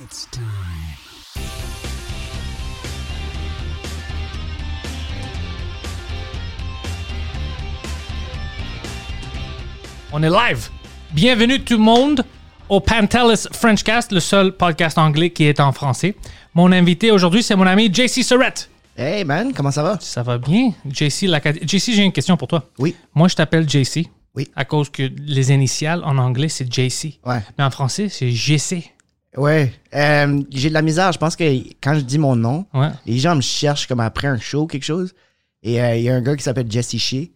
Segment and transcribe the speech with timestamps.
[0.00, 0.44] It's time.
[10.12, 10.68] On est live.
[11.10, 12.24] Bienvenue tout le monde
[12.68, 16.14] au Pantelis Frenchcast, le seul podcast anglais qui est en français.
[16.54, 18.70] Mon invité aujourd'hui, c'est mon ami JC Surrett.
[18.96, 19.98] Hey man, comment ça va?
[20.00, 20.74] Ça va bien?
[20.88, 21.26] JC,
[21.62, 22.70] JC, j'ai une question pour toi.
[22.78, 22.94] Oui.
[23.16, 24.06] Moi, je t'appelle JC.
[24.36, 24.48] Oui.
[24.54, 27.18] À cause que les initiales en anglais, c'est JC.
[27.26, 27.40] Ouais.
[27.58, 28.92] Mais en français, c'est GC.
[29.36, 29.72] Ouais.
[29.94, 31.12] Euh, j'ai de la misère.
[31.12, 31.44] Je pense que
[31.82, 32.88] quand je dis mon nom, Ouais.
[33.06, 35.14] les gens me cherchent comme après un show ou quelque chose.
[35.62, 37.26] Et euh, il y a un gars qui s'appelle Jesse Shea.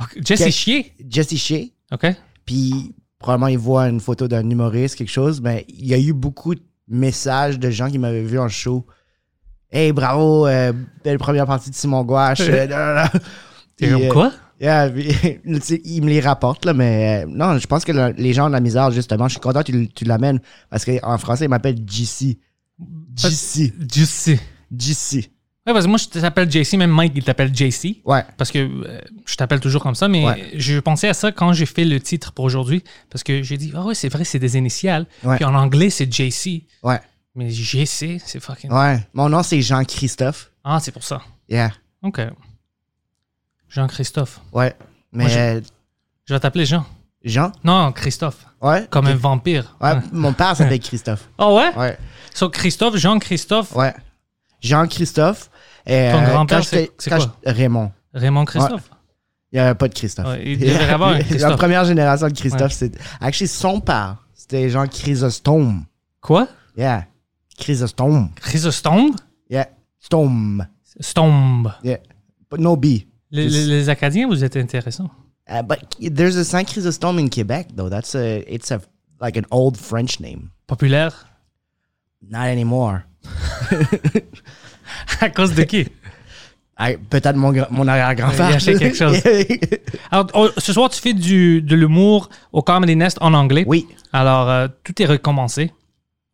[0.00, 0.92] Ok, Jesse Chier.
[1.08, 1.66] Jesse Shea.
[1.92, 2.06] OK?
[2.44, 5.40] Puis probablement il voit une photo d'un humoriste, quelque chose.
[5.40, 8.86] Mais il y a eu beaucoup de messages de gens qui m'avaient vu en show.
[9.70, 10.72] Hey, bravo, euh,
[11.04, 12.40] belle première partie de Simon Gouache.
[14.12, 14.32] quoi?
[14.60, 14.88] Yeah,
[15.84, 18.48] il me les rapporte, là, mais euh, non, je pense que le- les gens ont
[18.48, 19.28] de la misère, justement.
[19.28, 20.40] Je suis content que tu, tu l'amènes
[20.70, 22.38] parce qu'en français, il m'appelle JC.
[23.16, 23.72] JC.
[23.88, 24.38] JC.
[24.76, 25.14] JC.
[25.66, 28.00] Ouais, parce que moi, je t'appelle JC, même Mike, il t'appelle JC.
[28.04, 28.24] Ouais.
[28.36, 30.50] Parce que euh, je t'appelle toujours comme ça, mais Ouais.
[30.54, 32.84] je pensais à ça quand j'ai fait le titre pour aujourd'hui.
[33.10, 35.06] Parce que j'ai dit, ah ouais, c'est vrai, c'est des initiales.
[35.24, 35.36] Ouais.
[35.36, 36.62] Puis en anglais, c'est JC.
[36.82, 37.00] Ouais.
[37.34, 38.70] Mais GC, c'est fucking.
[38.72, 38.98] Ouais.
[39.12, 40.52] Mon nom, c'est Jean-Christophe.
[40.64, 41.20] Ah, c'est pour ça.
[41.48, 41.72] Yeah.
[42.02, 42.20] OK.
[43.76, 44.40] Jean-Christophe.
[44.52, 44.74] Ouais.
[45.12, 45.60] Mais Moi, je- euh,
[46.24, 46.84] Je vais t'appeler Jean.
[47.22, 47.52] Jean?
[47.62, 48.46] Non, Christophe.
[48.62, 48.86] Ouais.
[48.90, 49.76] Comme un vampire.
[49.82, 49.92] Ouais.
[50.12, 51.28] Mon père s'appelle Christophe.
[51.38, 51.74] Ah ouais?
[51.76, 51.98] Ouais.
[52.34, 53.94] So, Christophe, Jean-Christophe, Ouais.
[54.60, 55.50] Jean-Christophe.
[55.88, 57.36] euh, Ton grand-père, quand j'étais- c'est- quoi?
[57.44, 57.92] Raymond.
[58.14, 58.90] Raymond Christophe?
[59.52, 60.26] Il n'y avait pas de Christophe.
[60.26, 62.90] Ouais, il devrait avoir un La première génération de Christophe, Ouais.
[62.90, 62.98] c'est.
[63.20, 65.84] Actually, son père, c'était Jean Chrysostome.
[66.20, 66.48] Quoi?
[66.76, 67.04] Yeah.
[67.58, 68.30] Chrysostome.
[68.36, 69.14] Chrysostome?
[69.50, 69.68] Yeah.
[70.00, 70.66] Stome.
[70.98, 71.72] Stombe.
[71.84, 71.98] Yeah.
[72.50, 72.86] But no B.
[73.36, 75.10] Les, les- les Acadiens, vous êtes intéressants.
[75.48, 77.88] Uh, but there's a Saint Chrysostome in Quebec, though.
[77.88, 78.42] That's a.
[78.52, 78.80] It's a
[79.20, 80.50] like an old French name.
[80.66, 81.12] Populaire?
[82.28, 83.02] Not anymore.
[85.20, 85.86] à cause de qui?
[87.10, 88.50] Peut-être mon, mon arrière-grand-père.
[88.50, 89.16] Il a quelque chose.
[90.10, 93.64] Alors, oh, ce soir, tu fais du, de l'humour au Comedy Nest en anglais.
[93.66, 93.86] oui.
[94.12, 95.72] Alors, euh, tout est recommencé.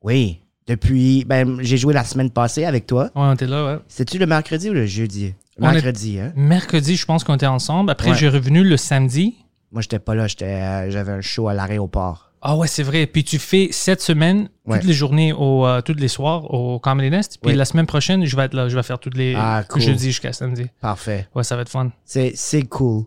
[0.03, 0.39] Oui.
[0.69, 1.25] Depuis.
[1.25, 3.05] Ben, j'ai joué la semaine passée avec toi.
[3.07, 3.79] Ouais, on était là, ouais.
[3.89, 5.35] C'est-tu le mercredi ou le jeudi?
[5.59, 6.33] Mercredi, hein?
[6.37, 7.91] Mercredi, je pense qu'on était ensemble.
[7.91, 8.17] Après, Ouais.
[8.17, 9.37] j'ai revenu le samedi.
[9.71, 10.27] Moi, j'étais pas là.
[10.43, 12.31] Euh, j'avais un show à l'aéroport.
[12.45, 13.07] Ah ouais, c'est vrai.
[13.07, 14.79] Puis tu fais cette semaine, Ouais.
[14.79, 17.39] toutes les journées, au, euh, tous les soirs au Comedy Nest.
[17.41, 17.57] Puis Oui.
[17.57, 18.69] la semaine prochaine, je vais être là.
[18.69, 19.81] Je vais faire toutes les Ah, cool.
[19.83, 20.67] jeudi jusqu'à samedi.
[20.81, 21.29] Parfait.
[21.35, 21.91] Ouais, ça va être fun.
[22.05, 23.05] C'est, c'est cool.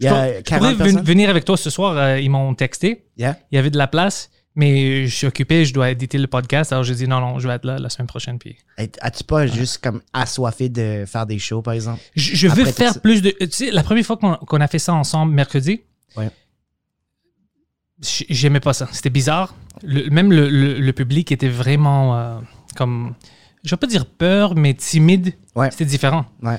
[0.00, 1.96] Il y Je a pour- je 40 pourrais venir avec toi ce soir.
[1.98, 3.04] euh, ils m'ont texté.
[3.18, 3.36] Yeah.
[3.52, 5.64] Il y avait de la place, mais je suis occupé.
[5.64, 6.72] Je dois éditer le podcast.
[6.72, 8.38] Alors j'ai dit non, non, je vais être là la semaine prochaine.
[8.38, 8.56] Puis
[9.00, 12.00] As-tu pas juste comme assoiffé de faire des shows, par exemple?
[12.14, 13.30] Je, je veux faire ça- plus de.
[13.30, 15.80] Tu sais, la première fois qu'on a fait ça ensemble mercredi,
[16.16, 16.28] Ouais.
[18.00, 18.88] j'aimais pas ça.
[18.92, 19.54] C'était bizarre.
[19.82, 22.38] Le- même le, le- le public était vraiment euh,
[22.76, 23.14] comme.
[23.64, 25.32] Je vais pas dire peur, mais timide.
[25.56, 25.70] Ouais.
[25.70, 26.26] C'était différent.
[26.42, 26.58] Ouais.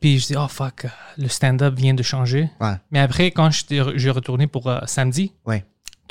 [0.00, 0.88] Puis je dis, oh fuck, euh,
[1.18, 2.50] le stand-up vient de changer.
[2.60, 2.74] Ouais.
[2.90, 5.64] Mais après, quand re- j'ai retourné pour euh, samedi, Ouais.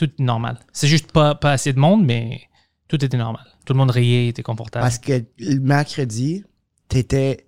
[0.07, 0.57] Tout est normal.
[0.73, 2.41] C'est juste pas, pas assez de monde, mais
[2.87, 3.45] tout était normal.
[3.65, 4.83] Tout le monde riait, était confortable.
[4.83, 6.43] Parce que le mercredi,
[6.87, 7.45] t'étais.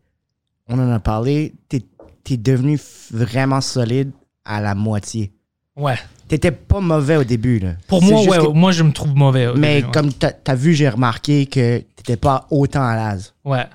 [0.68, 1.54] On en a parlé.
[1.70, 1.82] T'es,
[2.24, 2.80] t'es devenu
[3.12, 4.12] vraiment solide
[4.46, 5.34] à la moitié.
[5.76, 5.96] Ouais.
[6.28, 7.74] T'étais pas mauvais au début, là.
[7.88, 9.48] Pour C'est moi, ouais, que- moi, je me trouve mauvais.
[9.48, 9.92] au mais début, ouais.
[9.92, 13.34] comme t'as, t'as vu, j'ai remarqué que t'étais pas autant à l'aise.
[13.44, 13.66] Ouais.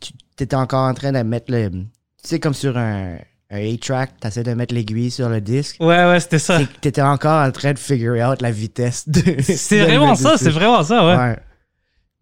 [0.00, 1.70] Tu t'étais encore en train de mettre le.
[1.70, 1.84] Tu
[2.24, 3.16] sais, comme sur un,
[3.50, 5.76] un 8-track, t'essaies de mettre l'aiguille sur le disque.
[5.80, 6.60] Ouais, ouais, c'était ça.
[6.80, 9.08] T'étais encore en train de figure out la vitesse.
[9.08, 11.16] de- C'est vraiment ça, c'est vraiment ça, ouais.
[11.16, 11.38] Ouais.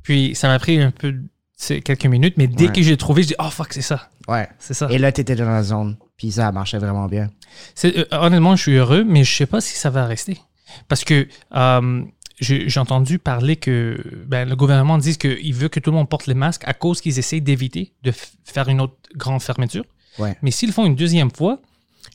[0.02, 1.14] Puis ça m'a pris un peu,
[1.84, 2.72] quelques minutes, mais dès Ouais.
[2.72, 4.08] que j'ai trouvé, je dis, oh fuck, c'est ça.
[4.26, 4.48] Ouais.
[4.58, 4.88] C'est ça.
[4.90, 5.96] Et là, t'étais dans la zone.
[6.16, 7.28] Puis ça marchait vraiment bien.
[7.84, 10.38] Euh, honnêtement, je suis heureux, mais je sais pas si ça va rester.
[10.88, 12.02] Parce que euh,
[12.40, 16.26] j'ai entendu parler que ben, le gouvernement dit qu'il veut que tout le monde porte
[16.26, 18.12] les masques à cause qu'ils essayent d'éviter de
[18.44, 19.84] faire une autre grande fermeture.
[20.18, 20.36] Ouais.
[20.42, 21.60] Mais s'ils font une deuxième fois,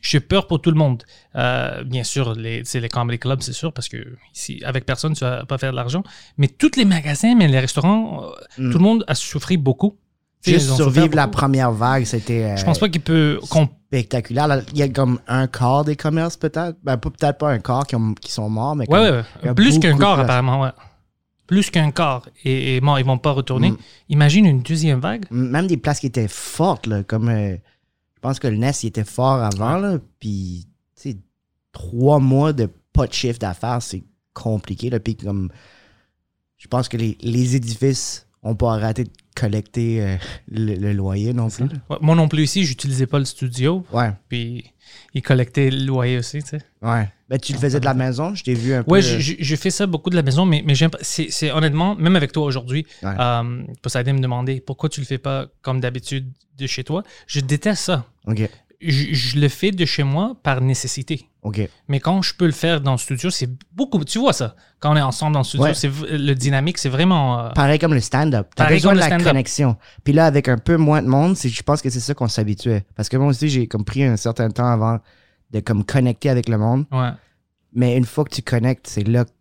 [0.01, 1.03] j'ai peur pour tout le monde.
[1.35, 3.97] Euh, bien sûr, sais, les comedy clubs, c'est sûr, parce que
[4.35, 6.03] ici, avec personne, tu vas pas faire de l'argent.
[6.37, 8.27] Mais tous les magasins, mais les restaurants, euh,
[8.57, 8.71] Mm.
[8.71, 9.97] tout le monde a souffert beaucoup.
[10.45, 13.39] Juste survivre la première vague, c'était euh, Je pense pas qu'il peut.
[13.87, 14.61] spectaculaire.
[14.73, 16.75] Il y a comme un quart des commerces, peut-être?
[16.83, 19.53] Ben, peut-être pas un quart qui, ont- qui sont morts, mais comme- ouais, ouais.
[19.53, 20.71] Plus qu'un quart, apparemment, ouais.
[21.47, 23.71] Plus qu'un quart est, est mort, ils vont pas retourner.
[23.71, 23.77] Mm.
[24.09, 25.25] Imagine une deuxième vague.
[25.31, 27.55] même des places qui étaient fortes, là, comme euh,
[28.23, 30.65] pense que le NES il était fort avant, là, puis
[30.95, 31.17] tu sais,
[31.73, 34.03] trois mois de pas de chiffre d'affaires, c'est
[34.33, 34.89] compliqué.
[34.89, 35.51] Là, puis comme
[36.57, 40.15] je pense que les, les édifices ont pas arrêté de collecter euh,
[40.49, 41.65] le, le loyer non plus.
[41.89, 44.65] Ouais, moi non plus ici, j'utilisais pas le studio, Ouais, puis
[45.13, 46.59] ils collectaient le loyer aussi, tu sais.
[46.81, 47.09] ouais.
[47.29, 48.91] Ben, tu le faisais de la maison, je t'ai vu un peu.
[48.91, 50.99] Ouais, j'ai- j'ai fait ça beaucoup de la maison, mais, mais j'aime pas.
[51.01, 53.15] C'est c'est honnêtement, même avec toi aujourd'hui, Ouais.
[53.19, 56.27] euh, Poseidon me demandait pourquoi tu le fais pas comme d'habitude
[56.57, 57.01] de chez toi.
[57.25, 58.05] Je déteste ça.
[58.27, 58.47] Ok,
[58.85, 61.29] Je, je le fais de chez moi par nécessité.
[61.41, 61.69] ok.
[61.87, 64.03] Mais quand je peux le faire dans le studio, c'est beaucoup.
[64.03, 65.73] Tu vois ça, quand on est ensemble dans le studio, Ouais.
[65.73, 67.39] c'est le dynamique, c'est vraiment.
[67.39, 68.47] euh, Pareil comme le stand-up.
[68.55, 69.77] T'as besoin comme de la connexion.
[70.03, 72.27] Puis là, avec un peu moins de monde, c'est- je pense que c'est ça qu'on
[72.27, 72.83] s'habituait.
[72.95, 74.99] Parce que moi aussi, j'ai comme pris un certain temps avant
[75.51, 76.85] de comme connecter avec le monde.
[76.91, 77.09] ouais.
[77.75, 79.31] Mais une fois que tu connectes, c'est là que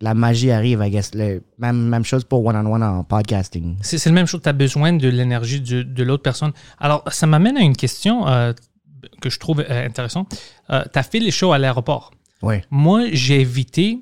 [0.00, 1.14] la magie arrive, I guess.
[1.14, 3.76] Le- même, même chose pour one-on-one en podcasting.
[3.82, 4.40] C'est c'est la même chose.
[4.42, 6.52] Tu as besoin de l'énergie de, de l'autre personne.
[6.78, 8.52] Alors, ça m'amène à une question euh,
[9.20, 10.34] que je trouve euh, intéressante.
[10.70, 12.12] Euh, tu as fait les shows à l'aéroport.
[12.70, 13.98] Moi, j'ai évité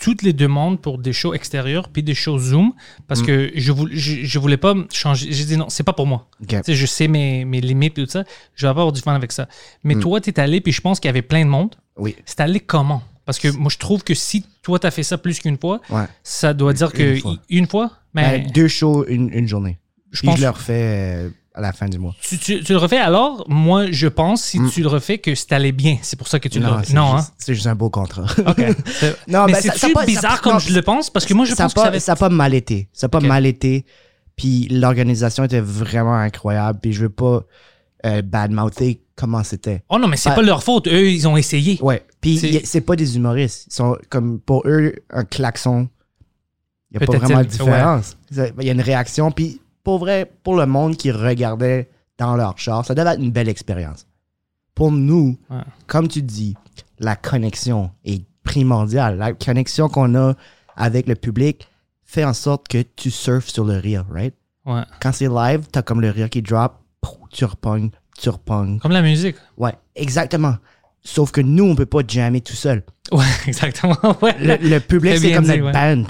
[0.00, 2.72] toutes les demandes pour des shows extérieurs puis des shows Zoom
[3.06, 3.26] parce Mm.
[3.26, 5.30] que je, voulais, je, je voulais pas me changer.
[5.30, 6.26] J'ai dit non, c'est pas pour moi.
[6.68, 8.24] Je sais mes, mes limites et tout ça.
[8.54, 9.46] Je vais pas avoir du fun avec ça.
[9.84, 10.00] Mais Mm.
[10.00, 11.74] toi, tu es allé puis je pense qu'il y avait plein de monde.
[11.96, 12.16] Oui.
[12.24, 13.02] C'est allé comment?
[13.26, 15.80] Parce que moi, je trouve que si toi, tu as fait ça plus qu'une fois,
[15.90, 16.04] Ouais.
[16.22, 17.36] ça doit dire que Une fois.
[17.50, 19.78] une fois, mais Ben, deux shows, une, une journée.
[20.12, 20.72] je pense je le refais
[21.26, 22.14] euh, à la fin du mois.
[22.22, 24.70] tu, tu- tu le refais alors, moi, je pense, si Mm.
[24.70, 25.98] tu le refais, que c'est allé bien.
[26.02, 26.92] C'est pour ça que tu le refais.
[26.94, 27.26] Non, hein?
[27.38, 28.24] c'est juste un beau contrat.
[28.46, 28.56] OK.
[29.28, 31.10] Non, mais ben, c'est pas- bizarre ça- comme non, je le pense?
[31.10, 32.88] Parce que moi, je ça pense a que ça pas, ça a pas mal été.
[32.92, 33.84] Ça a pas mal été.
[34.36, 36.78] Puis l'organisation était vraiment incroyable.
[36.82, 37.42] Puis je veux pas
[38.06, 39.82] euh, badmouther comment c'était.
[39.90, 40.86] Oh non, mais c'est Ben- pas leur faute.
[40.88, 41.78] Eux, ils ont essayé.
[41.82, 42.02] Ouais.
[42.22, 43.66] Puis C'est- pas des humoristes.
[43.70, 45.88] Ils sont comme pour eux un klaxon.
[46.90, 48.16] Il y a pas vraiment de une- différence.
[48.32, 49.30] Il y a une réaction.
[49.30, 53.30] Puis pour vrai, pour le monde qui regardait dans leur char, ça devait être une
[53.30, 54.06] belle expérience.
[54.74, 55.58] Pour nous, Ouais.
[55.86, 56.54] comme tu dis,
[56.98, 59.18] la connexion est primordiale.
[59.18, 60.34] La connexion qu'on a
[60.76, 61.68] avec le public
[62.04, 64.34] fait en sorte que tu surfes sur le rire, right?
[64.66, 64.82] Ouais.
[65.00, 66.74] Quand c'est live, t'as comme le rire qui drop,
[67.30, 68.78] tu repognes, tu repognes.
[68.80, 69.36] Comme la musique.
[69.56, 70.56] Ouais, exactement.
[71.02, 72.82] Sauf que nous, on peut pas jammer tout seul.
[73.12, 73.96] Ouais, exactement.
[74.20, 74.36] Ouais.
[74.38, 75.72] Le, le public, c'est comme dit, notre ouais.
[75.96, 76.04] band.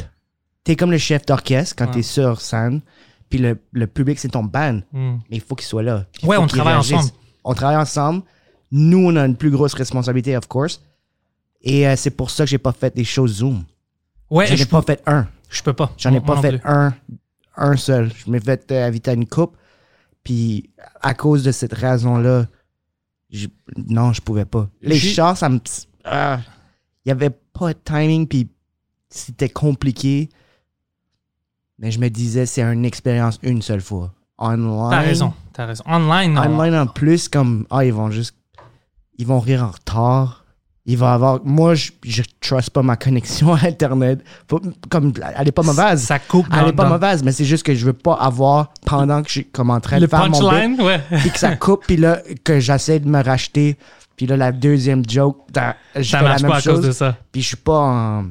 [0.65, 1.93] T'es comme le chef d'orchestre quand Ouais.
[1.93, 2.81] t'es sur scène,
[3.31, 4.81] puis le, le public, c'est ton band.
[4.93, 5.17] Hmm.
[5.31, 6.05] Mais il faut qu'il soit là.
[6.23, 6.93] Il Ouais, on travaille réagisse.
[6.95, 7.13] ensemble.
[7.45, 8.23] On travaille ensemble.
[8.73, 10.83] Nous, on a une plus grosse responsabilité, of course.
[11.63, 13.65] Et euh, c'est pour ça que j'ai pas fait des shows Zoom.
[14.31, 15.27] Ouais, J'en ai je, pas fait un.
[15.49, 15.91] je peux pas.
[15.97, 16.93] J'en ai pas fait un,
[17.57, 18.11] un seul.
[18.15, 19.57] Je m'ai fait euh, inviter à une coupe.
[20.23, 22.47] Puis à cause de cette raison-là,
[23.31, 23.49] je-
[23.89, 24.69] non, je pouvais pas.
[24.83, 25.59] Les chars, ça me.
[26.05, 26.41] ah,
[27.05, 28.49] Il y avait pas de timing, puis
[29.09, 30.29] c'était compliqué.
[31.81, 34.13] Mais je me disais, c'est une expérience une seule fois.
[34.39, 34.91] Online.
[34.91, 35.33] T'as raison.
[35.53, 35.85] T'as raison.
[35.87, 36.43] Online, non.
[36.43, 38.35] Online en plus, comme, ah, ils vont juste.
[39.19, 40.45] Ils vont rire en retard.
[40.87, 41.41] Il va avoir.
[41.45, 44.23] Moi, je, je trust pas ma connexion à Internet.
[44.49, 46.03] Faut- comme, elle est pas mauvaise.
[46.03, 48.73] Ça coupe Elle est pas dans- mauvaise, mais c'est juste que je veux pas avoir
[48.87, 50.81] pendant que je suis comme en train de le faire mon bit, punchline.
[50.81, 51.01] Ouais.
[51.21, 53.77] puis que ça coupe, puis là, que j'essaie de me racheter.
[54.17, 55.39] Puis là, la deuxième joke,
[55.97, 56.97] je fais la même pas à cause de chose.
[56.97, 57.17] ça.
[57.31, 58.25] Puis je suis pas en,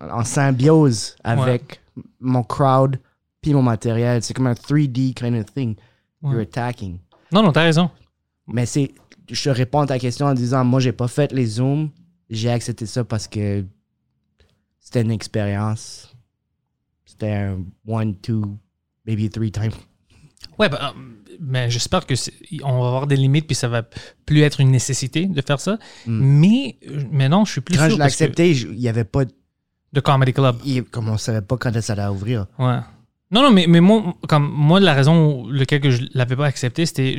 [0.00, 1.80] en symbiose avec
[2.20, 2.98] mon crowd
[3.40, 4.22] puis mon matériel.
[4.22, 5.76] C'est comme un 3D kind of thing.
[6.22, 6.32] Ouais.
[6.32, 6.98] You're attacking.
[7.32, 7.90] Non, non, t'as raison.
[8.46, 8.92] Mais c'est,
[9.30, 11.90] je te réponds à ta question en disant, moi, j'ai pas fait les zooms.
[12.30, 13.64] J'ai accepté ça parce que
[14.80, 16.14] c'était une expérience.
[17.04, 18.58] C'était un one, two,
[19.06, 19.72] maybe three time.
[20.58, 20.76] Ouais, euh,
[21.40, 22.14] mais j'espère que
[22.62, 23.82] on va avoir des limites puis ça va
[24.26, 25.78] plus être une nécessité de faire ça.
[26.06, 29.24] Mais euh, maintenant, je suis plus Quand sûr je l'ai accepté, il y avait pas,
[29.24, 29.32] de
[30.00, 30.56] comedy club.
[30.64, 32.46] il- comme on savait pas quand ça allait ouvrir.
[32.58, 32.78] Ouais.
[33.30, 36.46] Non, non, mais, mais moi, comme moi, la raison pour laquelle que je l'avais pas
[36.46, 37.18] accepté, c'était.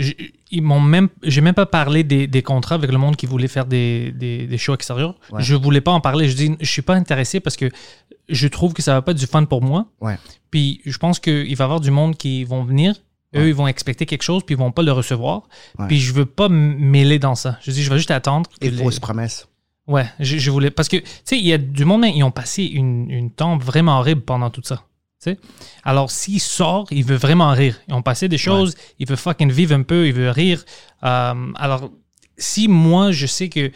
[0.50, 1.08] Ils m'ont même.
[1.22, 4.48] J'ai même pas parlé des, des contrats avec le monde qui voulait faire des, des,
[4.48, 5.14] des shows extérieurs.
[5.32, 5.44] Ouais.
[5.44, 6.28] Je voulais pas en parler.
[6.28, 7.70] Je dis, je suis pas intéressé parce que
[8.28, 9.86] je trouve que ça va pas être du fun pour moi.
[10.02, 10.18] Ouais.
[10.50, 12.96] Puis je pense qu'il va y avoir du monde qui vont venir.
[13.36, 13.50] Eux, Ouais.
[13.50, 15.44] ils vont expecter quelque chose, puis ils vont pas le recevoir.
[15.88, 17.60] Puis je veux pas mêler dans ça.
[17.62, 18.50] Je dis, je vais juste attendre.
[18.62, 19.48] Et les- fausses promesses.
[19.90, 20.70] Ouais, je, je voulais.
[20.72, 23.32] Parce que, tu sais, il y a du monde, mais ils ont passé une, une
[23.32, 24.84] temps vraiment horrible pendant tout ça.
[25.22, 25.40] tu sais.
[25.84, 27.78] Alors, s'il sort, il veut vraiment rire.
[27.88, 30.64] Ils ont passé des choses, il veut fucking vivre un peu, il veut rire.
[31.04, 31.90] Euh, alors,
[32.38, 33.72] si moi, je sais que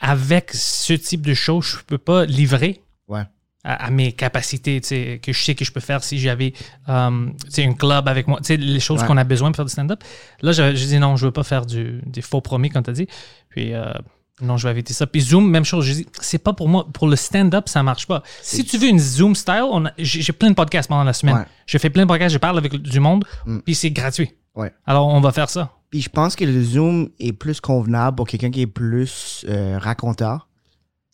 [0.00, 3.22] avec ce type de choses, je peux pas livrer Ouais.
[3.64, 6.52] à, à mes capacités, tu sais, que je sais que je peux faire si j'avais
[6.88, 7.28] euh,
[7.58, 9.06] un club avec moi, tu sais, les choses Ouais.
[9.06, 10.02] qu'on a besoin pour faire du stand-up.
[10.42, 12.94] Là, j'ai dit non, je veux pas faire du, des faux promis, comme tu as
[12.94, 13.06] dit.
[13.48, 13.92] Puis, euh,
[14.40, 15.06] non, je vais éviter ça.
[15.06, 15.84] Puis Zoom, même chose.
[15.84, 16.86] Je dis, c'est pas pour moi.
[16.92, 18.22] Pour le stand-up, ça marche pas.
[18.42, 21.12] Si tu veux une Zoom style, on a- j'ai j'ai plein de podcasts pendant la
[21.12, 21.36] semaine.
[21.36, 21.44] Ouais.
[21.66, 23.58] Je fais plein de podcasts, je parle avec du monde, Mm.
[23.60, 24.30] puis c'est gratuit.
[24.54, 24.72] Ouais.
[24.86, 25.72] Alors, on va faire ça.
[25.90, 29.78] Puis je pense que le Zoom est plus convenable pour quelqu'un qui est plus euh,
[29.80, 30.48] raconteur,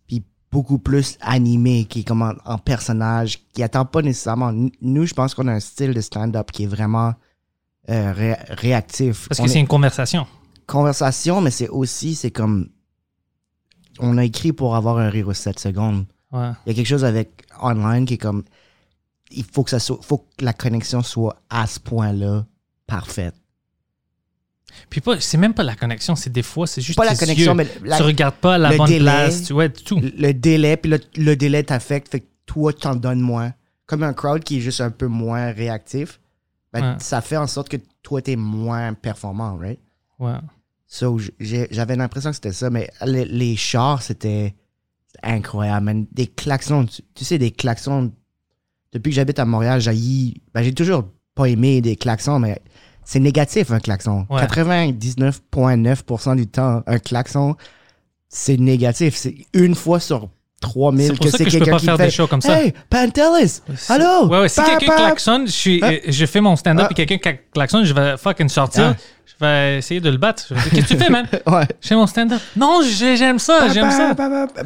[0.09, 4.53] puis beaucoup plus animé, qui est comme en, en personnage, qui attend pas nécessairement.
[4.81, 7.15] Nous, je pense qu'on a un style de stand-up qui est vraiment
[7.91, 9.29] euh, ré- réactif.
[9.29, 10.27] Parce On que c'est est- une conversation.
[10.67, 12.69] conversation, mais c'est aussi, c'est comme.
[14.01, 16.07] On a écrit pour avoir un rire aux 7 secondes.
[16.33, 16.51] Ouais.
[16.67, 18.43] Il y a quelque chose avec online qui est comme.
[19.31, 22.45] Il faut que, ça soit, faut que la connexion soit à ce point-là
[22.87, 23.35] parfaite.
[24.91, 27.53] Puis pas, c'est même pas la connexion, c'est des fois, c'est juste Pas la connexion,
[27.53, 27.57] yeux.
[27.57, 29.05] mais la- tu regardes pas la bonne délai.
[29.05, 30.01] place, tu ouais, tout.
[30.01, 33.53] le délai, puis le, le délai t'affecte, fait que toi, tu t'en donnes moins.
[33.87, 36.19] Comme un crowd qui est juste un peu moins réactif,
[36.73, 36.97] ben, Ouais.
[36.99, 39.79] ça fait en sorte que toi, t'es moins performant, right?
[40.19, 40.33] Ouais.
[40.87, 44.55] So, j'avais l'impression que c'était ça, mais les, les chars, c'était
[45.07, 46.07] c'était incroyable, man.
[46.13, 48.13] Des klaxons, tu, tu sais, des klaxons.
[48.93, 52.61] Depuis que j'habite à Montréal, j'ai ben, j'ai toujours pas aimé des klaxons, mais
[53.05, 54.27] c'est négatif, un klaxon.
[54.31, 54.43] Ouais.
[54.43, 57.57] 99,9% du temps, un klaxon,
[58.29, 59.17] c'est négatif.
[59.17, 60.31] C'est une fois sur
[60.65, 62.27] 3000 C'est pour ça c'est que je peux quelqu'un pas qui faire fait des shows
[62.27, 62.61] comme ça.
[62.61, 63.61] Hey, Pantelis!
[63.89, 64.27] Allô?
[64.29, 65.91] Ouais, ouais, si quelqu'un klaxonne, je, suis, Ah.
[65.91, 66.93] euh, je fais mon stand-up Ah.
[66.93, 68.95] et quelqu'un cla- klaxonne, je vais fucking sortir.
[68.97, 69.03] Ah.
[69.27, 70.47] Je vais essayer de le battre.
[70.73, 71.27] Qu'est-ce que tu fais, man?
[71.47, 71.67] Ouais.
[71.81, 72.41] Je fais mon stand-up.
[72.57, 74.15] Non, j'ai- j'aime ça, j'aime ça.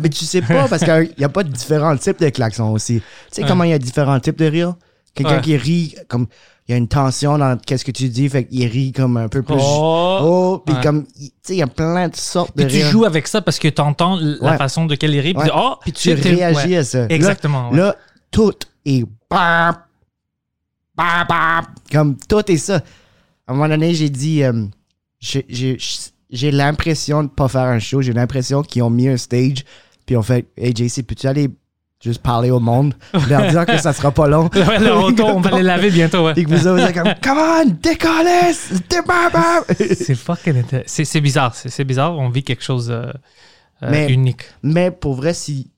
[0.01, 3.01] Mais tu sais pas parce qu'il n'y a pas de différents types de klaxons aussi.
[3.33, 4.75] Tu sais comment il y a différents types de rire?
[5.15, 6.27] Quelqu'un qui rit comme.
[6.69, 9.29] Il y a une tension dans qu'est-ce que tu dis, fait qu'il rit comme un
[9.29, 9.57] peu plus.
[9.59, 10.19] Oh.
[10.21, 10.83] Oh, puis Ouais.
[10.83, 11.07] comme.
[11.07, 12.91] Tu sais, il y a plein de sortes de Puis tu rires.
[12.91, 14.57] joues avec ça parce que tu entends la Ouais.
[14.59, 15.33] façon de quel il rit.
[15.33, 16.99] Puis, oh, Puis tu réagis à ça.
[17.01, 17.71] Là- Exactement.
[17.71, 17.77] ouais.
[17.79, 17.97] Là,
[18.31, 18.53] tout
[18.85, 19.05] est.
[19.31, 19.77] bam,
[20.95, 21.65] bam, bam.
[21.91, 22.77] Comme tout est ça.
[23.47, 24.43] À un moment donné, j'ai dit.
[24.43, 24.67] euh,
[25.21, 28.03] j'ai l'impression de pas faire un show.
[28.03, 29.65] J'ai l'impression qu'ils ont mis un stage.
[30.07, 31.49] Puis on fait Hey JC, peux-tu aller
[32.03, 32.95] juste parler au monde?
[33.29, 34.49] Leur dire que ça sera pas long.
[34.55, 36.25] Ouais, le auto, on va les laver bientôt.
[36.27, 36.35] Ouais.
[36.35, 38.55] Puis que vous êtes comme Come on, décollez!
[38.89, 41.55] Dé- C'est fucking C'est bizarre.
[41.55, 42.17] C'est bizarre.
[42.19, 43.07] On vit quelque chose euh,
[43.83, 44.43] euh, Mais- unique.
[44.63, 45.71] Mais pour vrai, si,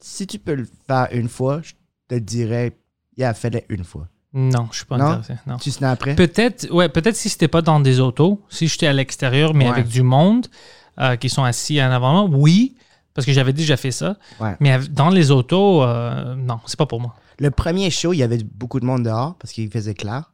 [0.00, 1.72] si tu peux le faire une fois, je
[2.08, 2.72] te dirais,
[3.16, 4.06] yeah, fais-le une fois.
[4.34, 5.06] Non, je suis pas Non?
[5.06, 5.34] intéressé.
[5.46, 5.56] Non.
[5.56, 6.14] Tu snaps après?
[6.14, 9.70] Peut-être, ouais, peut-être si c'était pas dans des autos, si j'étais à l'extérieur, mais Ouais.
[9.70, 10.46] avec du monde
[11.00, 12.76] euh, qui sont assis en avant oui,
[13.18, 14.16] parce que j'avais déjà fait ça.
[14.40, 14.54] Ouais.
[14.60, 17.16] Mais dans les autos, euh, non, c'est pas pour moi.
[17.40, 20.30] Le premier show, il y avait beaucoup de monde dehors parce qu'il faisait clair.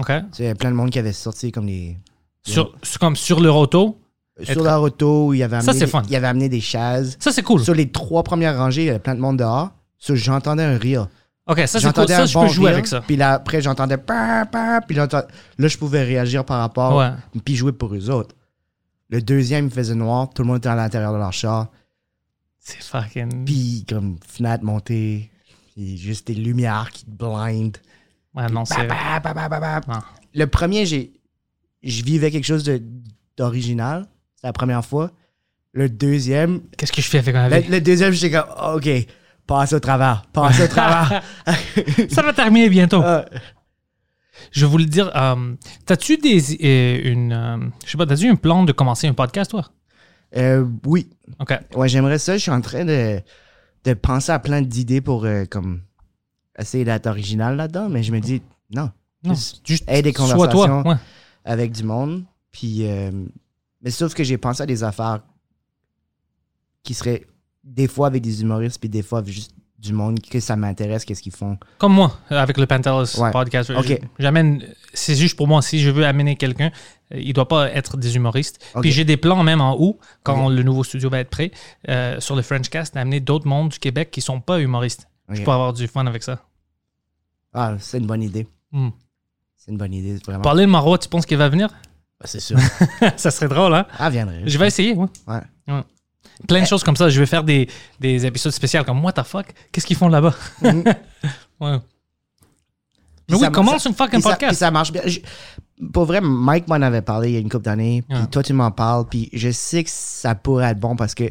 [0.00, 0.10] OK?
[0.38, 1.96] Il y avait plein de monde qui avait sorti comme des.
[2.44, 4.00] Sur, sur- comme sur leur auto,
[4.42, 6.02] Sur Être- leur auto, il y avait Ça, amené, c'est des- fun.
[6.08, 7.16] il avait amené des chaises.
[7.20, 7.62] ça c'est cool.
[7.62, 9.70] Sur les trois premières rangées, il y avait plein de monde dehors.
[10.00, 11.06] J'entendais un rire.
[11.46, 11.80] OK, ça c'est cool.
[11.82, 13.00] J'entendais Ça, un je peux jouer rire, avec ça.
[13.02, 13.96] Puis là, après, j'entendais.
[13.98, 15.08] Puis là,
[15.68, 16.96] je pouvais réagir par rapport.
[16.96, 17.10] Ouais.
[17.44, 18.34] Puis jouer pour eux autres.
[19.08, 20.28] Le deuxième, il faisait noir.
[20.34, 21.68] Tout le monde était à l'intérieur de leur char.
[22.68, 23.44] C'est fucking.
[23.44, 25.30] Puis comme fenêtre montée.
[25.74, 27.76] Puis juste des lumières qui te blind.
[28.34, 28.88] Ouais, non, c'est.
[30.34, 31.12] Le premier, j'ai,
[31.84, 32.82] je vivais quelque chose de,
[33.36, 34.06] d'original.
[34.34, 35.12] C'est la première fois.
[35.72, 37.68] Le deuxième, Qu'est-ce que je fais avec ma vie?
[37.68, 38.88] le deuxième, j'étais comme, oh, OK,
[39.46, 41.22] passe au travers, passe au travers.
[42.10, 43.00] Ça va terminer bientôt.
[43.04, 43.26] Ah,
[44.50, 45.54] Je voulais le dire, euh,
[45.84, 46.54] t'as-tu des.
[46.64, 47.32] euh, une.
[47.32, 49.70] euh, je sais pas, t'as-tu un plan de commencer un podcast, toi?
[50.36, 51.08] Euh, oui,
[51.40, 51.58] OK.
[51.76, 52.36] ouais, j'aimerais ça.
[52.36, 53.20] Je suis en train de,
[53.84, 55.80] de penser à plein d'idées pour euh, comme
[56.58, 58.90] essayer d'être original là-dedans, mais je me dis, non,
[59.24, 59.84] Non, Juste juste.
[59.88, 60.82] aider des conversations.
[60.82, 60.86] toi.
[60.92, 60.96] Ouais.
[61.44, 62.24] avec du monde.
[62.52, 63.10] Puis, euh,
[63.82, 65.20] mais sauf que j'ai pensé à des affaires
[66.82, 67.26] qui seraient
[67.64, 69.52] des fois avec des humoristes, puis des fois juste
[69.86, 71.58] du monde que ça m'intéresse, qu'est-ce qu'ils font.
[71.78, 73.30] Comme moi, avec le Pantelis Ouais.
[73.30, 73.72] podcast.
[74.18, 74.62] J'amène.
[74.92, 76.70] C'est juste pour moi, si je veux amener quelqu'un,
[77.12, 78.64] euh, il doit pas être des humoristes.
[78.80, 81.50] Puis j'ai des plans même en haut, quand le nouveau studio va être prêt,
[81.88, 85.08] euh, sur le Frenchcast, d'amener d'autres mondes du Québec qui sont pas humoristes.
[85.28, 86.40] Je peux avoir du fun avec ça.
[87.52, 88.46] Ah, c'est une bonne idée.
[88.72, 88.90] Hmm.
[89.56, 90.42] C'est une bonne idée, vraiment.
[90.42, 91.68] Parler de Marois, tu penses qu'il va venir?
[92.22, 92.58] Ah, c'est sûr.
[93.16, 93.86] ça serait drôle, hein?
[93.98, 94.42] ah, viendrait.
[94.46, 94.94] Je vais essayer.
[94.94, 95.08] Ouais.
[95.66, 95.82] Ouais.
[96.48, 97.08] Plein de choses comme ça.
[97.08, 97.68] Je vais faire des,
[98.00, 99.46] des épisodes spéciaux comme What the fuck?
[99.72, 100.34] Qu'est-ce qu'ils font là-bas?
[100.62, 100.84] Mhm.
[101.60, 101.78] Ouais.
[103.28, 104.50] Mais oui, ça- commence ça- une fucking ça, podcast.
[104.50, 105.02] puis ça marche bien.
[105.04, 105.20] Je-
[105.92, 108.02] pour vrai, Mike m'en avait parlé il y a une couple d'années.
[108.08, 108.26] Puis Ouais.
[108.28, 109.06] toi, tu m'en parles.
[109.08, 111.24] Puis je sais que ça pourrait être bon parce que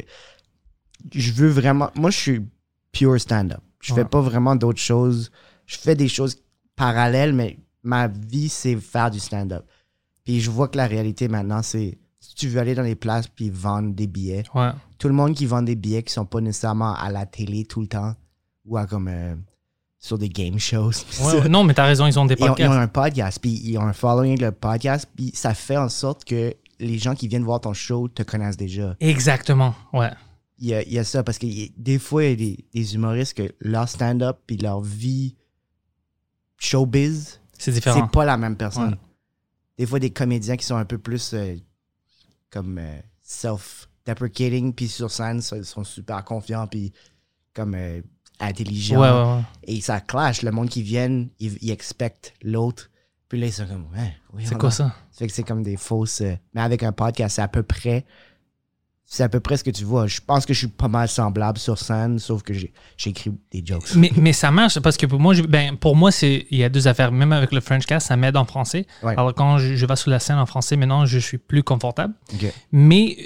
[1.14, 1.90] je veux vraiment.
[1.94, 2.46] Moi, je suis
[2.92, 3.60] pure stand-up.
[3.80, 4.00] Je Ouais.
[4.00, 5.30] fais pas vraiment d'autres choses.
[5.66, 6.36] Je fais des choses
[6.76, 9.64] parallèles, mais ma vie, c'est faire du stand-up.
[10.24, 13.28] Puis je vois que la réalité maintenant, c'est si tu veux aller dans les places
[13.28, 14.70] puis vendre des billets, Ouais.
[14.98, 17.80] Tout le monde qui vend des billets qui sont pas nécessairement à la télé tout
[17.80, 18.14] le temps
[18.64, 19.34] ou à comme euh,
[19.98, 20.90] sur des game shows.
[21.24, 22.72] Ouais, non, mais t'as raison, ils ont des Ils ont, ils ont podcasts.
[22.80, 26.24] un podcast, puis ils ont un following avec le podcast, puis ça fait en sorte
[26.24, 28.96] que les gens qui viennent voir ton show te connaissent déjà.
[29.00, 30.10] Exactement, ouais.
[30.58, 32.64] Il y a, il y a ça, parce que des fois, il y a des,
[32.72, 35.34] des humoristes que leur stand-up puis leur vie
[36.58, 38.00] showbiz, C'est différent.
[38.06, 38.90] c'est pas la même personne.
[38.92, 38.98] Ouais.
[39.78, 41.56] Des fois, des comédiens qui sont un peu plus euh,
[42.50, 42.98] comme euh,
[44.06, 46.92] self-deprecating, puis sur scène, ils sont super confiants, puis
[47.54, 48.00] comme euh,
[48.40, 49.00] intelligents.
[49.00, 49.42] Ouais, ouais, ouais.
[49.64, 50.42] Et ça clash.
[50.42, 52.90] Le monde qui vient, ils, ils expectent l'autre.
[53.28, 54.94] Puis là, ils sont comme, ouais, oui, C'est quoi a- ça?
[55.10, 56.20] Ça fait que c'est comme des fausses.
[56.20, 58.04] euh, mais avec un podcast, c'est à peu près.
[59.08, 60.08] C'est à peu près ce que tu vois.
[60.08, 63.62] Je pense que je suis pas mal semblable sur scène, sauf que j'ai- j'écris des
[63.64, 63.94] jokes.
[63.94, 66.64] Mais, mais ça marche parce que pour moi, je- ben, pour moi, c'est il y
[66.64, 67.12] a deux affaires.
[67.12, 68.84] Même avec le Frenchcast, ça m'aide en français.
[69.04, 69.12] Ouais.
[69.16, 72.14] Alors quand je, je vais sur la scène en français, maintenant, je suis plus confortable.
[72.72, 73.16] Mais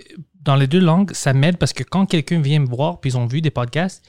[0.43, 3.17] dans les deux langues, ça m'aide parce que quand quelqu'un vient me voir puis ils
[3.17, 4.03] ont vu des podcasts,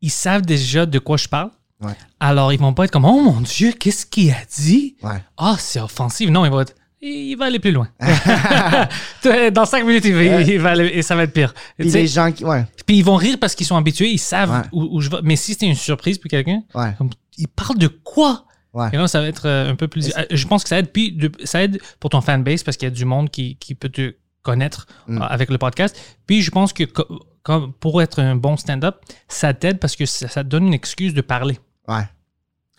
[0.00, 1.50] ils savent déjà de quoi je parle.
[1.80, 1.92] Ouais.
[2.20, 4.96] Alors ils vont pas être comme oh mon dieu, qu'est-ce qu'il a dit?
[5.02, 5.22] Ouais.
[5.38, 6.28] Ah c'est offensif.
[6.30, 7.88] Non, ils vont être il va aller plus loin.
[9.52, 11.54] Dans cinq minutes, il va, il va aller- et ça va être pire.
[11.78, 12.44] Puis les gens qui.
[12.44, 12.64] Ouais.
[12.86, 15.18] puis ils vont rire parce qu'ils sont habitués, ils savent où, où je vais.
[15.22, 16.92] Mais si c'était une surprise pour quelqu'un, Ouais.
[16.98, 18.44] comme, il parle de quoi?
[18.92, 20.12] Et là, ça va être euh, un peu plus.
[20.16, 20.92] euh, Je pense que ça aide.
[20.92, 23.88] Puis ça aide pour ton fanbase parce qu'il y a du monde qui, qui peut
[23.88, 25.18] te connaître Mm.
[25.22, 25.96] euh, avec le podcast.
[26.26, 28.96] Puis je pense que co- comme pour être un bon stand-up,
[29.28, 31.58] ça t'aide parce que ça, ça te donne une excuse de parler.
[31.88, 32.02] Ouais.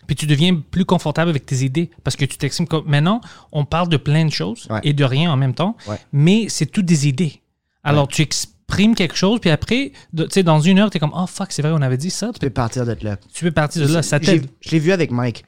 [0.06, 2.84] Puis tu deviens plus confortable avec tes idées parce que tu t'exprimes comme.
[2.86, 3.20] Maintenant,
[3.52, 4.80] on parle de plein de choses Ouais.
[4.82, 5.98] et de rien en même temps, Ouais.
[6.12, 7.40] mais c'est toutes des idées.
[7.84, 11.12] Alors tu exprimes quelque chose, puis après, tu sais, dans une heure, tu es comme,
[11.14, 12.30] oh fuck, c'est vrai, on avait dit ça.
[12.32, 13.16] Tu peux partir de là.
[13.32, 14.46] Tu peux partir de là, ça t'aide.
[14.60, 15.44] Je l'ai vu avec Mike.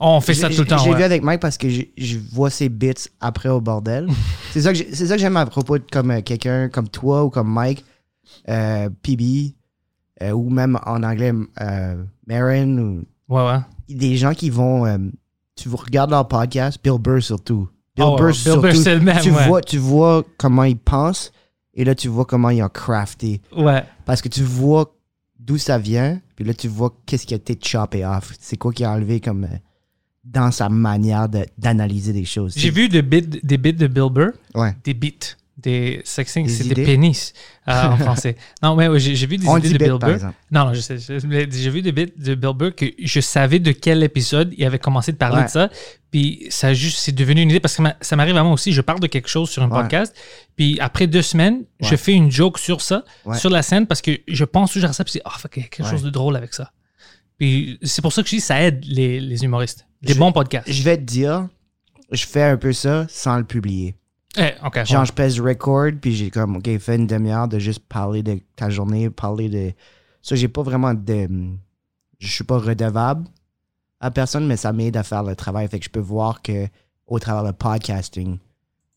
[0.00, 0.84] Oh, on fait ça tout le temps.
[0.88, 0.96] Ouais.
[0.96, 4.08] vu avec Mike parce que je, vois ses bits après au bordel.
[4.52, 7.48] c'est ça que j'ai- j'aime à propos de comme euh, quelqu'un comme toi ou comme
[7.52, 7.84] Mike,
[8.48, 9.54] euh, PB,
[10.22, 11.32] euh, ou même en anglais
[12.26, 13.58] Marin, ou Ouais, ouais.
[13.88, 14.84] des gens qui vont.
[15.56, 17.68] tu regardes leur podcast, Bill Burr surtout.
[17.96, 18.60] Bill Ah Burr Bill surtout.
[18.62, 19.46] Burr, c'est le même, tu, ouais.
[19.46, 21.30] vois, tu vois comment il pense
[21.72, 23.40] et là tu vois comment il a crafté.
[23.56, 23.82] Ouais.
[24.04, 24.92] Parce que tu vois
[25.38, 28.32] d'où ça vient, puis là tu vois qu'est-ce qui a été choppé off.
[28.40, 29.46] C'est quoi qui a enlevé comme.
[30.24, 32.54] Dans sa manière de- d'analyser des choses.
[32.56, 34.74] J'ai vu des bits, des bits de Bill Burr, Ouais.
[34.84, 35.18] des bits,
[35.56, 37.32] des sexing, c'est des pénis
[37.68, 38.36] euh, en français.
[38.62, 40.32] Non, ouais, j'ai vu des On idées dit de bit, Bill Burr.
[40.50, 40.98] Non, non, je sais.
[40.98, 44.52] je- mais J'ai vu des bits de Bill Burr que je savais de quel épisode
[44.58, 45.44] il avait commencé de parler Ouais.
[45.44, 45.70] de ça.
[46.10, 48.72] Puis ça juste, c'est devenu une idée parce que ça m'arrive à moi aussi.
[48.72, 49.80] Je parle de quelque chose sur un Ouais.
[49.82, 50.14] podcast.
[50.56, 53.04] Puis après deux semaines, je fais une joke sur ça,
[53.36, 55.04] sur la scène parce que je pense toujours à ça.
[55.04, 56.70] Puis c'est, y a quelque chose de drôle avec ça.
[57.38, 59.86] Puis c'est pour ça que je dis ça aide les, les humoristes.
[60.02, 60.70] Des Je- bons podcasts.
[60.70, 61.48] Je vais te dire,
[62.10, 63.94] je fais un peu ça sans le publier.
[64.36, 64.84] Eh, ok.
[64.84, 68.38] Genre, je pèse record, puis j'ai comme, OK, fais une demi-heure de juste parler de
[68.56, 69.72] ta journée, parler de.
[70.22, 71.28] Ça, j'ai pas vraiment de.
[72.18, 73.26] Je suis pas redevable
[74.00, 75.68] à personne, mais ça m'aide à faire le travail.
[75.68, 76.66] Fait que je peux voir que
[77.06, 78.38] au travers le podcasting,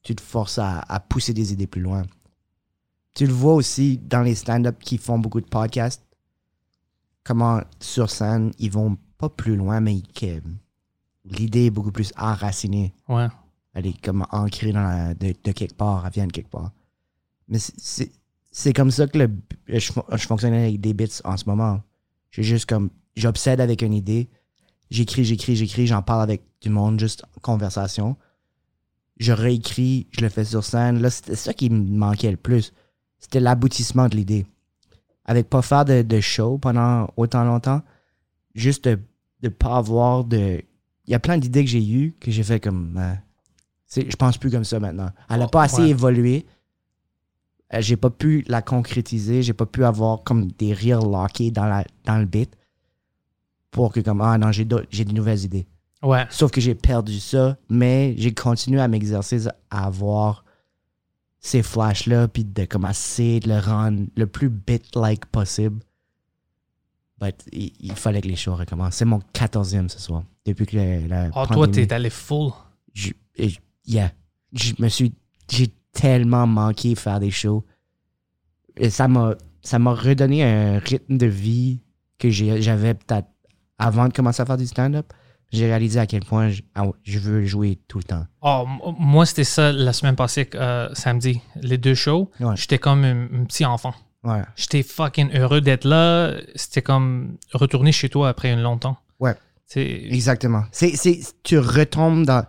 [0.03, 2.03] tu te forces à, à pousser des idées plus loin.
[3.13, 6.03] Tu le vois aussi dans les stand-up qui font beaucoup de podcasts,
[7.27, 10.41] comment sur scène, ils vont pas plus loin, mais que
[11.25, 13.27] l'idée est beaucoup plus enracinée Ouais.
[13.73, 16.71] elle est comme ancrée dans la- de, de quelque part, elle vient de quelque part.
[17.47, 18.11] Mais c'est-
[18.73, 19.29] comme ça que le,
[19.67, 21.81] je, fon- je fonctionne avec des bits en ce moment.
[22.31, 24.29] J'ai juste comme, j'obsède avec une idée,
[24.89, 28.15] j'écris, j'écris, j'écris, j'en parle avec du monde, juste en conversation.
[29.19, 30.99] Je réécris, je le fais sur scène.
[31.01, 32.73] Là, c'était ça qui me manquait le plus.
[33.19, 34.45] C'était l'aboutissement de l'idée.
[35.27, 37.81] Avec pas faire de, de show pendant autant longtemps,
[38.55, 38.97] juste de
[39.43, 40.61] ne pas avoir de.
[41.05, 42.97] Il y a plein d'idées que j'ai eues que j'ai fait comme.
[42.97, 43.13] euh,
[44.09, 45.09] je pense plus comme ça maintenant.
[45.29, 45.89] Elle n'a pas assez Ouais.
[45.89, 46.45] évolué.
[47.73, 49.43] Euh, J'ai pas pu la concrétiser.
[49.43, 52.55] J'ai pas pu avoir comme des rires lockés dans, la, dans le beat
[53.71, 55.67] pour que comme ah non j'ai des nouvelles idées.
[56.03, 56.25] Ouais.
[56.29, 60.45] Sauf que j'ai perdu ça, mais j'ai continué à m'exercer à avoir
[61.39, 65.79] ces flashs-là, puis de comme essayer de le rendre le plus bit-like possible.
[67.19, 68.95] But il, il fallait que les shows recommencent.
[68.95, 70.23] C'est mon 14e ce soir.
[70.45, 72.51] Depuis que la, la Oh, toi, t'es allé full.
[72.93, 73.11] je,
[73.85, 74.11] yeah.
[74.53, 75.13] Je me suis.
[75.49, 77.63] J'ai tellement manqué faire des shows.
[78.75, 79.35] Et ça m'a.
[79.61, 81.81] Ça m'a redonné un rythme de vie
[82.19, 83.27] que j'avais peut-être
[83.77, 85.11] avant de commencer à faire du stand-up.
[85.51, 88.25] J'ai réalisé à quel point je, ah veux jouer tout le temps.
[88.41, 91.39] Oh, m- moi, c'était ça la semaine passée, euh, samedi.
[91.61, 92.29] Les deux shows.
[92.39, 92.55] Ouais.
[92.57, 93.93] J'étais comme un, un petit enfant.
[94.23, 94.41] Ouais.
[94.57, 96.33] J'étais fucking heureux d'être là.
[96.55, 98.97] C'était comme retourner chez toi après un long temps.
[99.19, 99.35] Ouais.
[99.75, 100.63] Exactement.
[100.71, 100.95] C'est,
[101.43, 102.45] tu retombes dans.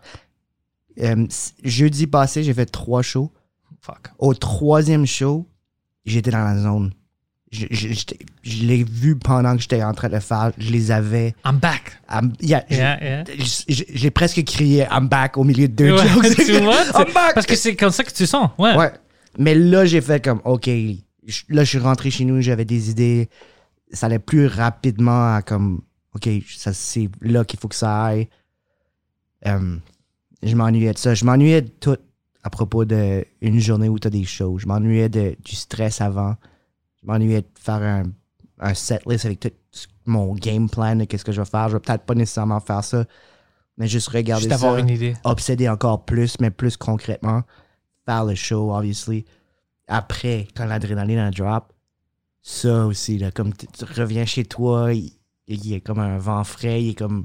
[1.01, 1.27] euh,
[1.63, 3.33] jeudi passé, j'ai fait trois shows.
[3.81, 4.11] Fuck.
[4.19, 5.49] Au troisième show,
[6.05, 6.93] j'étais dans la zone.
[7.51, 7.89] Je, je-
[8.43, 10.53] je l'ai vu pendant que j'étais en train de le faire.
[10.59, 11.35] Je les avais.
[11.45, 11.99] I'm back.
[12.11, 13.25] I'm- yeah, Yeah,
[13.67, 16.37] J'ai presque crié I'm back au milieu de deux Ouais, jokes.
[16.47, 17.35] tu vois, I'm back!
[17.35, 18.51] Parce que c'est comme ça que tu sens.
[18.59, 18.77] Ouais.
[18.77, 18.93] Ouais.
[19.39, 22.91] Mais là, j'ai fait comme, OK, je- là, je suis rentré chez nous, j'avais des
[22.91, 23.29] idées.
[23.93, 25.81] Ça allait plus rapidement à comme,
[26.15, 28.29] OK, ça, c'est là qu'il faut que ça aille.
[29.47, 29.77] Euh,
[30.43, 31.15] je m'ennuyais de ça.
[31.15, 31.97] Je m'ennuyais de tout
[32.43, 34.59] à propos d'une journée où tu as des shows.
[34.59, 36.37] Je m'ennuyais de, du stress avant.
[37.09, 38.03] Je m'ennuyais de faire un,
[38.61, 39.49] un setlist avec tout
[40.05, 41.69] mon game plan de qu'est-ce que je vais faire.
[41.71, 43.05] Je vais peut-être pas nécessairement faire ça,
[43.79, 45.15] mais juste regarder Juste avoir ça une idée.
[45.25, 47.43] obséder encore plus, mais plus concrètement,
[48.05, 49.25] faire le show, obviously.
[49.87, 51.73] Après, quand l'adrénaline a drop,
[52.43, 53.67] ça aussi, là, comme tu
[53.97, 55.13] reviens chez toi, il,
[55.47, 57.25] il y a comme un vent frais, il est comme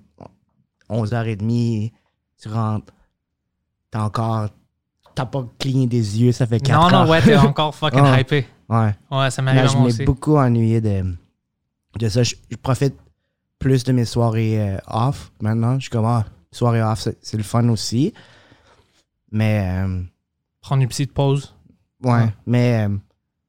[0.90, 1.92] 11h30,
[2.42, 2.94] tu rentres,
[3.92, 4.48] t'as encore,
[5.16, 7.06] t'as pas cligné des yeux, ça fait 4 Non, heures.
[7.06, 8.46] non, ouais, t'es encore fucking hypé.
[8.74, 8.96] Ouais.
[9.18, 11.04] Ouais, ça m'arrive je m'ai beaucoup ennuyé de,
[12.00, 12.24] de ça.
[12.24, 12.96] Je, je profite
[13.60, 15.76] plus de mes soirées euh, off maintenant.
[15.76, 18.14] Je suis comme, ah, soirée off, c'est le fun aussi.
[19.32, 20.02] Mais, euh,
[20.62, 21.54] Prendre une petite pause.
[22.04, 22.34] ouais, Ouais.
[22.46, 22.96] mais euh,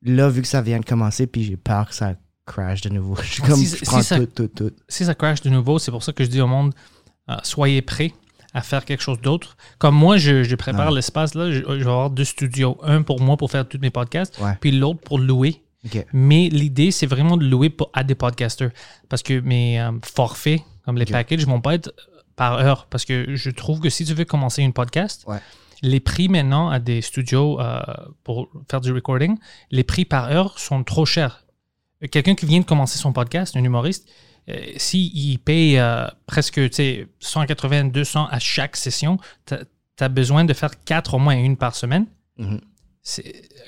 [0.02, 2.14] là, vu que ça vient de commencer, puis j'ai peur que ça
[2.46, 3.16] crash de nouveau.
[3.22, 4.70] Je suis comme, Si- je si prends ça- tout, tout, tout.
[4.88, 6.74] si ça crash de nouveau, c'est pour ça que je dis au monde,
[7.42, 8.12] soyez prêts
[8.54, 9.56] à faire quelque chose d'autre.
[9.78, 10.94] Comme moi, je, je prépare Ouais.
[10.94, 12.78] l'espace, là, je, je vais avoir deux studios.
[12.82, 14.56] Un pour moi pour faire tous mes podcasts, Ouais.
[14.60, 15.60] puis l'autre pour louer.
[16.14, 18.70] Mais l'idée, c'est vraiment de louer pour- à des podcasters.
[19.10, 21.12] Parce que mes euh, forfaits, comme les Ok.
[21.12, 21.92] packages, vont pas être
[22.36, 22.86] par heure.
[22.88, 25.40] Parce que je trouve que si tu veux commencer une podcast, Ouais.
[25.82, 27.80] les prix maintenant à des studios euh,
[28.22, 29.36] pour faire du recording,
[29.70, 31.44] les prix par heure sont trop chers.
[32.10, 34.08] Quelqu'un qui vient de commencer son podcast, un humoriste,
[34.48, 39.54] euh, s'il paye euh, presque tu sais, 180, 200 à chaque session, tu
[40.00, 42.06] as besoin de faire quatre au moins une par semaine.
[42.38, 42.60] Mhm.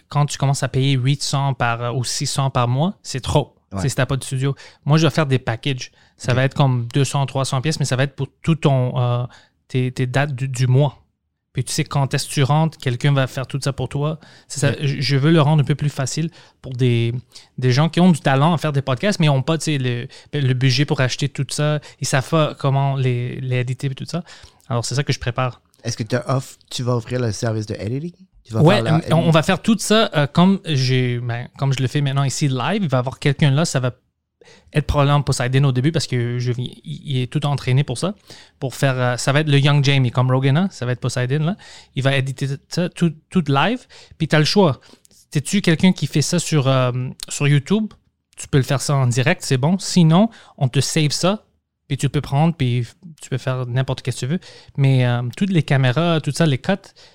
[0.08, 3.54] Quand tu commences à payer 800 par, euh, ou 600 par mois, c'est trop.
[3.72, 3.86] Ouais.
[3.88, 4.54] Si tu n'as pas de studio.
[4.84, 5.90] Moi, je vais faire des packages.
[6.16, 9.26] Ça va être comme 200, 300 pièces, mais ça va être pour tout ton, euh,
[9.68, 11.05] tes, tes dates du, du mois.
[11.56, 14.20] Puis tu sais, quand est-ce que tu rentres, quelqu'un va faire tout ça pour toi.
[14.46, 16.28] C'est ça, je je veux le rendre un peu plus facile
[16.60, 17.14] pour des,
[17.56, 19.78] des gens qui ont du talent à faire des podcasts, mais n'ont pas tu sais,
[19.78, 21.80] le, le budget pour acheter tout ça.
[21.98, 24.22] Ils savent pas comment les, les éditer et tout ça.
[24.68, 25.62] Alors, c'est ça que je prépare.
[25.82, 26.16] Est-ce que tu
[26.68, 28.12] tu vas offrir le service de editing?
[28.52, 32.02] Ouais, la on va faire tout ça euh, comme, j'ai, ben, comme je le fais
[32.02, 32.82] maintenant ici live.
[32.82, 33.92] Il va y avoir quelqu'un là, ça va
[34.72, 38.14] être probablement Poseidon au début parce que je, il est tout entraîné pour ça.
[38.58, 41.00] Pour faire, euh, ça va être le Young Jamie comme Rogan, hein, ça va être
[41.00, 41.56] Poseidon là.
[41.94, 43.86] Il va éditer ça tout, tout live.
[44.18, 44.80] Puis tu as le choix.
[45.30, 46.92] T'es-tu quelqu'un qui fait ça sur, euh,
[47.28, 47.92] sur YouTube?
[48.36, 49.78] Tu peux le faire ça en direct, c'est bon.
[49.78, 51.46] Sinon, on te save ça.
[51.88, 52.86] Puis tu peux prendre, puis
[53.22, 54.40] tu peux faire n'importe qu'est-ce que tu veux.
[54.76, 56.72] Mais euh, toutes les caméras, tout ça, les cuts,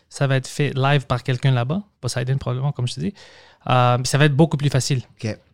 [0.07, 1.83] ça va être fait live par quelqu'un là-bas.
[1.99, 3.13] Poseidon, probablement, comme je te dis.
[3.69, 5.01] Euh, ça va être beaucoup plus facile.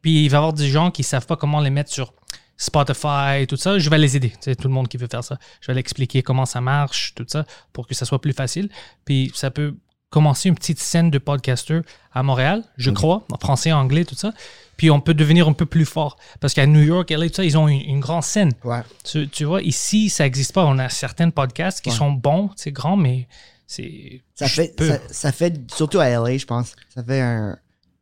[0.01, 2.13] Puis il va y avoir des gens qui savent pas comment les mettre sur
[2.57, 3.77] Spotify, tout ça.
[3.79, 4.33] Je vais les aider.
[4.39, 5.37] C'est tout le monde qui veut faire ça.
[5.61, 8.69] Je vais leur expliquer comment ça marche, tout ça, pour que ça soit plus facile.
[9.05, 9.75] Puis ça peut
[10.09, 11.81] commencer une petite scène de podcaster
[12.13, 14.31] à Montréal, je crois, en français, anglais, tout ça.
[14.77, 16.17] Puis on peut devenir un peu plus fort.
[16.39, 18.53] Parce qu'à New York, LA, tout ça, ils ont une, une grande scène.
[18.63, 18.81] Ouais.
[19.03, 20.65] Tu, tu vois, ici, ça n'existe pas.
[20.65, 21.95] On a certains podcasts qui Ouais.
[21.95, 23.27] sont bons, c'est grand, mais
[23.65, 24.21] c'est.
[24.35, 24.73] Ça fait,
[25.11, 27.57] ça fait, surtout à LA, je pense, ça fait un,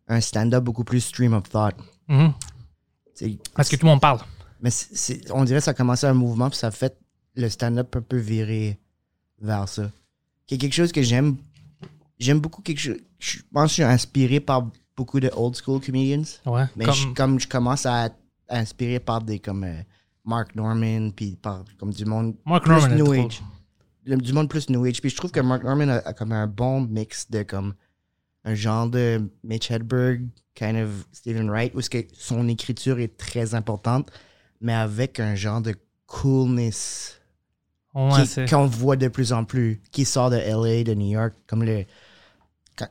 [0.08, 1.76] un stand-up beaucoup plus stream of thought.
[2.08, 2.34] Mhm.
[3.14, 4.20] C'est- Parce que tout le monde parle.
[4.62, 6.98] Mais c'est- c'est- on dirait que ça a commencé un mouvement, puis ça a fait
[7.36, 8.80] le stand-up un peu virer
[9.40, 9.90] vers ça.
[10.48, 11.38] Qui est quelque chose que j'aime.
[12.20, 12.98] J'aime beaucoup quelque chose.
[13.20, 16.24] Je pense que je suis inspiré par beaucoup de old school comedians.
[16.46, 16.66] Ouais.
[16.76, 18.16] Mais comme, je, comme je commence à être
[18.50, 19.82] inspiré par des comme euh,
[20.24, 23.12] Mark Norman, puis par comme du monde Mark plus Norman New.
[23.26, 23.42] Age.
[24.06, 25.02] Le- Du monde plus New Age.
[25.02, 27.74] Puis je trouve que Mark Norman a, a comme un bon mix de comme
[28.46, 33.56] un genre de Mitch Hedberg, kind of Stephen Wright, où que son écriture est très
[33.56, 34.12] importante,
[34.62, 37.20] mais avec un genre de coolness
[37.94, 41.64] Ouais, qu'on voit de plus en plus, qui sort de LA, de New York, comme
[41.64, 41.86] le.
[42.78, 42.90] quand-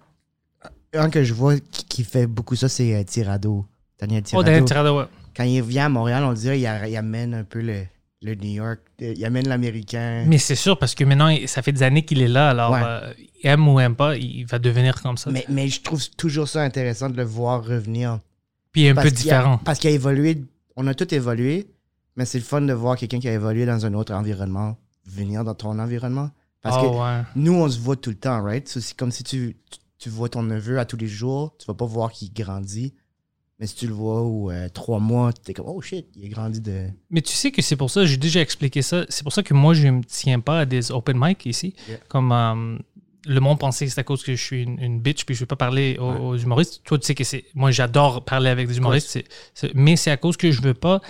[0.95, 3.67] un que je vois qui, qui fait beaucoup ça, c'est euh, Tirado.
[3.99, 4.45] Daniel Oh, Tirado.
[4.47, 5.05] Daniel Tirado, ouais.
[5.37, 7.85] Quand il vient à Montréal, on dirait qu'il amène un peu le,
[8.25, 10.25] le New York, euh, il amène l'américain.
[10.27, 12.81] Mais c'est sûr, parce que maintenant, ça fait des années qu'il est là, alors Ouais.
[12.83, 15.31] euh, aime ou aime pas, il va devenir comme ça.
[15.31, 18.19] Mais, mais je trouve toujours ça intéressant de le voir revenir.
[18.73, 19.59] Puis un Parce peu a- différent.
[19.59, 20.43] parce qu'il a évolué,
[20.77, 21.69] on a tout évolué,
[22.17, 25.45] mais c'est le fun de voir quelqu'un qui a évolué dans un autre environnement venir
[25.45, 26.31] dans ton environnement.
[26.63, 27.21] Parce que oh, ouais.
[27.37, 28.67] nous, on se voit tout le temps, right?
[28.67, 31.75] C'est comme si tu, tu, tu vois ton neveu à tous les jours, tu vas
[31.75, 32.95] pas voir qu'il grandit.
[33.61, 36.25] Mais si tu le vois ou euh, trois mois, tu es comme, oh shit, il
[36.25, 36.87] a grandi de.
[37.11, 39.55] Mais tu sais que c'est pour ça, j'ai déjà expliqué ça, c'est pour ça que
[39.55, 41.73] moi, je ne me tiens pas à des open mic ici.
[41.89, 41.99] Yeah.
[42.09, 42.77] Comme euh,
[43.27, 45.41] le monde pensait que c'est à cause que je suis une, une bitch puis je
[45.41, 46.83] veux pas parler aux, aux humoristes.
[46.85, 47.45] Toi, tu sais que c'est.
[47.55, 49.19] Moi, j'adore parler avec des humoristes,
[49.75, 51.01] mais c'est à cause que je veux pas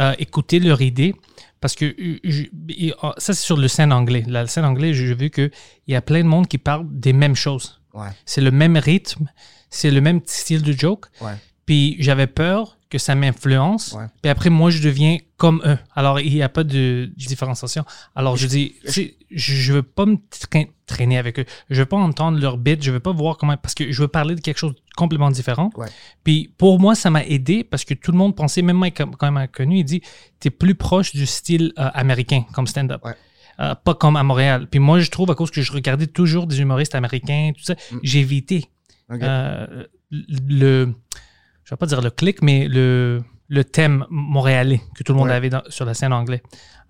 [0.00, 1.14] euh, écouter leur idée.
[1.60, 1.94] Parce que
[2.24, 4.24] je- euh, ça, c'est sur le scène anglais.
[4.26, 5.50] La scène anglais, j'ai vu qu'il
[5.86, 7.80] y a plein de monde qui parle des mêmes choses.
[7.94, 8.08] Ouais.
[8.26, 9.30] C'est le même rythme,
[9.70, 11.06] c'est le même style de joke.
[11.20, 11.32] Ouais.
[11.66, 13.92] Puis j'avais peur que ça m'influence.
[13.92, 14.04] Ouais.
[14.22, 15.76] Puis après, moi, je deviens comme eux.
[15.96, 17.84] Alors, il n'y a pas de différenciation.
[18.14, 21.44] Alors, je dis, je je veux pas me tra- traîner avec eux.
[21.68, 22.80] Je veux pas entendre leur bit.
[22.80, 23.56] Je veux pas voir comment.
[23.56, 25.70] Parce que je veux parler de quelque chose de complètement différent.
[25.76, 25.88] Ouais.
[26.22, 29.10] Puis pour moi, ça m'a aidé parce que tout le monde pensait, même moi, quand
[29.20, 30.00] il m'a connu, il dit,
[30.40, 33.04] tu es plus proche du style euh, américain comme stand-up.
[33.04, 33.14] Ouais.
[33.58, 34.68] Euh, pas comme à Montréal.
[34.70, 37.74] Puis moi, je trouve, à cause que je regardais toujours des humoristes américains, tout ça,
[38.04, 38.66] j'ai évité
[39.10, 39.22] Ok.
[39.22, 40.92] euh, le,
[41.66, 45.28] je vais pas dire le clic, mais le, le thème montréalais que tout le monde
[45.28, 45.34] Ouais.
[45.34, 46.40] avait dans- sur la scène anglaise.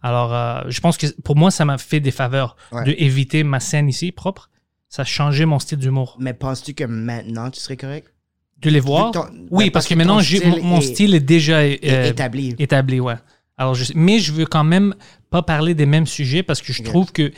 [0.02, 2.84] Alors, euh, je pense que pour moi, ça m'a fait des faveurs Ouais.
[2.84, 4.50] de éviter ma scène ici propre.
[4.88, 6.16] Ça a changé mon style d'humour.
[6.20, 8.12] Mais penses-tu que maintenant tu serais correct?
[8.58, 9.10] De les voir?
[9.10, 12.04] ton- oui, parce, parce que, que maintenant, style mon, mon est- style est déjà euh,
[12.10, 12.54] établi.
[12.58, 13.16] établi, ouais.
[13.58, 14.94] Alors, je, mais je veux quand même
[15.30, 17.32] pas parler des mêmes sujets parce que je trouve que,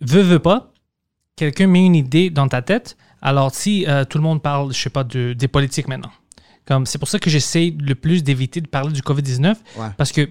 [0.00, 0.72] veux, veux pas,
[1.36, 2.96] quelqu'un met une idée dans ta tête.
[3.22, 6.10] Alors, si euh, tout le monde parle, je sais pas, de, des politiques maintenant.
[6.66, 9.86] Comme, c'est pour ça que j'essaie le plus d'éviter de parler du COVID-19 Ouais.
[9.96, 10.30] parce que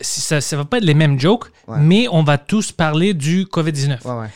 [0.00, 1.78] ça, ça va pas être les mêmes jokes, Ouais.
[1.80, 4.28] mais on va tous parler du COVID-19 Ouais, ouais.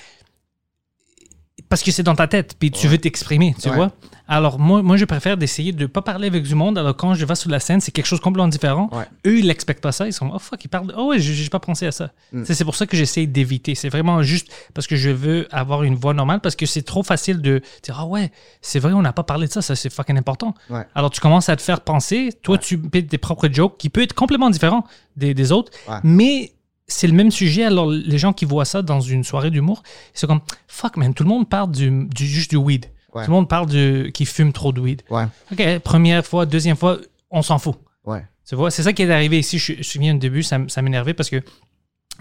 [1.76, 2.92] Parce que c'est dans ta tête, puis tu Ouais.
[2.92, 3.74] veux t'exprimer, tu Ouais.
[3.74, 3.92] vois.
[4.28, 6.78] Alors, moi, moi, je préfère d'essayer de pas parler avec du monde.
[6.78, 8.88] Alors, quand je vais sur la scène, c'est quelque chose de complètement différent.
[8.92, 9.04] Ouais.
[9.26, 10.06] Eux, ils n'expectent pas ça.
[10.06, 10.92] Ils sont, oh fuck, ils parlent.
[10.96, 12.10] Oh ouais, j'ai pas pensé à ça.
[12.32, 12.44] Mm.
[12.46, 13.74] C'est pour ça que j'essaie d'éviter.
[13.74, 17.02] C'est vraiment juste parce que je veux avoir une voix normale, parce que c'est trop
[17.02, 19.90] facile de dire, ah ouais, c'est vrai, on n'a pas parlé de ça, ça c'est
[19.92, 20.54] fucking important.
[20.70, 20.82] Ouais.
[20.94, 22.30] Alors, tu commences à te faire penser.
[22.42, 24.84] Toi, tu pètes tes propres jokes qui peut être complètement différent
[25.16, 25.70] des, des autres,
[26.02, 26.52] mais
[26.88, 27.64] c'est le même sujet.
[27.64, 29.82] Alors, les gens qui voient ça dans une soirée d'humour,
[30.14, 32.86] ils sont comme, fuck man, tout le monde parle du, du- juste du weed.
[33.14, 33.24] Ouais.
[33.24, 35.02] Tout le monde parle de qui fume trop de weed.
[35.10, 35.24] Ouais.
[35.52, 36.98] OK, première fois, deuxième fois,
[37.30, 37.76] on s'en fout.
[38.04, 38.24] Ouais.
[38.48, 39.58] Tu vois, c'est ça qui est arrivé ici.
[39.58, 41.42] Je, je me souviens au début, ça, m'énervait parce que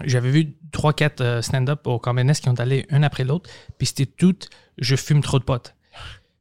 [0.04, 3.48] j'avais vu 3-4 euh, stand-up au Nest qui ont allé un après l'autre,
[3.78, 4.36] puis c'était tout
[4.78, 5.74] je fume trop de potes.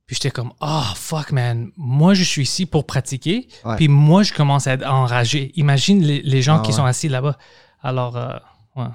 [0.07, 4.33] Puis j'étais comme, oh fuck man, moi je suis ici pour pratiquer, puis moi je
[4.33, 5.51] commence à être enragé.
[5.55, 6.77] Imagine les, les gens Ah qui ouais.
[6.77, 7.37] sont assis là-bas.
[7.85, 8.33] Alors, euh,
[8.75, 8.87] ouais.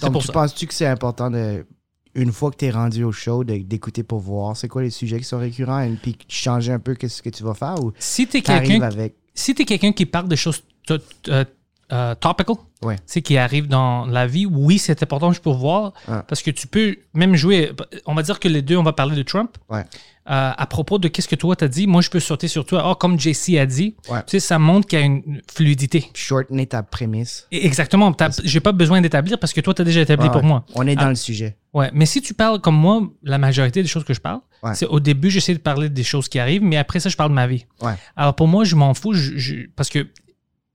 [0.00, 1.66] Donc, pour tu penses-tu que c'est important de,
[2.14, 5.18] une fois que tu es rendu au show, d'écouter pour voir c'est quoi les sujets
[5.18, 8.26] qui sont récurrents et puis changer un peu qu'est-ce que tu vas faire ou Si
[8.26, 9.16] t'es t'arrives quelqu'un avec?
[9.34, 11.44] si tu es quelqu'un qui parle de choses euh,
[11.92, 12.96] euh, topical, Ouais.
[13.10, 15.92] tu qui arrivent dans la vie, oui, c'est important juste pour voir,
[16.28, 17.72] parce que tu peux même jouer,
[18.06, 19.56] on va dire que les deux, on va parler de Trump.
[19.70, 19.84] Ouais.
[20.28, 22.90] Euh, à propos de qu'est-ce que toi t'as dit, moi je peux sauter sur toi.
[22.90, 24.18] Oh, comme JC a dit, Ouais.
[24.26, 26.10] tu sais, ça montre qu'il y a une fluidité.
[26.14, 27.46] Shortener ta prémisse.
[27.52, 28.12] Exactement,
[28.42, 30.48] j'ai pas besoin d'établir parce que toi t'as déjà établi Ouais, pour ouais.
[30.48, 30.64] moi.
[30.74, 31.08] On est dans Ah.
[31.10, 31.56] le sujet.
[31.72, 34.40] Ouais, mais si tu parles comme moi, la majorité des choses que je parle,
[34.74, 37.30] c'est au début, j'essaie de parler des choses qui arrivent, mais après ça, je parle
[37.30, 37.64] de ma vie.
[37.80, 37.94] Ouais.
[38.16, 40.08] Alors pour moi, je m'en fous je- je- parce que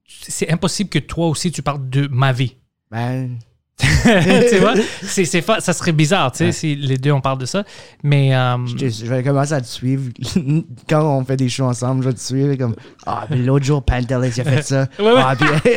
[0.07, 2.55] c'est impossible que toi aussi tu parles de ma vie.
[2.89, 3.37] Ben,
[4.49, 6.51] tu vois, c'est, c'est fa- ça serait bizarre, tu sais, Ouais.
[6.51, 7.63] si les deux on parle de ça.
[8.03, 10.03] Mais euh, je, je vais commencer à te suivre.
[10.89, 13.83] Quand on fait des shows ensemble, je vais te suivre comme Ah, puis l'autre jour,
[13.83, 14.87] Pantelis, il a fait ça.
[14.99, 15.21] Ouais, ouais.
[15.23, 15.71] Ah, puis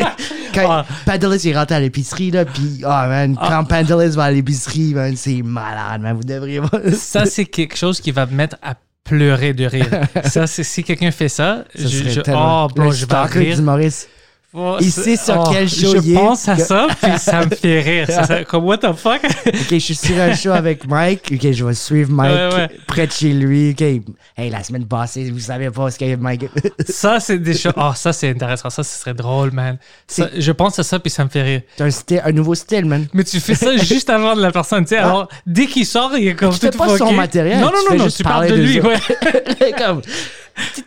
[0.55, 0.87] quand Ah.
[1.07, 4.95] Pantelis il est rentré à l'épicerie, là, puis ah, man, quand Pantelis va à l'épicerie,
[4.95, 6.73] man, c'est malade, man, vous devriez voir.
[6.95, 9.87] ça, c'est quelque chose qui va me mettre à pleurer de rire.
[10.25, 13.57] ça, c'est, si quelqu'un fait ça, Ça je, je- oh, bro, je vais rire.
[13.57, 14.09] d'humoriste.
[14.57, 16.14] Oh, Il c'est- sait sur quel show Je il est.
[16.14, 18.07] pense à ça, puis ça me fait rire.
[18.09, 19.21] Ça- comme, what the fuck?
[19.25, 21.33] Ok, je suis sur un show avec Mike.
[21.35, 22.69] Ok, je vais suivre Mike Ouais, ouais.
[22.87, 23.71] près de chez lui.
[23.73, 26.45] Ok, hey, la semaine passée, vous savez pas ce qu'il y a Mike.
[26.88, 27.73] Ça, c'est des choses.
[27.77, 28.71] Oh, ça, c'est intéressant.
[28.71, 29.77] Ça, ce serait drôle, man.
[30.07, 31.61] Ça, je pense à ça, puis ça me fait rire.
[31.77, 33.07] C'est un, style- un nouveau style, man.
[33.12, 34.99] Mais tu fais ça juste avant de la personne, tu sais.
[34.99, 37.75] Alors, dès qu'il sort, il est comme Tu fais tout pas son matériel, Non, tu
[37.75, 38.99] non, fais non, non, tu parles de lui, ouais.
[39.79, 40.01] Comme,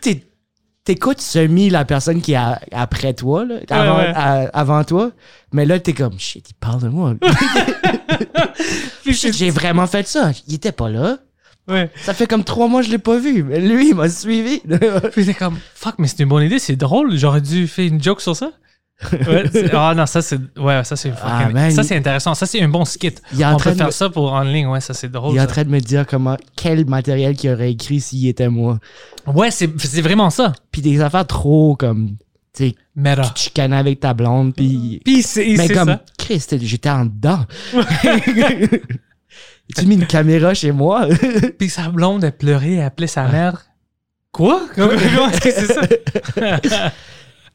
[0.02, 0.22] tu
[0.88, 4.06] T'écoutes semi la personne qui est à- après toi, là, avant, ouais.
[4.14, 5.10] à- avant toi,
[5.52, 7.12] mais là, t'es comme, shit, il parle de moi.
[9.04, 10.30] Puis Shit, c'est- J'ai vraiment fait ça.
[10.46, 11.18] Il était pas là.
[11.68, 11.90] ouais.
[12.00, 13.42] Ça fait comme trois mois que je l'ai pas vu.
[13.42, 14.60] Mais lui, il m'a suivi.
[15.12, 17.14] Puis t'es comme, fuck, mais c'est une bonne idée, c'est drôle.
[17.18, 18.50] J'aurais dû faire une joke sur ça.
[19.12, 20.38] Ouais, ah non, ça c'est.
[20.58, 22.34] Ouais, ça c'est Ah, man, Ça c'est intéressant.
[22.34, 23.14] Ça c'est un bon skit.
[23.32, 24.92] Il est en On train peut de faire me- ça pour en ligne, ouais, ça
[24.92, 25.34] c'est drôle.
[25.34, 28.48] il est en train de me dire comment, quel matériel qu'il aurait écrit s'il était
[28.48, 28.78] moi.
[29.26, 30.52] Ouais, c'est c'est vraiment ça.
[30.72, 32.16] Puis des affaires trop comme,
[32.52, 32.74] tu sais,
[33.34, 35.00] tu chicanes avec ta blonde, puis...
[35.04, 35.88] Puis c'est Mais comme,
[36.28, 36.56] ça.
[36.60, 37.44] J'étais en dedans.
[39.76, 41.06] tu mis une caméra chez moi?
[41.58, 43.66] Puis sa blonde, elle pleurait, elle appelait sa mère.
[44.32, 44.62] Quoi?
[44.74, 46.92] Comment est-ce que c'est ça?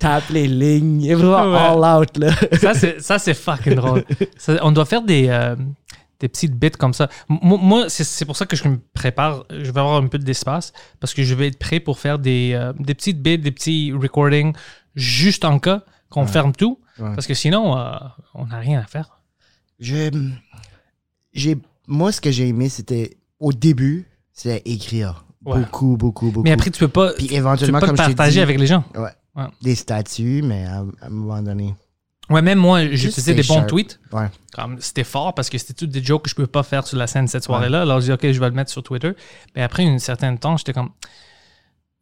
[0.03, 1.01] T'as appelé ligne.
[1.01, 1.85] Il est vraiment Ouais.
[1.85, 2.31] all out, là.
[2.59, 4.03] ça, c'est, ça, c'est fucking drôle.
[4.37, 5.55] Ça, on doit faire des, euh,
[6.19, 7.09] des petites bits comme ça.
[7.29, 9.45] M- Moi, c'est c'est pour ça que je me prépare.
[9.49, 12.51] Je vais avoir un peu d'espace parce que je vais être prêt pour faire des,
[12.53, 14.53] euh, des petites bits, des petits recordings
[14.95, 16.79] juste en cas qu'on ferme tout.
[16.99, 17.15] Ouais.
[17.15, 17.95] Parce que sinon, euh,
[18.35, 19.19] on n'a rien à faire.
[19.79, 20.09] Je,
[21.33, 25.25] j'ai, moi, ce que j'ai aimé, c'était au début, c'était écrire.
[25.45, 25.59] Ouais.
[25.59, 26.43] Beaucoup, beaucoup, beaucoup.
[26.43, 28.67] Mais après, tu peux pas, Puis tu peux éventuellement, pas comme partager dit, avec les
[28.67, 28.83] gens.
[28.95, 29.45] ouais, Ouais.
[29.61, 31.73] des statuts, mais à, à un moment donné.
[32.29, 33.67] Ouais, même moi, je faisais des bons sharp.
[33.67, 33.99] tweets.
[34.11, 34.29] Ouais.
[34.53, 36.85] Comme C'était fort parce que c'était toutes des jokes que je ne pouvais pas faire
[36.87, 37.81] sur la scène cette soirée-là.
[37.81, 39.11] Alors, je dis, OK, je vais le mettre sur Twitter.
[39.55, 40.91] Mais après un certain temps, j'étais comme,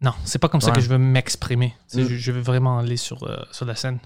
[0.02, 1.74] non, c'est pas comme ça que je veux m'exprimer.
[1.94, 2.02] Mm.
[2.02, 4.00] Je, je veux vraiment aller sur, euh, sur la scène.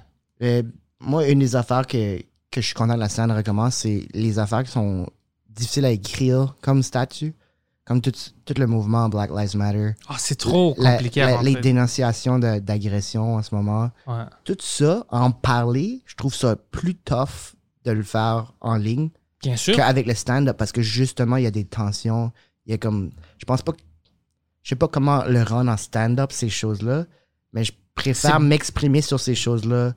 [1.02, 2.20] Moi, une des affaires que,
[2.52, 5.08] que je suis content que la scène recommence, c'est les affaires qui sont
[5.50, 7.34] difficiles à écrire comme statut.
[7.86, 8.12] Comme tout,
[8.45, 9.91] tout le mouvement Black Lives Matter.
[10.10, 13.91] Ah, c'est trop compliqué la- à les dénonciations d'agression en ce moment.
[14.08, 14.24] Ouais.
[14.43, 19.10] Tout ça, en parler, je trouve ça plus tough de le faire en ligne
[19.43, 19.76] Bien sûr.
[19.76, 22.32] qu'avec le stand-up parce que justement, il y a des tensions.
[22.65, 23.12] Il y a comme.
[23.38, 23.74] Je pense pas.
[24.63, 27.06] Je sais pas comment le rendre en stand-up, ces choses-là,
[27.54, 29.93] mais je préfère m'exprimer sur ces choses-là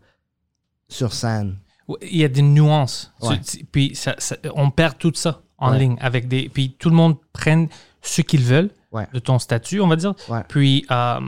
[0.89, 1.57] sur scène.
[2.03, 3.13] Il y a des nuances.
[3.23, 3.39] Ouais.
[3.41, 5.79] Tu- tu- Puis ça- ça- on perd tout ça en Ouais.
[5.81, 6.49] ligne avec des.
[6.49, 7.69] Puis tout le monde prenne
[8.03, 9.07] ce qu'ils veulent Ouais.
[9.13, 10.15] de ton statut, on va dire.
[10.29, 10.41] Ouais.
[10.49, 11.21] Puis euh,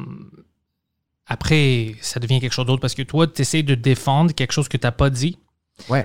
[1.26, 4.68] après, ça devient quelque chose d'autre parce que toi, tu essaies de défendre quelque chose
[4.68, 5.38] que tu n'as pas dit.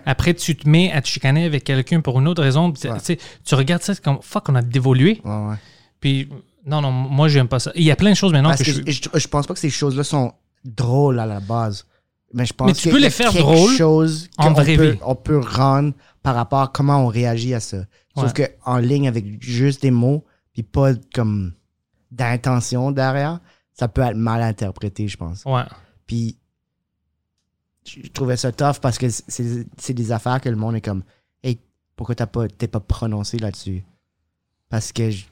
[0.06, 2.72] Après, tu te mets à te chicaner avec quelqu'un pour une autre raison.
[2.72, 5.22] Tu regardes ça, comme fuck, on a dévolué.
[6.00, 6.30] Puis
[6.66, 7.72] non, non, moi, j'aime pas ça.
[7.76, 9.02] Il y a plein de choses maintenant Parce que, que je.
[9.14, 10.34] je, je pense pas que ces choses-là sont
[10.64, 11.86] drôles à la base.
[12.34, 15.16] Mais je pense Mais tu peux les faire quelque drôles chose en qu'on peut, on
[15.16, 17.78] peut rendre par rapport à comment on réagit à ça.
[18.16, 20.24] Sauf que en ligne avec juste des mots,
[20.54, 21.54] puis pas comme
[22.12, 23.40] d'intention derrière,
[23.74, 25.44] ça peut être mal interprété, je pense.
[25.46, 25.64] Ouais.
[26.08, 26.38] Puis
[27.86, 31.04] je trouvais ça tough parce que c'est des affaires que le monde est comme
[31.44, 31.60] Hey,
[31.96, 33.84] pourquoi t'as pas t'es pas prononcé là-dessus?
[34.70, 35.26] Parce que je-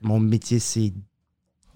[0.00, 0.92] mon métier, c'est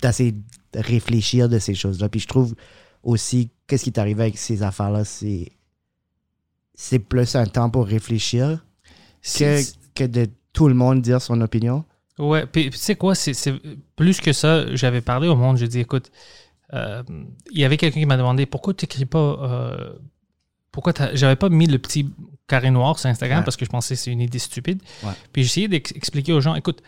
[0.01, 0.43] d'essayer de
[0.75, 2.09] réfléchir de ces choses-là.
[2.09, 2.55] Puis je trouve
[3.03, 5.53] aussi qu'est-ce qui est arrivé avec ces affaires-là, c'est
[6.75, 8.64] c'est plus un temps pour réfléchir
[9.39, 9.61] que,
[9.95, 11.85] que de tout le monde dire son opinion.
[12.19, 13.33] Ouais, puis tu sais quoi, c'est
[13.97, 16.13] plus que ça, j'avais parlé au monde, j'ai dit, écoute,
[16.73, 17.03] euh,
[17.51, 19.93] il y avait quelqu'un qui m'a demandé pourquoi tu n'écris pas, euh,
[20.71, 22.09] pourquoi j'avais pas mis le petit
[22.47, 23.45] carré noir sur Instagram Ouais.
[23.45, 24.81] parce que je pensais que c'est une idée stupide.
[25.03, 25.11] Ouais.
[25.33, 26.83] Puis j'ai essayé d'expliquer aux gens, écoute,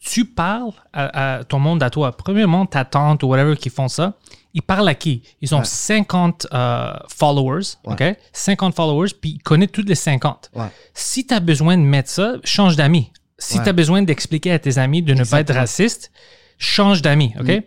[0.00, 2.12] tu parles à, à ton monde à toi.
[2.16, 4.18] Premièrement, ta tante ou whatever qui font ça,
[4.54, 5.22] ils parlent à qui?
[5.40, 5.64] Ils ont Ouais.
[5.64, 8.10] 50 euh, followers, Ouais.
[8.10, 8.16] OK?
[8.32, 10.50] 50 followers, puis ils connaissent tous les 50.
[10.54, 10.66] Ouais.
[10.94, 13.10] Si tu as besoin de mettre ça, change d'amis.
[13.38, 16.12] Si tu as besoin d'expliquer à tes amis de ne pas être raciste,
[16.58, 17.48] change d'amis, OK?
[17.48, 17.60] Mm.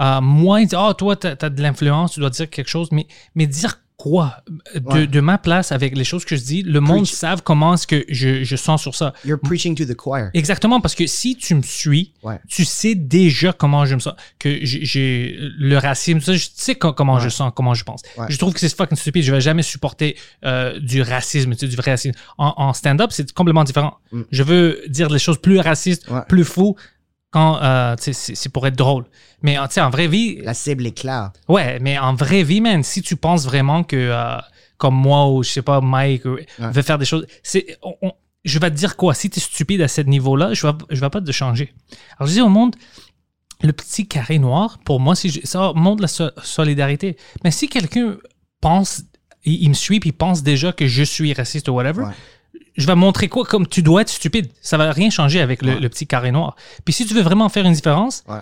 [0.00, 2.88] Euh, moi, il dit, ah, toi, tu as, de l'influence, tu dois dire quelque chose,
[2.92, 4.36] mais, mais dire quoi?
[4.74, 5.06] De, Ouais.
[5.08, 8.04] de ma place, avec les choses que je dis, le monde savent comment est-ce que
[8.08, 9.12] je, je sens sur ça.
[9.24, 10.30] You're preaching to the choir.
[10.34, 12.38] Exactement, parce que si tu me suis, Ouais.
[12.48, 16.92] tu sais déjà comment je me sens, que j'ai- le racisme, ça, je sais co-
[16.92, 17.20] comment Ouais.
[17.20, 18.02] je sens, comment je pense.
[18.28, 19.24] Je trouve que c'est fucking stupide.
[19.24, 22.16] Je vais jamais supporter euh, du racisme, tu sais, du vrai racisme.
[22.38, 23.98] En, en stand-up, c'est complètement différent.
[24.12, 24.22] Mm.
[24.30, 26.76] Je veux dire les choses plus racistes, plus fous,
[27.30, 29.04] quand euh, c'est pour être drôle.
[29.42, 31.30] Mais en- sais, en vraie vie, La cible est claire.
[31.48, 34.36] Ouais, mais en vraie vie, man, si tu penses vraiment que, euh,
[34.78, 38.12] comme moi ou je sais pas, Mike, euh, veut faire des choses, c'est, on- on-
[38.44, 39.14] je vais te dire quoi?
[39.14, 41.74] Si tu es stupide à ce niveau-là, je vais, je vais pas te changer.
[42.18, 42.74] Alors, je dis au monde,
[43.60, 47.16] le petit carré noir, pour moi, si je- ça montre la so- solidarité.
[47.44, 48.16] Mais si quelqu'un
[48.60, 49.02] pense,
[49.44, 52.12] il, il me suit puis il pense déjà que je suis raciste ou whatever, Ouais.
[52.78, 53.44] Je vais montrer quoi?
[53.44, 54.48] Comme tu dois être stupide.
[54.62, 55.80] Ça va rien changer avec le, Ouais.
[55.80, 56.56] le petit carré noir.
[56.86, 58.38] Puis si tu veux vraiment faire une différence, Ouais.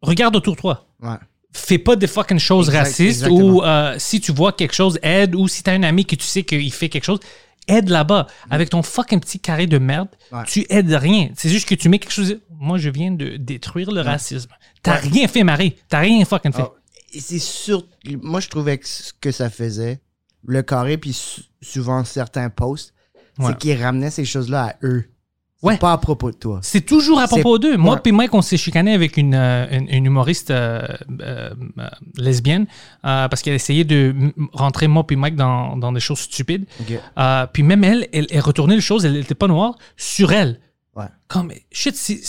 [0.00, 1.16] regarde autour de toi Ouais.
[1.52, 5.34] fais pas des fucking choses Exact- racistes ou euh, si tu vois quelque chose, aide
[5.34, 7.20] ou si t'as un ami que tu sais qu'il fait quelque chose,
[7.68, 8.26] aide là-bas.
[8.50, 10.08] Avec ton fucking petit carré de merde,
[10.46, 11.30] tu aides rien.
[11.36, 12.38] C'est juste que tu mets quelque chose.
[12.58, 14.50] Moi, je viens de détruire le racisme.
[14.82, 15.74] T'as rien fait, Marie.
[15.88, 16.64] T'as rien fucking fait.
[17.12, 17.84] Et c'est sûr.
[18.22, 20.00] Moi, je trouvais que ce que ça faisait,
[20.46, 21.16] le carré, puis
[21.62, 22.92] souvent certains posts,
[23.38, 23.46] Ouais.
[23.48, 25.04] c'est qu'ils ramenaient ces choses-là à eux.
[25.60, 25.76] C'est Ouais.
[25.78, 26.60] pas à propos de toi.
[26.62, 27.78] C'est toujours à propos d'eux.
[27.78, 30.82] Moi puis Mike, on s'est chicané avec une, euh, une, une humoriste euh,
[31.22, 31.50] euh,
[32.18, 32.66] lesbienne
[33.02, 34.14] parce qu'elle essayait de
[34.52, 36.66] rentrer moi puis Mike dans, dans des choses stupides.
[37.52, 40.60] Puis même elle, elle, elle retournait les choses, elle n'était pas noire, sur elle.
[40.96, 41.06] Ouais.
[41.28, 42.22] Comme, shit, c'est-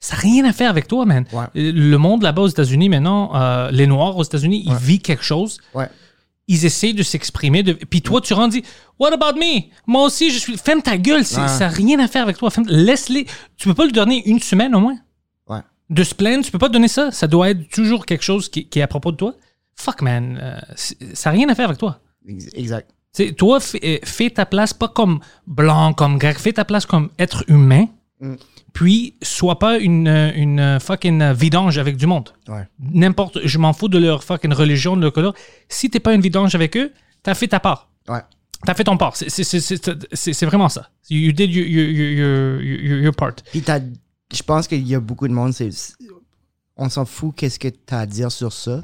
[0.00, 1.24] ça n'a rien à faire avec toi, man.
[1.32, 1.46] Ouais.
[1.54, 5.58] Le monde là-bas aux États-Unis, maintenant, euh, les Noirs aux États-Unis, ils vivent quelque chose.
[5.74, 5.88] Ouais.
[6.48, 7.62] Ils essayent de s'exprimer.
[7.62, 7.72] De...
[7.74, 8.62] Puis toi, tu rendis,
[8.98, 9.60] What about me?
[9.86, 10.56] Moi aussi, je suis.
[10.56, 11.46] Ferme ta gueule, c'est- Ouais.
[11.48, 12.50] ça n'a rien à faire avec toi.
[12.50, 13.26] Ferme- Laisse-les.
[13.56, 14.98] Tu peux pas lui donner une semaine au moins?
[15.48, 15.60] Ouais.
[15.90, 17.10] De se plaindre, tu peux pas donner ça?
[17.12, 19.34] Ça doit être toujours quelque chose qui, qui est à propos de toi?
[19.76, 20.38] Fuck, man.
[20.42, 22.00] euh, c'est- ça n'a rien à faire avec toi.
[22.26, 22.90] Ex- Exact.
[23.14, 26.64] Tu sais, toi, fais, euh, fais ta place pas comme blanc, comme grec, fais ta
[26.64, 27.86] place comme être humain.
[28.78, 32.32] Puis, sois pas une, euh, une euh, fucking euh, vidange avec du monde.
[32.46, 32.68] Ouais.
[32.78, 35.34] N'importe, je m'en fous de leur fucking religion, de leur couleur.
[35.68, 36.92] Si t'es pas une vidange avec eux,
[37.24, 37.90] t'as fait ta part.
[38.08, 38.20] Ouais.
[38.64, 39.16] T'as fait ton part.
[39.16, 40.90] C'est- vraiment ça.
[41.10, 43.34] You did your, your, your, your, part.
[43.50, 43.80] Puis t'as-
[44.32, 45.70] je pense qu'il y a beaucoup de monde, c'est,
[46.76, 48.82] on s'en fout qu'est-ce que tu as à dire sur ça.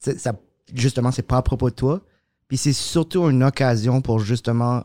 [0.00, 0.34] Ça.
[0.74, 2.02] Justement, c'est pas à propos de toi.
[2.46, 4.84] Puis c'est surtout une occasion pour justement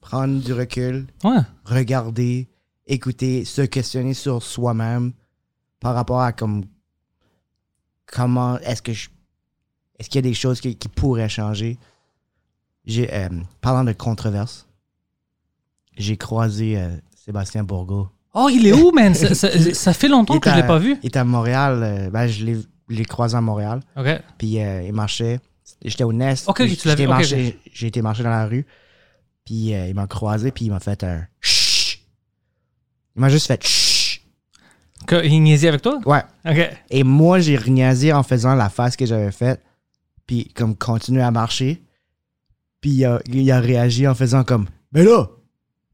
[0.00, 1.38] prendre du recul, Ouais.
[1.64, 2.48] regarder,
[2.92, 5.12] écouter, se questionner sur soi-même
[5.80, 6.64] par rapport à comme
[8.06, 9.08] comment est-ce que je
[9.98, 11.78] est-ce qu'il y a des choses qui, qui pourraient changer?
[12.86, 13.28] J'ai euh,
[13.60, 14.66] parlant de controverse,
[15.96, 18.08] j'ai croisé euh, Sébastien Bourgault.
[18.32, 19.14] Oh, il est où, man?
[19.14, 20.96] ça, ça- ça fait longtemps Il que je l'ai à- pas vu.
[21.02, 21.82] Il est à Montréal.
[21.82, 22.56] euh, ben, je l'ai
[22.88, 23.80] l'ai croisé à Montréal.
[23.96, 24.06] OK.
[24.38, 25.38] Puis il marchait.
[25.84, 26.48] J'étais au Nest.
[26.48, 27.06] Ok, tu l'as vu,
[27.72, 28.66] J'ai été marcher dans la rue.
[29.44, 30.50] Puis il m'a croisé.
[30.50, 31.24] Puis il m'a fait un.
[33.16, 34.22] Il m'a juste fait chut.
[35.24, 35.98] Il niaisait avec toi?
[36.04, 36.22] Ouais.
[36.48, 36.70] OK.
[36.90, 39.60] Et moi, j'ai rignasé en faisant la face que j'avais faite.
[40.26, 41.82] Puis comme continuer à marcher.
[42.80, 45.26] Puis il a, il a réagi en faisant comme Mais là!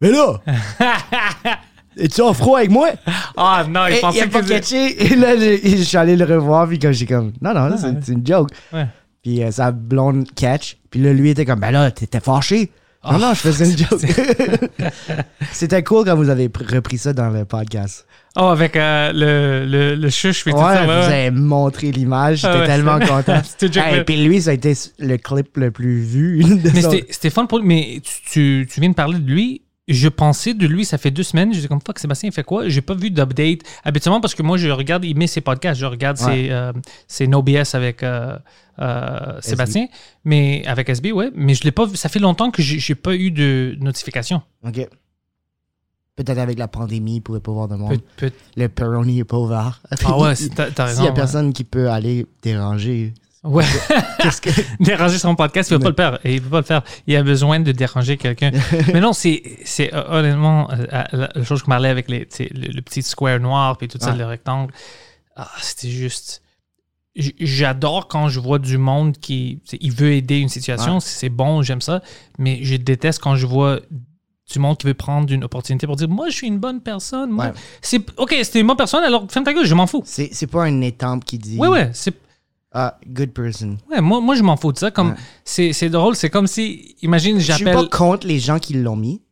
[0.01, 0.41] Mais là!
[1.97, 2.91] Es-tu en froid avec moi?
[3.39, 4.49] Ah non, il Et, il pensait a pas que...
[4.49, 5.07] catché.
[5.07, 8.27] Et là, je suis allé le revoir, puis comme j'ai comme, non, non, c'est une
[8.27, 8.51] joke.
[8.73, 8.87] Ouais.
[9.23, 10.77] Puis euh, sa blonde catch.
[10.91, 12.71] Puis là, lui était comme, ben là, t'étais fâché.
[13.11, 14.01] Non, Oh, non, je faisais une joke.
[15.53, 18.07] C'était cool quand vous avez pr- repris ça dans le podcast.
[18.39, 20.85] Oh, avec euh, le, le, le chuche puis Ouais, tout ça.
[20.85, 22.39] vous avez montré l'image.
[22.39, 23.41] J'étais Ah ouais, tellement content.
[23.63, 26.45] Hey, Mel- puis lui, ça a été le clip le plus vu.
[26.45, 27.67] de Mais son- c'était c'était fun pour lui.
[27.67, 29.63] Mais tu, tu, tu viens de parler de lui.
[29.89, 31.55] Je pensais de lui, ça fait deux semaines.
[31.55, 32.69] J'étais comme, fuck, Sébastien, il fait quoi?
[32.69, 33.61] J'ai pas vu d'update.
[33.85, 35.81] Habituellement, parce que moi, je regarde, il met ses podcasts.
[35.81, 36.25] Je regarde Ouais.
[36.47, 36.73] ses, euh,
[37.07, 38.37] ses No BS avec euh,
[38.81, 39.87] euh, Sébastien.
[40.25, 41.31] Mais avec SB, ouais.
[41.37, 41.97] Mais je l'ai pas vu.
[41.97, 44.43] Ça fait longtemps que j'ai pas eu de notification.
[44.67, 44.89] OK.
[46.17, 48.01] Peut-être avec la pandémie, il pouvait pas voir de monde.
[48.57, 49.83] Le Peroni est pas ouvert.
[50.05, 50.97] Ah ouais, t'as t'as raison.
[50.97, 51.15] S'il y a ouais.
[51.15, 53.13] personne qui peut aller déranger,
[53.45, 53.65] Ouais.
[54.43, 54.51] que.
[54.83, 56.33] déranger son podcast, il ne peut pas le faire.
[56.33, 56.83] Il peut pas le faire.
[57.07, 58.51] Il a besoin de déranger quelqu'un.
[58.93, 62.27] Mais non, c'est, c'est euh, honnêtement euh, la, la chose que je parlais avec les,
[62.39, 64.19] le, le petit square noir puis tout ça, Ouais.
[64.19, 64.73] le rectangle.
[65.37, 66.43] Ah, c'était juste.
[67.39, 71.01] J'adore quand je vois du monde qui il veut aider une situation, Ouais.
[71.01, 72.03] c'est bon, j'aime ça,
[72.39, 73.81] mais je déteste quand je vois
[74.53, 77.31] du monde qui veut prendre une opportunité pour dire moi je suis une bonne personne.
[77.31, 77.53] Moi, Ouais.
[77.81, 80.03] c'est ok, c'était une bonne personne, alors ferme ta gueule, je m'en fous.
[80.05, 81.57] C'est c'est pas un étampe qui dit.
[81.57, 82.15] Ouais ouais, c'est
[82.79, 83.79] Ah, good person.
[83.91, 84.91] Ouais, moi, moi je m'en fous de ça.
[84.91, 85.17] Comme, Ouais.
[85.45, 87.75] c'est, c'est drôle, c'est comme si, imagine, Je suis j'appelle.
[87.75, 89.23] pas contre les gens qui l'ont mis.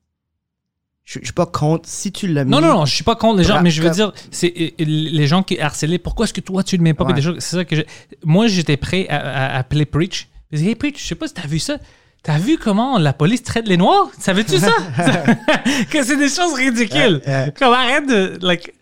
[1.04, 2.50] Je je suis pas contre si tu l'as mis.
[2.50, 4.72] Non, non, non, je suis pas contre les gens, Bra- mais je veux dire, c'est
[4.78, 5.98] les gens qui harcelaient.
[5.98, 7.04] Pourquoi est-ce que toi tu le mets pas?
[7.04, 7.12] Ouais.
[7.12, 7.82] des choses- C'est ça que je-
[8.24, 9.18] Moi, j'étais prêt à,
[9.54, 10.28] à appeler Preach.
[10.50, 11.76] Je dis, hey Preach, je sais pas si t'as vu ça.
[12.22, 14.08] T'as vu comment la police traite les noirs?
[14.18, 14.70] Savais-tu ça?
[15.90, 17.20] que c'est des choses ridicules.
[17.58, 18.38] Comme arrête de.
[18.40, 18.72] Like,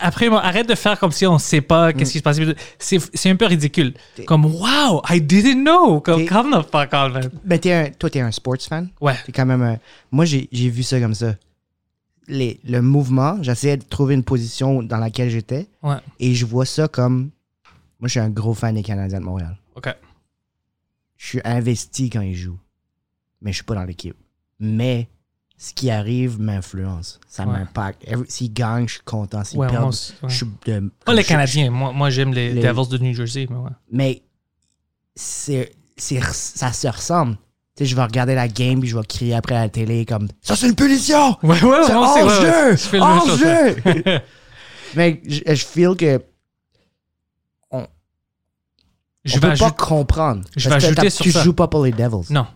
[0.00, 2.38] après, arrête de faire comme si on sait pas qu'est-ce qui se passe.
[2.78, 3.94] C'est, un peu ridicule.
[4.26, 6.00] Comme, wow, I didn't know.
[6.00, 7.30] Comme, calm the fuck on, man.
[7.44, 8.88] Mais t'es un, toi, t'es un sports fan.
[9.00, 9.14] Ouais.
[9.26, 9.76] T'es quand même un.
[10.10, 11.34] Moi, j'ai j'ai vu ça comme ça.
[12.28, 15.68] Les, le mouvement, j'essayais de trouver une position dans laquelle j'étais.
[15.82, 15.96] Ouais.
[16.18, 17.30] Et je vois ça comme.
[17.98, 19.58] Moi, je suis un gros fan des Canadiens de Montréal.
[19.74, 19.88] OK.
[21.16, 22.58] Je suis investi quand ils jouent.
[23.42, 24.16] Mais je suis pas dans l'équipe.
[24.58, 25.08] Mais
[25.62, 27.20] ce qui arrive m'influence.
[27.28, 27.52] Ça Ouais.
[27.52, 28.02] m'impacte.
[28.28, 29.44] S'ils gagnent, je suis content.
[29.44, 30.28] S'ils Ouais, perdent, ouais.
[30.28, 30.46] je suis
[31.04, 31.70] Pas les je- Canadiens.
[31.70, 33.46] Moi, moi j'aime les, Les- Devils de New Jersey.
[33.92, 34.22] Mais
[35.14, 37.36] c'est, ça se ressemble.
[37.76, 40.06] Tu sais, je vais regarder la game puis je vais crier après à la télé
[40.06, 41.36] comme Ça, c'est une punition!
[41.42, 42.46] Ouais, ouais, C'est moi aussi, ouais, ouais.
[42.46, 42.70] hors-jeu!
[42.72, 44.20] Je fais la même chose, Hors-jeu!
[44.96, 46.22] Mais je, je feel que
[47.70, 47.86] on,
[49.24, 50.42] Je on vais peut pas comprendre.
[50.56, 51.42] je vais ajouter sur tu ça.
[51.44, 52.32] joues pas pour les Devils.
[52.32, 52.46] Non.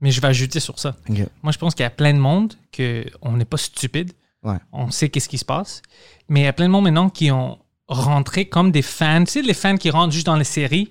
[0.00, 0.96] Mais je vais ajouter sur ça.
[1.42, 4.12] Moi, je pense qu'il y a plein de monde que on n'est pas stupide.
[4.42, 4.56] Ouais.
[4.72, 5.80] On sait qu'est-ce qui se passe.
[6.28, 9.24] Mais il y a plein de monde maintenant qui ont rentré comme des fans.
[9.24, 10.90] Tu sais, les fans qui rentrent juste dans les séries.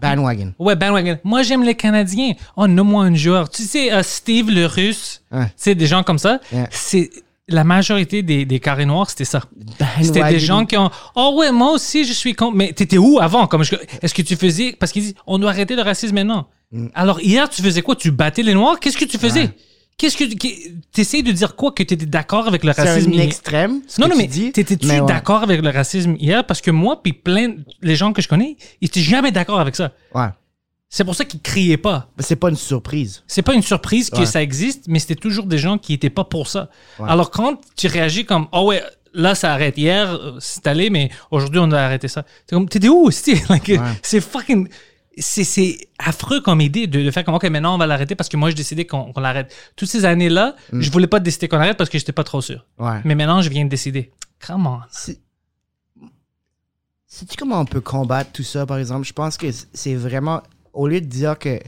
[0.00, 0.54] Bandwagon.
[0.58, 1.18] Ouais, bandwagon.
[1.24, 2.34] Moi, j'aime les Canadiens.
[2.56, 3.50] Oh, nomme-moi un joueur.
[3.50, 5.22] Tu sais, euh, Steve le russe.
[5.32, 5.46] Ouais.
[5.46, 6.38] Tu sais, des gens comme ça.
[6.70, 7.10] C'est
[7.48, 9.42] la majorité des, des carrés noirs, c'était ça.
[10.00, 12.56] C'était des gens qui ont Oh ouais, moi aussi je suis contre.
[12.56, 13.48] Mais t'étais où avant?
[13.48, 16.46] Comme je- Est-ce que tu faisais parce qu'ils disent on doit arrêter le racisme maintenant.
[16.94, 17.96] Alors hier tu faisais quoi?
[17.96, 18.80] Tu battais les noirs?
[18.80, 19.44] Qu'est-ce que tu faisais?
[19.44, 19.46] Mm.
[19.48, 19.56] Ouais.
[19.98, 20.24] Qu'est-ce que
[20.92, 21.70] t'essayes de dire quoi?
[21.72, 23.24] Que t'étais d'accord avec le C'est racisme un hier?
[23.24, 23.82] extrême.
[23.86, 25.00] ce Non, que non, tu mais t'étais-tu ouais.
[25.06, 26.44] d'accord avec le racisme hier?
[26.46, 29.76] Parce que moi, puis plein, les gens que je connais, ils étaient jamais d'accord avec
[29.76, 29.92] ça.
[30.14, 30.28] Ouais.
[30.88, 32.08] C'est pour ça qu'ils criaient pas.
[32.18, 33.22] C'est pas une surprise.
[33.26, 34.26] C'est pas une surprise que Ouais.
[34.26, 36.68] ça existe, mais c'était toujours des gens qui étaient pas pour ça.
[36.98, 37.08] Ouais.
[37.08, 38.82] Alors quand tu réagis comme oh ouais
[39.14, 42.24] là ça arrête hier euh, c'est allé mais aujourd'hui on doit arrêter ça.
[42.46, 43.08] C'est comme t'étais où
[43.50, 43.72] Like.
[44.02, 44.68] C'est fucking
[45.18, 48.36] c'est, affreux comme idée de, de faire comme, OK, maintenant on va l'arrêter parce que
[48.36, 49.54] moi, j'ai décidé qu'on, l'arrête.
[49.76, 52.64] Toutes ces années-là, je voulais pas décider qu'on arrête parce que j'étais pas trop sûr.
[52.78, 53.00] Ouais.
[53.04, 54.10] Mais maintenant, je viens de décider.
[54.46, 54.80] Come on.
[54.90, 55.20] C'est-
[57.06, 59.06] Sais-tu comment on peut combattre tout ça, par exemple?
[59.06, 60.42] Je pense que c'est vraiment,
[60.72, 61.60] au lieu de dire que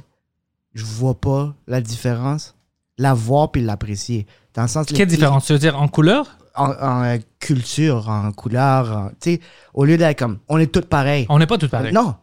[0.73, 2.55] je vois pas la différence,
[2.97, 4.27] la voir puis l'apprécier.
[4.55, 4.87] Dans le sens...
[4.87, 5.45] Quelle différence?
[5.45, 6.39] Tu veux dire en couleur?
[6.57, 9.41] En, en, euh, culture, en couleur, tu sais,
[9.75, 11.27] au lieu d'être comme, on est tous pareils.
[11.29, 11.93] On n'est pas tous pareils.
[11.93, 12.15] Non.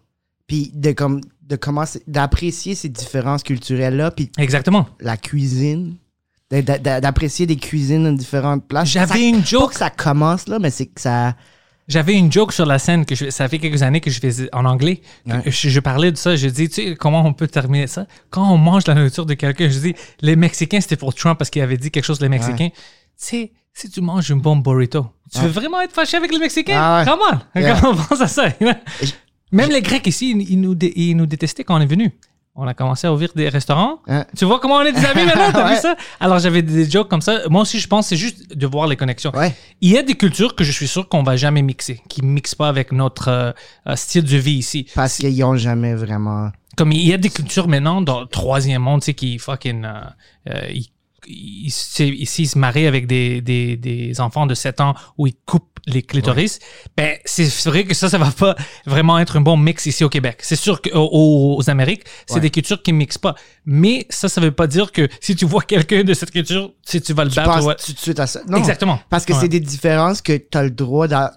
[0.51, 4.85] Puis de, comme, de commencer, d'apprécier ces différences culturelles-là, puis Exactement.
[4.99, 5.95] la cuisine,
[6.51, 8.89] de- de- de- d'apprécier des cuisines dans différentes places.
[8.89, 9.69] J'avais une Pas joke.
[9.71, 11.35] que ça commence là, mais c'est que ça...
[11.87, 14.49] J'avais une joke sur la scène que je- ça fait quelques années que je faisais
[14.51, 14.99] en anglais.
[15.25, 15.41] Ouais.
[15.45, 16.35] Je, je parlais de ça.
[16.35, 18.05] Je dis, tu sais, comment on peut terminer ça?
[18.29, 21.49] Quand on mange la nourriture de quelqu'un, je dis, les Mexicains, c'était pour Trump parce
[21.49, 22.69] qu'il avait dit quelque chose, les Mexicains.
[22.71, 22.75] Tu
[23.15, 26.77] sais, si tu manges une bonne burrito, tu veux vraiment être fâché avec les Mexicains?
[26.77, 27.05] Ah.
[27.05, 27.39] Comment?
[27.53, 28.49] Comment on pense à ça?
[29.51, 32.11] Même les Grecs ici, ils, ils nous, dé- ils nous détestaient quand on est venu.
[32.53, 33.99] On a commencé à ouvrir des restaurants.
[34.07, 34.25] Hein?
[34.37, 35.51] Tu vois comment on est des amis maintenant?
[35.53, 35.75] T'as Ouais.
[35.75, 35.95] vu ça?
[36.19, 37.47] Alors, j'avais des jokes comme ça.
[37.49, 39.31] Moi aussi, je pense, c'est juste de voir les connexions.
[39.33, 39.55] Ouais.
[39.79, 42.55] Il y a des cultures que je suis sûr qu'on va jamais mixer, qui mixent
[42.55, 43.51] pas avec notre euh,
[43.87, 44.85] euh, style de vie ici.
[44.95, 46.49] Parce qu'ils n'ont jamais vraiment...
[46.75, 49.85] Comme il y a des cultures maintenant dans le troisième monde, tu sais, qui fucking,
[49.85, 50.01] euh,
[50.49, 50.87] euh, ils,
[51.27, 55.25] ils- c'est- ici, ils se marient avec des, des, des enfants de 7 ans où
[55.27, 56.59] ils coupent les clitoris.
[56.95, 58.55] Ben, c'est vrai que ça, ça va pas
[58.85, 60.39] vraiment être un bon mix ici au Québec.
[60.43, 62.39] C'est sûr qu'aux aux Amériques, c'est Ouais.
[62.41, 63.35] des cultures qui mixent pas.
[63.65, 67.01] Mais ça, ça veut pas dire que si tu vois quelqu'un de cette culture, si
[67.01, 67.65] tu vas le Tu battre.
[67.65, 67.75] ouais.
[67.83, 68.41] tout de suite à ça.
[68.47, 68.57] Non.
[68.57, 68.99] Exactement.
[69.09, 71.33] Parce que c'est des différences que tu as le droit d'a-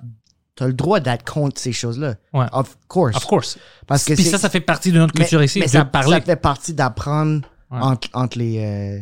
[0.57, 2.15] t'as le droit d'être contre ces choses-là.
[2.33, 2.47] Ouais.
[2.53, 3.17] Of course.
[3.17, 3.59] Of course.
[3.87, 6.17] Parce que Puis ça, ça fait partie de notre mais- culture ici, mais ça, parler.
[6.19, 7.41] ça fait partie d'apprendre
[7.73, 7.79] Ouais.
[7.81, 9.01] entre, entre les euh,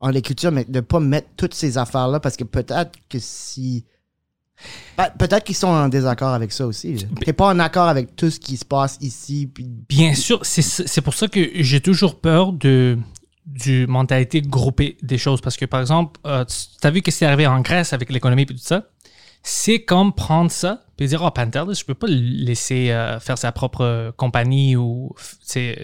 [0.00, 3.84] entre les cultures, mais de pas mettre toutes ces affaires-là parce que peut-être que si
[5.18, 6.94] Peut-être qu'ils sont en désaccord avec ça aussi.
[6.94, 7.06] là.
[7.24, 9.50] T'es pas en accord avec tout ce qui se passe ici.
[9.52, 12.98] Puis Bien sûr, c'est c'est pour ça que j'ai toujours peur de
[13.46, 15.40] du mentalité groupée des choses.
[15.40, 18.10] Parce que, par exemple, euh, tu as vu ce qui est arrivé en Grèce avec
[18.10, 18.88] l'économie et tout ça?
[19.42, 23.38] C'est comme prendre ça et dire, oh, Panther, je peux pas le laisser euh, faire
[23.38, 25.14] sa propre euh, compagnie ou
[25.56, 25.74] euh,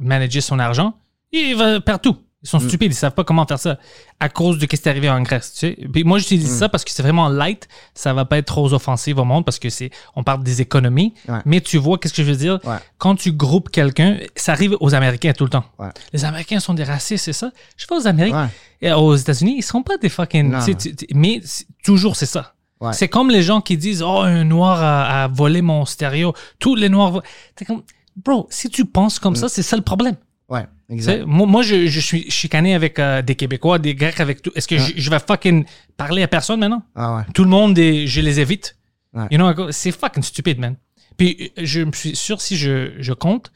[0.00, 0.94] manager son argent.
[1.32, 2.16] Il va perdre tout.
[2.42, 3.78] Ils sont stupides, ils savent pas comment faire ça
[4.20, 5.52] à cause de ce qui est arrivé en Grèce.
[5.54, 5.78] Tu sais.
[5.92, 7.66] Puis moi, j'utilise ça parce que c'est vraiment light.
[7.94, 11.14] Ça va pas être trop offensif au monde parce que c'est on parle des économies.
[11.28, 11.38] Ouais.
[11.44, 12.60] Mais tu vois, qu'est-ce que je veux dire?
[12.64, 12.76] Ouais.
[12.98, 15.64] Quand tu groupes quelqu'un, ça arrive aux Américains tout le temps.
[15.78, 15.88] Ouais.
[16.12, 17.50] Les Américains sont des racistes, c'est ça?
[17.76, 18.34] Je vais aux Amériques.
[18.80, 20.54] Et aux États-Unis, ils sont pas des fucking.
[20.54, 20.76] Tu sais, non.
[20.76, 21.40] tu- tu- mais
[21.82, 22.52] toujours, c'est ça.
[22.92, 26.34] C'est comme les gens qui disent Oh, un noir a, a volé mon stéréo.
[26.58, 27.22] Tous les noirs.
[27.56, 27.82] T'es comme.
[28.22, 30.16] Bro, si tu penses comme ça, c'est ça le problème.
[30.48, 31.24] Ouais, exact.
[31.26, 34.52] Moi, moi je, je suis chicané avec euh, des Québécois, des Grecs, avec tout.
[34.54, 35.64] Est-ce que je, je vais fucking
[35.96, 36.82] parler à personne maintenant?
[36.94, 37.22] Ah ouais.
[37.34, 38.76] Tout le monde, est- je les évite.
[39.12, 39.26] Ouais.
[39.30, 40.76] You know, c'est fucking stupide, man.
[41.16, 43.50] Puis euh, je me suis sûr, si je, je compte,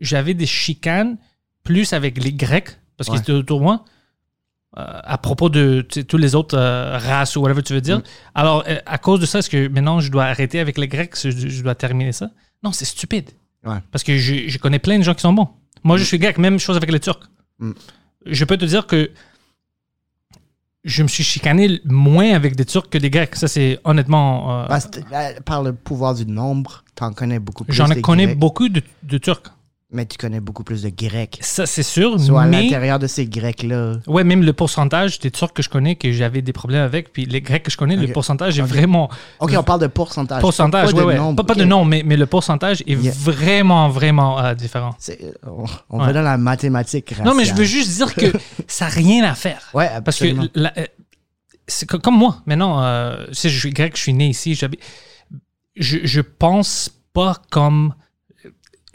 [0.00, 1.16] j'avais des chicanes
[1.64, 3.84] plus avec les Grecs, parce qu'ils étaient autour de moi,
[4.78, 7.98] euh, à propos de tous les autres euh, races ou whatever tu veux dire.
[7.98, 8.02] Mm.
[8.34, 11.30] Alors, à cause de ça, est-ce que maintenant je dois arrêter avec les Grecs, je,
[11.30, 12.30] je dois terminer ça?
[12.62, 13.30] Non, c'est stupide.
[13.64, 13.78] Ouais.
[13.90, 15.48] Parce que je, je connais plein de gens qui sont bons.
[15.84, 17.28] Moi, je suis grec, même chose avec les Turcs.
[17.58, 17.72] Mm.
[18.26, 19.10] Je peux te dire que
[20.84, 23.36] je me suis chicané moins avec des Turcs que des Grecs.
[23.36, 24.62] Ça, c'est honnêtement.
[24.62, 27.72] euh, Parce que, euh, par le pouvoir du nombre, t'en connais beaucoup plus.
[27.74, 29.42] J'en connais Grecs, beaucoup de, de Turcs.
[29.94, 31.36] Mais tu connais beaucoup plus de Grecs.
[31.42, 32.18] Ça, c'est sûr.
[32.18, 33.96] Soit à mais, l'intérieur de ces Grecs-là.
[34.06, 37.26] ouais, même le pourcentage des Turcs que je connais, que j'avais des problèmes avec, puis
[37.26, 39.10] les Grecs que je connais, le pourcentage est vraiment.
[39.38, 40.40] Ok, on parle de pourcentage.
[40.40, 41.16] Pourcentage, pas ouais, de ouais.
[41.18, 41.36] nombre.
[41.44, 43.12] Pas, pas de nom, mais, mais le pourcentage est Yeah.
[43.16, 44.96] vraiment, vraiment euh, différent.
[45.10, 46.06] Euh, On, on Ouais.
[46.06, 47.26] va dans la mathématique raciale.
[47.26, 48.32] Non, mais je veux juste dire que
[48.66, 49.60] ça n'a rien à faire.
[49.74, 50.46] Ouais, Parce que absolument.
[50.54, 50.86] la- euh,
[51.68, 54.66] c'est co- comme moi, maintenant, euh, je suis grec, je suis né ici, je,
[55.76, 57.94] je pense pas comme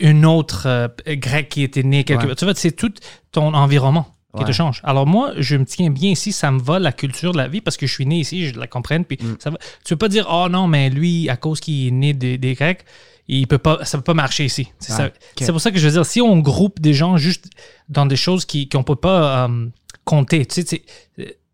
[0.01, 2.27] un autre euh, grec qui était né quelque Ouais.
[2.27, 2.35] part.
[2.35, 2.93] Tu vois, c'est tout
[3.31, 4.47] ton environnement qui Ouais.
[4.47, 4.81] te change.
[4.83, 7.77] Alors moi, je me tiens bien ici, ça me va, la culture, la vie, parce
[7.77, 9.35] que je suis né ici, je la comprends, puis Mm.
[9.39, 9.57] ça va.
[9.83, 12.53] Tu peux pas dire, oh non, mais lui, à cause qu'il est né des, des
[12.53, 12.81] Grecs,
[13.27, 14.71] il peut pas, ça peut pas marcher ici.
[14.79, 15.11] C'est Ouais.
[15.51, 17.45] pour ça que je veux dire, si on groupe des gens juste
[17.89, 19.67] dans des choses qui qu'on peut pas euh,
[20.05, 20.83] compter, tu sais,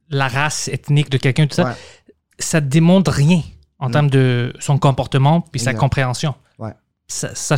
[0.09, 1.75] la race ethnique de quelqu'un, tout ça,
[2.37, 3.41] ça démontre rien
[3.79, 6.35] en termes de son comportement puis sa compréhension.
[7.07, 7.55] Ça,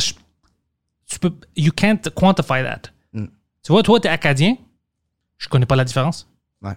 [1.08, 2.90] tu peux, you can't quantify that.
[3.12, 3.26] Mm.
[3.62, 4.56] Tu vois, toi, tu es acadien,
[5.38, 6.28] je connais pas la différence.
[6.62, 6.74] Ouais.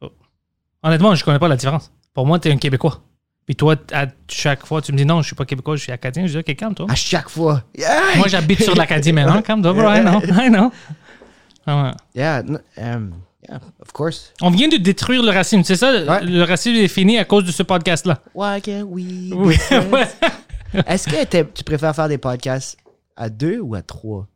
[0.00, 0.10] Oh.
[0.82, 1.90] Honnêtement, je connais pas la différence.
[2.14, 3.02] Pour moi, tu es un Québécois.
[3.46, 5.92] Puis toi, à chaque fois, tu me dis non, je suis pas Québécois, je suis
[5.92, 6.26] acadien.
[6.26, 6.86] Je dis, OK, calme-toi.
[6.88, 7.64] À chaque fois.
[7.76, 8.16] Yeah!
[8.16, 9.42] Moi, j'habite sur l'Acadie maintenant.
[9.46, 9.92] Calme-toi, bro.
[9.92, 10.20] I know.
[10.40, 10.72] I know.
[11.66, 11.90] Ah ouais.
[12.14, 12.42] Yeah,
[12.78, 13.12] um,
[13.48, 14.32] yeah, of course.
[14.40, 15.92] On vient de détruire le racisme, c'est ça?
[15.92, 16.24] Ouais.
[16.24, 18.20] Le racisme est fini à cause de ce podcast-là.
[18.34, 19.32] Why can't we?
[19.32, 19.56] Oui.
[20.86, 22.78] Est-ce que tu préfères faire des podcasts
[23.22, 24.26] à deux ou à trois?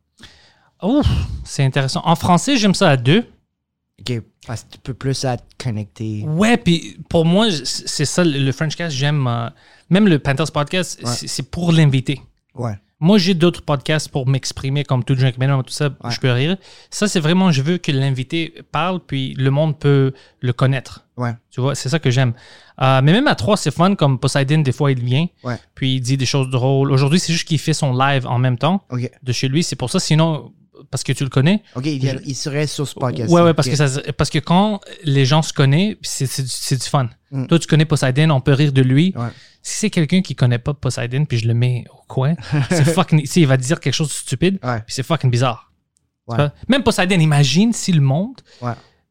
[0.83, 1.07] Ouf,
[1.43, 2.01] c'est intéressant.
[2.05, 3.25] En français, j'aime ça à deux.
[3.99, 6.23] Ok, parce que tu peux plus être connecté.
[6.27, 9.25] Ouais, puis pour moi, c'est ça, le Frenchcast, j'aime.
[9.27, 9.49] euh,
[9.89, 11.11] même le Panthers Podcast, Ouais.
[11.15, 12.21] c'est pour l'invité.
[12.53, 12.77] Ouais.
[12.99, 16.09] Moi, j'ai d'autres podcasts pour m'exprimer, comme tout Minimum, tout ça, Ouais.
[16.09, 16.57] je peux rire.
[16.89, 21.05] Ça, c'est vraiment, je veux que l'invité parle, puis le monde peut le connaître.
[21.15, 21.33] Ouais.
[21.51, 22.33] Tu vois, c'est ça que j'aime.
[22.81, 25.57] Euh, mais même à trois, c'est fun, comme Poseidon, des fois, il vient, Ouais.
[25.75, 26.91] puis il dit des choses drôles.
[26.91, 28.83] Aujourd'hui, c'est juste qu'il fait son live en même temps
[29.21, 29.61] de chez lui.
[29.63, 30.51] C'est pour ça, sinon,
[30.91, 31.61] parce que tu le connais.
[31.75, 33.31] Ok, il, serait sur ce podcast.
[33.31, 36.87] Ouais, ouais, parce, que ça, parce que quand les gens se connaissent, c'est c'est du-
[36.87, 37.09] fun.
[37.31, 37.47] Mm.
[37.47, 39.13] Toi, tu connais Poseidon, on peut rire de lui.
[39.15, 39.27] Ouais.
[39.61, 42.35] Si c'est quelqu'un qui connaît pas Poseidon, puis je le mets au coin,
[42.69, 43.27] c'est fucking.
[43.35, 44.77] Il va te dire quelque chose de stupide, Ouais.
[44.85, 45.71] puis c'est fucking bizarre.
[46.27, 46.37] Ouais.
[46.67, 48.35] Même Poseidon, imagine si le monde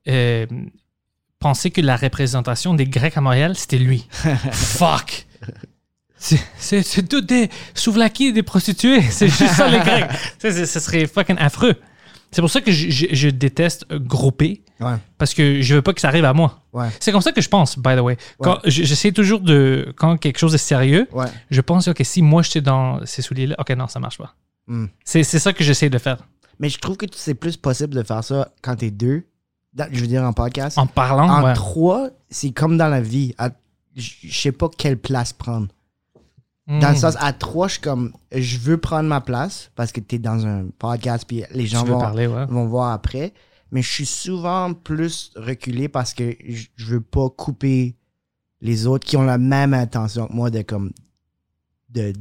[0.09, 0.47] euh,
[1.39, 4.07] pensait que la représentation des Grecs à Montréal, c'était lui.
[4.53, 5.27] Fuck!
[6.59, 9.03] C'est- tout des souvlaki et des prostituées.
[9.11, 10.11] C'est juste ça, les Grecs.
[10.41, 11.75] Ce serait fucking affreux.
[12.33, 14.97] C'est pour ça que je, je- je déteste grouper, Ouais.
[15.17, 16.61] parce que je veux pas que ça arrive à moi.
[16.73, 16.89] Ouais.
[17.01, 18.17] C'est comme ça que je pense, by the way.
[18.43, 19.95] Quand, J'essaie toujours de.
[19.97, 21.27] Quand quelque chose est sérieux, Ouais.
[21.51, 24.35] je pense, OK, si moi j'étais dans ces souliers-là, OK, non, ça marche pas.
[24.67, 24.87] Mm.
[25.05, 26.19] C'est c'est ça que j'essaie de faire.
[26.59, 29.23] Mais je trouve que c'est plus possible de faire ça quand t'es deux.
[29.73, 30.77] Dans- je veux dire en podcast.
[30.79, 31.53] En parlant, En ouais.
[31.55, 33.35] trois, c'est comme dans la vie.
[33.39, 33.51] À-
[33.95, 35.69] je sais pas quelle place prendre.
[36.69, 40.01] Dans le sens, à trois, je suis comme, je veux prendre ma place parce que
[40.01, 42.45] t'es dans un podcast puis les gens Tu vont, parler, ouais.
[42.47, 43.33] vont voir après.
[43.71, 47.95] Mais je suis souvent plus reculé parce que je veux pas couper
[48.61, 50.91] les autres qui ont la même intention que moi de comme
[51.91, 52.13] de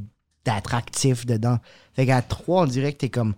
[0.44, 1.58] d'attractif dedans.
[1.94, 3.34] Fait qu'à trois, on dirait que t'es comme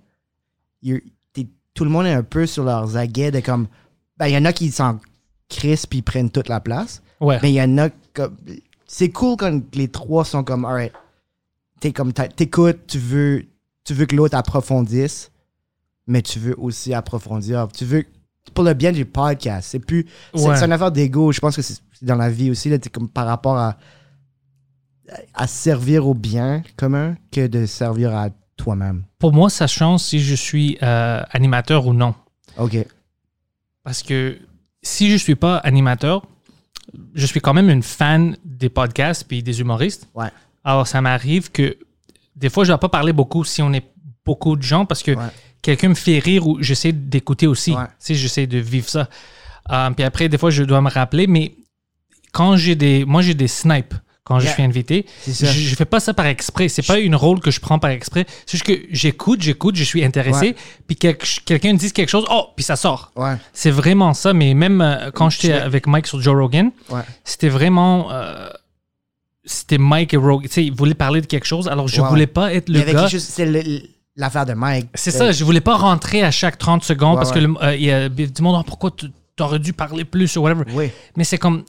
[1.32, 3.66] t'es- tout le monde est un peu sur leurs aguets de comme
[4.18, 4.98] ben il y en a qui s'en
[5.48, 7.02] crissent puis prennent toute la place.
[7.20, 7.38] Ouais.
[7.42, 8.36] Mais il y en a comme.
[8.88, 10.92] C'est cool quand les trois sont comme, alright.
[11.80, 13.44] T'es comme, t'écoutes, tu veux,
[13.84, 15.30] tu veux que l'autre approfondisse,
[16.08, 17.68] mais tu veux aussi approfondir.
[17.72, 18.04] Tu veux,
[18.54, 19.68] pour le bien du podcast.
[19.70, 20.06] C'est plus.
[20.34, 20.64] C'est Ouais.
[20.64, 21.30] une affaire d'ego.
[21.30, 23.76] Je pense que c'est dans la vie aussi, là, comme par rapport à.
[25.34, 29.04] à servir au bien commun que de servir à toi-même.
[29.18, 32.14] Pour moi, ça change si je suis euh, animateur ou non.
[32.58, 32.76] OK.
[33.84, 34.36] Parce que
[34.82, 36.26] si je suis pas animateur,
[37.14, 40.08] je suis quand même une fan des podcasts puis des humoristes.
[40.14, 40.28] Ouais.
[40.64, 41.76] Alors, ça m'arrive que
[42.36, 43.84] des fois, je ne vais pas parler beaucoup si on est
[44.24, 45.24] beaucoup de gens parce que Ouais.
[45.62, 47.72] quelqu'un me fait rire ou j'essaie d'écouter aussi.
[47.72, 47.84] Ouais.
[47.98, 49.08] Sais, j'essaie de vivre ça.
[49.70, 51.54] Euh, puis après, des fois, je dois me rappeler, mais
[52.32, 53.04] quand j'ai des.
[53.04, 53.94] Moi, j'ai des snipes
[54.28, 55.06] quand je suis invité.
[55.26, 56.68] Je, je fais pas ça par exprès.
[56.68, 58.26] C'est pas une rôle que je prends par exprès.
[58.46, 60.54] C'est juste que j'écoute, j'écoute, je suis intéressé.
[60.86, 63.10] Puis quel- quelqu'un dit quelque chose, oh, puis ça sort.
[63.16, 63.34] Ouais.
[63.52, 67.00] C'est vraiment ça, mais même euh, quand j'étais Je- avec Mike sur Joe Rogan, Ouais.
[67.24, 68.12] c'était vraiment.
[68.12, 68.48] euh,
[69.44, 70.46] c'était Mike et Rogan.
[70.46, 72.80] Tu sais, ils voulaient parler de quelque chose, alors je Ouais, voulais pas être le
[72.82, 73.08] gars.
[73.38, 73.80] le-
[74.16, 74.88] l'affaire de Mike.
[74.94, 77.84] C'est ça, je voulais pas rentrer à chaque 30 secondes parce que le- euh, il
[77.84, 79.06] y a du monde, Ah, pourquoi tu
[79.40, 80.64] aurais dû parler plus ou whatever.
[80.74, 80.90] Oui.
[81.16, 81.62] Mais c'est comme,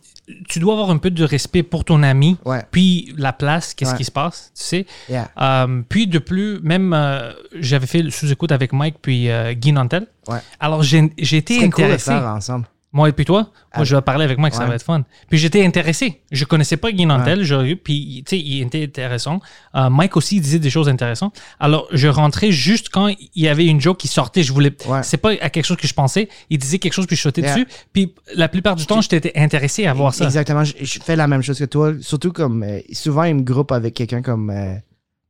[0.48, 2.62] tu dois avoir un peu de respect pour ton ami, Ouais.
[2.72, 3.98] puis la place, qu'est-ce Ouais.
[3.98, 4.86] qui se passe, tu sais.
[5.10, 5.30] Yeah.
[5.40, 9.72] Euh, puis de plus, même, euh, j'avais fait le sous-écoute avec Mike puis euh, Guy
[9.72, 10.08] Nantel.
[10.28, 10.40] Ouais.
[10.60, 12.12] Alors j'ai été C'est cool de intéressé.
[12.12, 12.66] faire ensemble.
[12.92, 13.84] Moi et puis toi, moi Ah.
[13.84, 14.70] je vais parler avec Mike, ça Ouais.
[14.70, 15.04] va être fun.
[15.30, 16.24] Puis j'étais intéressé.
[16.32, 19.42] Je connaissais pas Guy Nantel, eu- puis tu sais, il était intéressant.
[19.76, 21.40] Euh, Mike aussi il disait des choses intéressantes.
[21.60, 24.42] Alors je rentrais juste quand il y avait une joke qui sortait.
[24.42, 25.04] Je voulais, Ouais.
[25.04, 26.30] c'est pas à quelque chose que je pensais.
[26.50, 27.54] Il disait quelque chose puis je sautais Yeah.
[27.54, 27.68] dessus.
[27.94, 30.26] Puis la plupart du temps, j'étais intéressé à voir ça.
[30.26, 30.64] Exactement.
[30.64, 31.94] Je, je fais la même chose que toi.
[32.02, 32.64] Surtout comme.
[32.64, 34.74] euh, souvent, il me groupe avec quelqu'un comme euh,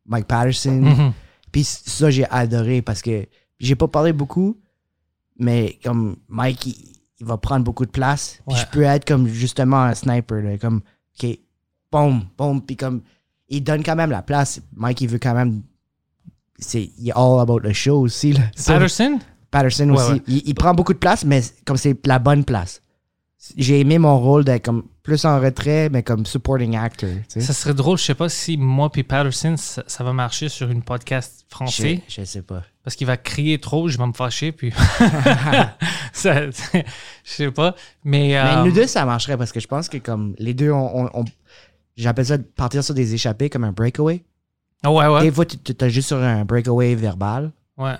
[0.07, 0.71] Mike Patterson.
[0.81, 1.13] Mhm.
[1.51, 3.25] Puis ça, j'ai adoré parce que
[3.59, 4.57] j'ai pas parlé beaucoup,
[5.37, 6.75] mais comme Mike, il,
[7.19, 8.39] il va prendre beaucoup de place.
[8.47, 8.61] Puis Ouais.
[8.61, 10.41] je peux être comme justement un sniper.
[10.41, 10.81] là, comme,
[11.21, 11.39] OK,
[11.91, 12.61] boum, boum.
[12.61, 13.01] Puis comme,
[13.49, 14.61] il donne quand même la place.
[14.75, 15.61] Mike, il veut quand même.
[16.57, 18.33] C'est, il est all about the show aussi.
[18.33, 18.41] Là.
[18.65, 19.19] Patterson,
[19.51, 20.11] Patterson Ouais, aussi.
[20.13, 20.21] ouais.
[20.27, 22.81] Il, il prend beaucoup de place, mais comme c'est la bonne place.
[23.55, 27.09] J'ai aimé mon rôle d'être comme plus en retrait, mais comme supporting actor.
[27.09, 27.41] tu sais.
[27.41, 27.97] ça serait drôle.
[27.97, 32.01] Je sais pas si moi puis Patterson ça, ça va marcher sur une podcast français
[32.07, 32.63] Je, je sais pas.
[32.83, 34.71] parce qu'il va crier trop, je vais me fâcher puis.
[36.13, 36.83] ça- je
[37.23, 38.19] sais pas, mais.
[38.29, 41.05] Mais euh, nous deux, ça marcherait parce que je pense que comme les deux, on,
[41.05, 41.25] on- on-
[41.97, 44.23] j'appelle ça partir sur des échappées comme un breakaway.
[44.83, 47.51] ah ouais ouais Des fois, tu es juste sur un breakaway verbal.
[47.77, 47.95] ouais.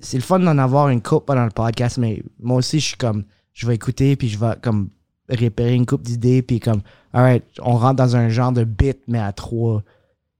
[0.00, 2.96] C'est le fun d'en avoir une coupe pendant le podcast, mais moi aussi, je suis
[2.96, 4.90] comme, je vais écouter puis je vais comme
[5.28, 9.18] repérer une coupe d'idées puis comme, alright, on rentre dans un genre de bit, mais
[9.18, 9.82] à trois.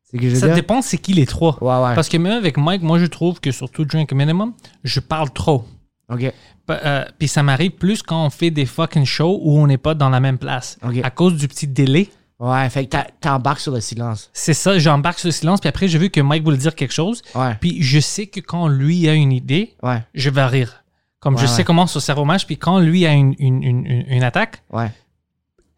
[0.04, 0.54] C'est ce que je Ça dire?
[0.56, 1.58] dépend c'est qui les trois.
[1.62, 1.94] Ouais, ouais.
[1.94, 4.52] Parce que même avec Mike, moi je trouve que surtout Drink Minimum,
[4.84, 5.64] je parle trop.
[6.08, 6.32] OK.
[6.70, 9.94] Euh, Puis ça m'arrive plus quand on fait des fucking shows où on n'est pas
[9.94, 10.78] dans la même place.
[10.86, 11.00] Ok.
[11.02, 12.08] À cause du petit délai.
[12.38, 14.28] Ouais, fait que t'embarques sur le silence.
[14.34, 16.92] C'est ça, j'embarque sur le silence, puis après, j'ai vu que Mike voulait dire quelque
[16.92, 20.84] chose, Ouais, puis je sais que quand lui a une idée, ouais, je vais rire.
[21.20, 21.64] Comme je sais ouais.
[21.64, 24.90] comment son cerveau marche, puis quand lui a une, une, une, attaque, ouais,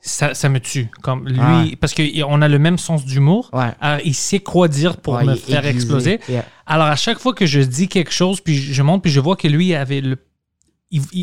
[0.00, 0.90] ça, ça me tue.
[1.02, 3.50] Comme lui, parce qu'on a le même sens d'humour.
[3.52, 5.76] Alors, il sait quoi dire pour me faire aiguisé.
[5.76, 6.20] exploser.
[6.28, 6.44] Yeah.
[6.66, 9.36] Alors, à chaque fois que je dis quelque chose, puis je monte, puis je vois
[9.36, 10.02] que lui avait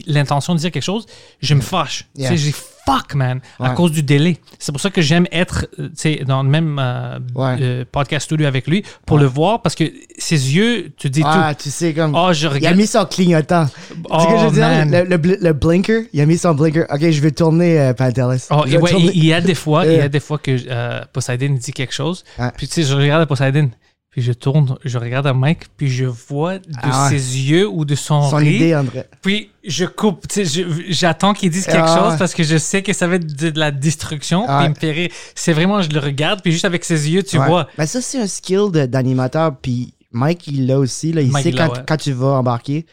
[0.08, 1.06] l'intention de dire quelque chose,
[1.42, 2.08] je me fâche.
[2.16, 2.32] Yeah.
[2.32, 2.56] Tu sais, j'ai
[2.86, 4.38] fuck, man, à cause du délai.
[4.60, 7.58] C'est pour ça que j'aime être euh, tu sais, dans le même euh, Ouais.
[7.62, 9.24] euh, podcast studio avec lui pour Ouais.
[9.24, 9.86] le voir parce que
[10.18, 12.14] ses yeux te disent Ah, tu sais, comme.
[12.16, 13.66] Oh, je Il a mis son clignotant.
[13.66, 14.62] tu sais Oh, ce que je veux dire?
[14.68, 14.92] man.
[14.92, 16.86] Le, le bl- le blinker, il a mis son blinker.
[16.90, 18.46] Ok, je vais tourner euh, Pantelis.
[18.52, 21.72] Oh, tourner- il y a des fois, il y a des fois que Poseidon dit
[21.74, 22.24] quelque chose.
[22.58, 23.70] Puis tu sais, je regarde Poseidon,
[24.16, 27.20] puis je tourne, je regarde à Mike, puis je vois de Ah ouais.
[27.20, 29.04] ses yeux ou de son, son rire, idée, André.
[29.22, 32.18] Puis je coupe, tu sais, je- j'attends qu'il dise quelque Ah chose ouais.
[32.18, 34.46] parce que je sais que ça va être de, de la destruction.
[34.48, 34.66] Ah Puis ouais.
[34.68, 35.10] il me fait rire.
[35.36, 37.68] C'est vraiment, je le regarde, puis juste avec ses yeux, tu vois.
[37.78, 39.58] Mais ça, c'est un skill d'animateur.
[39.58, 41.12] Puis Mike, il l'a aussi.
[41.12, 42.86] Là, il Mike, sait il quand, quand tu vas embarquer.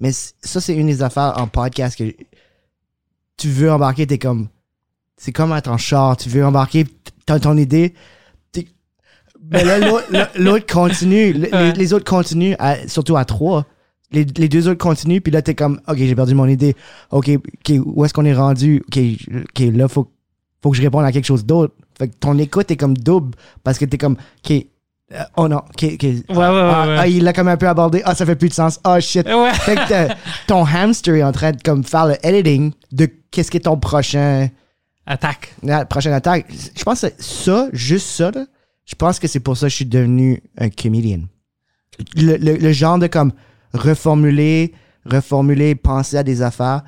[0.00, 2.12] Mais ça, c'est une des affaires en podcast que
[3.36, 4.48] tu veux embarquer, t'es comme.
[5.16, 6.16] C'est comme être en char.
[6.16, 6.84] Tu veux embarquer,
[7.26, 7.94] t'as ton idée.
[9.50, 9.78] Mais là,
[10.36, 11.32] l'autre- continue.
[11.32, 11.72] Le- Ouais.
[11.72, 13.64] Les, autres continuent, à- surtout à trois.
[14.12, 16.76] Les, les deux autres continuent, puis là, t'es comme, OK, j'ai perdu mon idée.
[17.10, 18.82] OK, OK, où est-ce qu'on est rendu?
[18.88, 20.10] OK, je- OK, là, faut,
[20.62, 21.74] faut que je réponde à quelque chose d'autre.
[21.98, 23.34] Fait que ton écoute est comme double
[23.64, 24.52] parce que t'es comme, OK,
[25.12, 26.02] euh, oh non, OK, OK.
[26.02, 26.96] ouais, ah, ouais, ouais.
[26.98, 28.02] ah, il l'a comme un peu abordé.
[28.04, 28.80] Ah, ça fait plus de sens.
[28.84, 29.26] Ah, shit.
[29.26, 29.52] Ouais.
[29.60, 30.12] Fait que
[30.46, 33.76] ton hamster est en train de comme faire le editing de qu'est-ce qui est ton
[33.76, 34.48] prochain,
[35.06, 35.54] Attaque.
[35.62, 36.46] la prochaine attaque.
[36.76, 38.46] Je pense que ça, juste ça, là,
[38.84, 41.20] je pense que c'est pour ça que je suis devenu un comedian.
[42.16, 43.32] Le, le- le genre de comme
[43.72, 44.72] reformuler,
[45.04, 46.82] reformuler, penser à des affaires.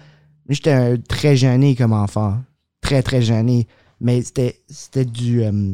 [0.48, 2.38] J'étais un- très gêné comme enfant.
[2.80, 3.66] Très, très gêné.
[4.00, 5.42] Mais c'était, c'était du.
[5.42, 5.72] euh,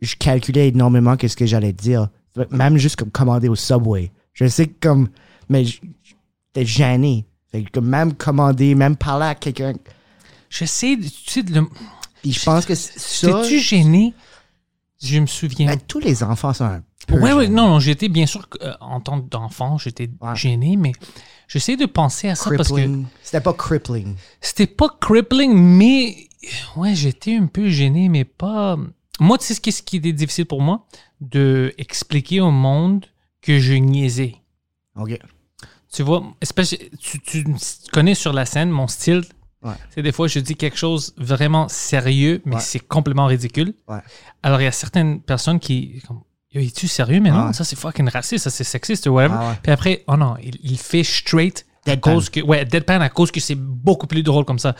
[0.00, 2.08] je calculais énormément qu'est-ce que j'allais dire.
[2.50, 4.10] Même juste comme commander au Subway.
[4.32, 5.08] Je sais que comme.
[5.48, 7.24] Mais j'étais gêné.
[7.50, 9.74] Fait que même commander, même parler à quelqu'un.
[10.50, 11.66] J'essaie, de- tu sais, de le-
[12.24, 13.26] je pense que c'est ça.
[13.42, 14.14] J'étais-tu gêné?
[15.06, 15.66] Je me souviens.
[15.66, 17.18] Ben, tous les enfants sont un peu.
[17.20, 17.48] Ouais, gênés.
[17.48, 20.34] non, non, j'étais bien sûr, euh, en tant d'enfant, j'étais Ouais.
[20.34, 20.92] gêné, mais
[21.48, 23.02] j'essaie de penser à ça parce que.
[23.22, 24.14] C'était pas crippling.
[24.40, 26.28] c'était pas crippling, mais
[26.76, 28.76] ouais, j'étais un peu gêné, mais pas.
[29.20, 30.86] Moi, tu sais ce qui, ce qui était difficile pour moi?
[31.20, 33.06] De expliquer au monde
[33.40, 34.34] que je niaisais.
[34.96, 35.18] OK.
[35.92, 37.44] Tu vois, espèce- tu, tu
[37.92, 39.22] connais sur la scène mon style.
[39.66, 39.74] Ouais.
[39.94, 42.60] C'est des fois, je dis quelque chose vraiment sérieux, mais Ouais.
[42.60, 43.74] c'est complètement ridicule.
[43.88, 43.98] Ouais.
[44.42, 46.02] Alors, il y a certaines personnes qui.
[46.06, 46.20] Comme,
[46.54, 47.20] es-tu sérieux?
[47.20, 49.34] Mais non, ça c'est fucking raciste, ça c'est sexiste ou whatever.
[49.38, 49.54] Ah ouais.
[49.62, 52.40] Puis après, oh non, il, il fait straight à cause que.
[52.40, 54.74] Ouais, deadpan à cause que c'est beaucoup plus drôle comme ça.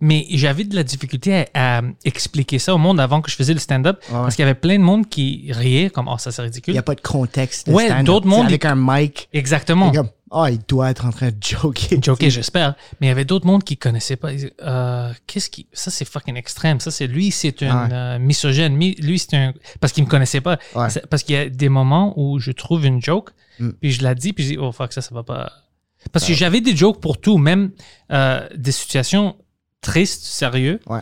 [0.00, 3.52] Mais j'avais de la difficulté à, à expliquer ça au monde avant que je faisais
[3.54, 4.14] le stand-up Ouais.
[4.14, 6.72] parce qu'il y avait plein de monde qui riait comme, oh, ça c'est Il ridicule.
[6.74, 7.66] n'y a pas de contexte.
[7.68, 9.28] de Ouais, d'autres mondes, Avec un mic.
[9.32, 9.90] Exactement.
[9.90, 11.98] comme, oh, il doit être en train de joker.
[12.02, 12.74] Joker, j'espère.
[13.00, 14.30] Mais il y avait d'autres mondes qui connaissaient pas.
[14.62, 15.66] Euh, qu'est-ce qui.
[15.72, 16.78] Ça, c'est fucking extrême.
[16.78, 17.92] Ça, c'est lui, c'est un Ouais.
[17.92, 18.76] euh, misogyne.
[18.76, 19.52] Mi- Lui, c'est un.
[19.80, 20.58] Parce qu'il me connaissait pas.
[20.76, 20.86] Ouais.
[21.10, 23.70] Parce qu'il y a des moments où je trouve une joke, Mm.
[23.80, 25.50] puis je la dis, puis je dis, oh fuck, ça, ça va pas.
[26.12, 27.72] Parce que j'avais des jokes pour tout, même
[28.12, 29.34] euh, des situations
[29.80, 30.80] tristes, sérieux.
[30.86, 31.00] Ouais.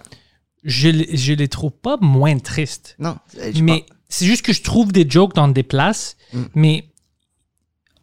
[0.64, 2.96] Je, je les trouve pas moins tristes.
[2.98, 3.16] Non.
[3.34, 6.42] je Mais c'est juste que je trouve des jokes dans des places, Mm.
[6.54, 6.88] mais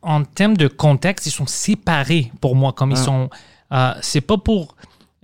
[0.02, 2.74] en termes de contexte, ils sont séparés pour moi.
[2.74, 3.04] Comme ils Ah.
[3.04, 3.30] sont.
[3.72, 4.76] euh, c'est pas pour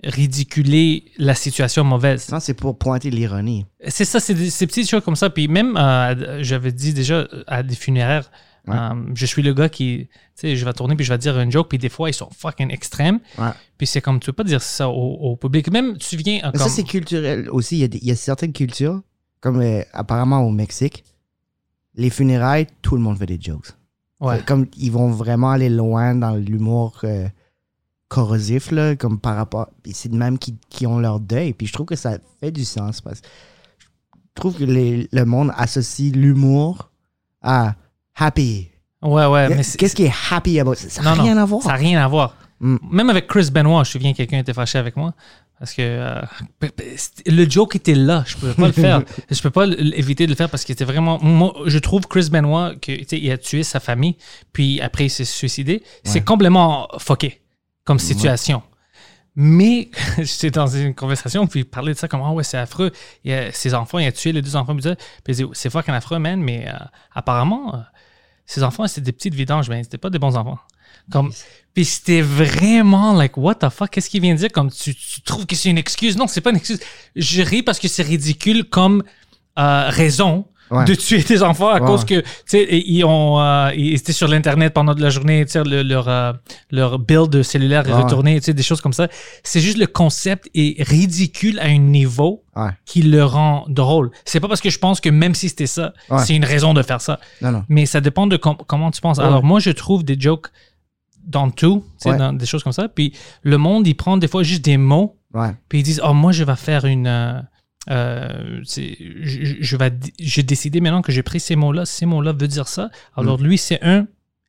[0.04, 2.30] ridiculer la situation mauvaise.
[2.32, 3.66] Non, c'est pour pointer l'ironie.
[3.90, 5.30] C'est ça, c'est des- ces petites choses comme ça.
[5.30, 8.32] Puis même, euh, j'avais dit déjà à des funéraires,
[8.70, 8.78] Ouais.
[8.78, 11.40] euh, je suis le gars qui, tu sais, je vais tourner puis je vais dire
[11.40, 13.20] une joke, puis des fois, ils sont fucking extrêmes.
[13.38, 13.50] Ouais.
[13.78, 15.72] Puis c'est comme, tu peux pas dire ça au, au public.
[15.72, 16.38] Même, tu viens.
[16.44, 17.78] euh, Mais comme, ça, c'est culturel aussi.
[17.78, 19.02] Il y, a des- il y a certaines cultures,
[19.42, 21.04] comme euh, apparemment au Mexique,
[21.96, 23.72] les funérailles, tout le monde fait des jokes.
[24.22, 24.42] ouais.
[24.46, 27.28] Comme ils vont vraiment aller loin dans l'humour euh,
[28.08, 29.70] corrosif, là, comme par rapport.
[29.92, 31.54] C'est de même qui, qui ont leur deuil.
[31.54, 33.28] Puis je trouve que ça fait du sens parce que
[34.12, 36.92] je trouve que les- le monde associe l'humour
[37.42, 37.76] à
[38.20, 38.70] happy.
[39.02, 39.48] Ouais, ouais.
[39.78, 40.90] Qu'est-ce qui est happy about ça?
[40.90, 41.62] Ça n'a rien non, à voir.
[41.64, 42.36] Ça n'a rien à voir.
[42.60, 42.78] Mm.
[42.92, 45.14] Même avec Chris Benoit, je me souviens quelqu'un était fâché avec moi.
[45.60, 46.22] Parce que euh,
[47.26, 48.24] le joke était là.
[48.26, 49.02] Je ne pouvais pas le faire.
[49.30, 51.20] Je peux pas éviter de le faire parce qu'il était vraiment.
[51.22, 54.16] Moi, je trouve Chris Benoit que il a tué sa famille,
[54.54, 55.84] puis après il s'est suicidé.
[56.06, 57.42] C'est complètement fucké
[57.84, 58.62] comme situation.
[59.36, 62.92] Mais j'étais dans une conversation, puis il parlait de ça comme Ah ouais, c'est affreux.
[63.24, 64.84] Il a- ses enfants, il a tué les deux enfants, puis
[65.28, 66.74] il disait, c'est fucking affreux, man, mais euh,
[67.14, 67.84] apparemment,
[68.50, 70.58] ses enfants, c'était des petites vidanges, mais c'était pas des bons enfants.
[71.12, 71.32] Comme,
[71.76, 74.52] puis c'était vraiment like, what the fuck, qu'est-ce qu'il vient de dire?
[74.52, 76.18] Comme, tu, tu trouves que c'est une excuse?
[76.18, 76.80] Non, c'est pas une excuse.
[77.16, 79.04] Je ris parce que c'est ridicule comme
[79.60, 80.86] euh, raison Ouais.
[80.86, 84.14] de tuer tes enfants à Ouais, cause que, tu sais, ils ont, euh, ils étaient
[84.14, 86.32] sur l'Internet pendant de la journée, tu sais, le- leur, euh,
[86.70, 89.08] leur build cellulaire est retourné, tu sais, des choses comme ça.
[89.44, 92.44] C'est juste le concept est ridicule à un niveau
[92.86, 94.12] qui le rend drôle.
[94.26, 96.82] C'est pas parce que je pense que même si c'était ça, c'est une raison de
[96.84, 97.20] faire ça.
[97.42, 97.64] Non, non.
[97.70, 99.18] Mais ça dépend de com- comment tu penses.
[99.20, 100.48] Alors, moi, je trouve des jokes
[101.26, 102.18] dans tout, tu sais, Ouais.
[102.18, 102.88] dans des choses comme ça.
[102.90, 103.14] Puis
[103.44, 105.52] le monde, il prend des fois juste des mots, Ouais.
[105.68, 107.08] puis ils disent Oh, moi, je vais faire une.
[107.08, 107.40] euh,
[107.90, 111.86] euh, je, je vais di- j'ai décidé maintenant que j'ai pris ces mots-là.
[111.86, 112.90] Ces mots-là veulent dire ça.
[113.16, 114.08] Alors, lui, c'est un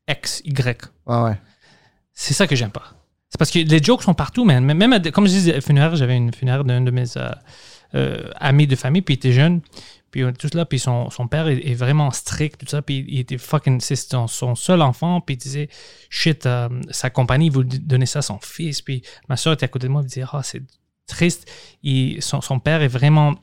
[0.09, 0.83] X, Y.
[1.07, 1.41] Ouais, ouais.
[2.13, 2.95] C'est ça que j'aime pas.
[3.29, 4.65] C'est parce que les jokes sont partout, man.
[4.65, 7.31] Même, à comme je disais, funéraire, j'avais une funéraire d'un de mes euh,
[7.95, 9.61] euh, amis de famille, puis il était jeune.
[10.11, 12.83] Puis on est tous là, puis son, son père est, est vraiment strict, tout ça.
[12.83, 13.81] Puis il était fucking.
[13.81, 15.69] C'est son, son seul enfant, puis il disait
[16.09, 16.49] shit,
[16.91, 18.83] sa compagnie il voulait donner ça à son fils.
[18.83, 20.63] Puis ma soeur était à côté de moi, elle disait ah, c'est
[21.11, 21.51] triste.
[21.83, 23.35] Il, son, son père est vraiment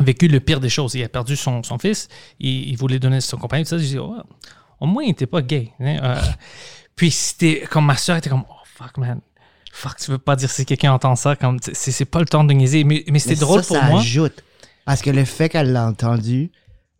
[0.00, 0.94] vécu le pire des choses.
[0.94, 3.78] Il a perdu son, son fils, il, il voulait donner son compagnie, tout ça.
[3.78, 4.14] Je dis, oh,
[4.80, 5.72] au moins, il n'était pas gay.
[5.80, 5.98] hein.
[6.02, 6.20] Euh,
[6.94, 9.20] puis c'était comme ma soeur était comme, oh fuck, man.
[9.72, 12.44] Fuck, tu veux pas dire si quelqu'un entend ça, comme c'est c'est pas le temps
[12.44, 12.82] de niaiser.
[12.84, 14.00] Mais, mais c'était drôle ça, pour ça moi.
[14.00, 14.42] ajoute.
[14.86, 16.50] Parce que le fait qu'elle l'a entendu.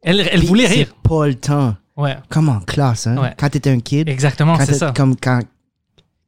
[0.03, 0.95] Elle, elle voulait c'est rire.
[1.03, 1.75] pas le temps.
[1.97, 3.17] Ouais, Comme en classe, hein.
[3.17, 3.35] Ouais.
[3.39, 4.09] Quand t'étais un kid.
[4.11, 4.93] exactement, c'est ça.
[4.95, 5.41] Comme quand.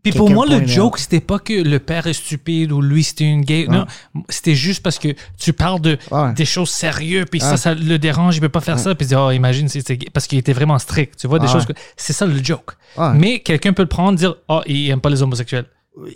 [0.02, 3.24] Puis pour moi, le joke, c'était pas que le père est stupide ou lui, c'était
[3.24, 3.66] une gay.
[3.68, 3.84] Non,
[4.28, 6.32] c'était juste parce que tu parles de Ouais.
[6.34, 7.56] des choses sérieuses, puis ça, Ouais.
[7.56, 8.94] ça le dérange, il peut pas faire ça.
[8.94, 9.98] Puis oh, imagine, c'était.
[10.12, 11.16] Parce qu'il était vraiment strict.
[11.18, 11.52] Tu vois, des Ouais.
[11.52, 11.72] choses que.
[11.96, 12.72] C'est ça le joke.
[13.14, 15.66] Mais quelqu'un peut le prendre, dire, oh, il aime pas les homosexuels.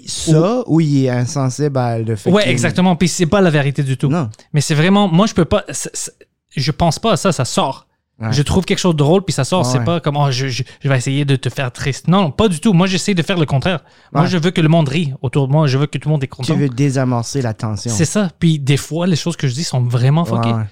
[0.07, 2.95] Ça, ou il est insensible à le fait Ouais, exactement.
[2.95, 4.09] Puis c'est pas la vérité du tout.
[4.09, 4.31] Non.
[4.53, 5.65] Mais c'est vraiment, moi, je peux pas.
[6.55, 7.87] je pense pas à ça, ça sort.
[8.23, 8.33] Ouais.
[8.33, 9.67] Je trouve quelque chose de drôle, puis ça sort.
[9.67, 12.07] Ouais, c'est pas comme, oh, je, je- je vais essayer de te faire triste.
[12.09, 12.73] Non, pas du tout.
[12.73, 13.81] Moi, j'essaie de faire le contraire.
[14.13, 15.67] Moi, je veux que le monde rie autour de moi.
[15.67, 16.55] Je veux que tout le monde est Tu content.
[16.55, 17.91] veux désamorcer la tension.
[17.91, 18.31] C'est ça.
[18.39, 20.65] Puis des fois, les choses que je dis sont vraiment ouais.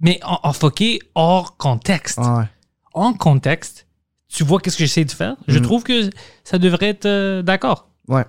[0.00, 2.18] Mais en, en fucké hors contexte.
[2.94, 3.86] En contexte,
[4.28, 5.36] tu vois qu'est-ce que j'essaie de faire?
[5.48, 5.62] Je Mm.
[5.62, 6.10] trouve que
[6.44, 7.88] ça devrait être euh, d'accord.
[8.08, 8.24] Ouais.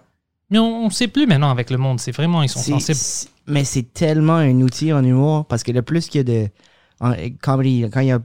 [0.50, 2.00] Mais on, on sait plus maintenant avec le monde.
[2.00, 3.32] C'est vraiment, ils sont sensibles.
[3.48, 6.50] Mais c'est tellement un outil en humour parce que le plus qu'il y a de.
[7.00, 8.20] En comedy, quand il y a.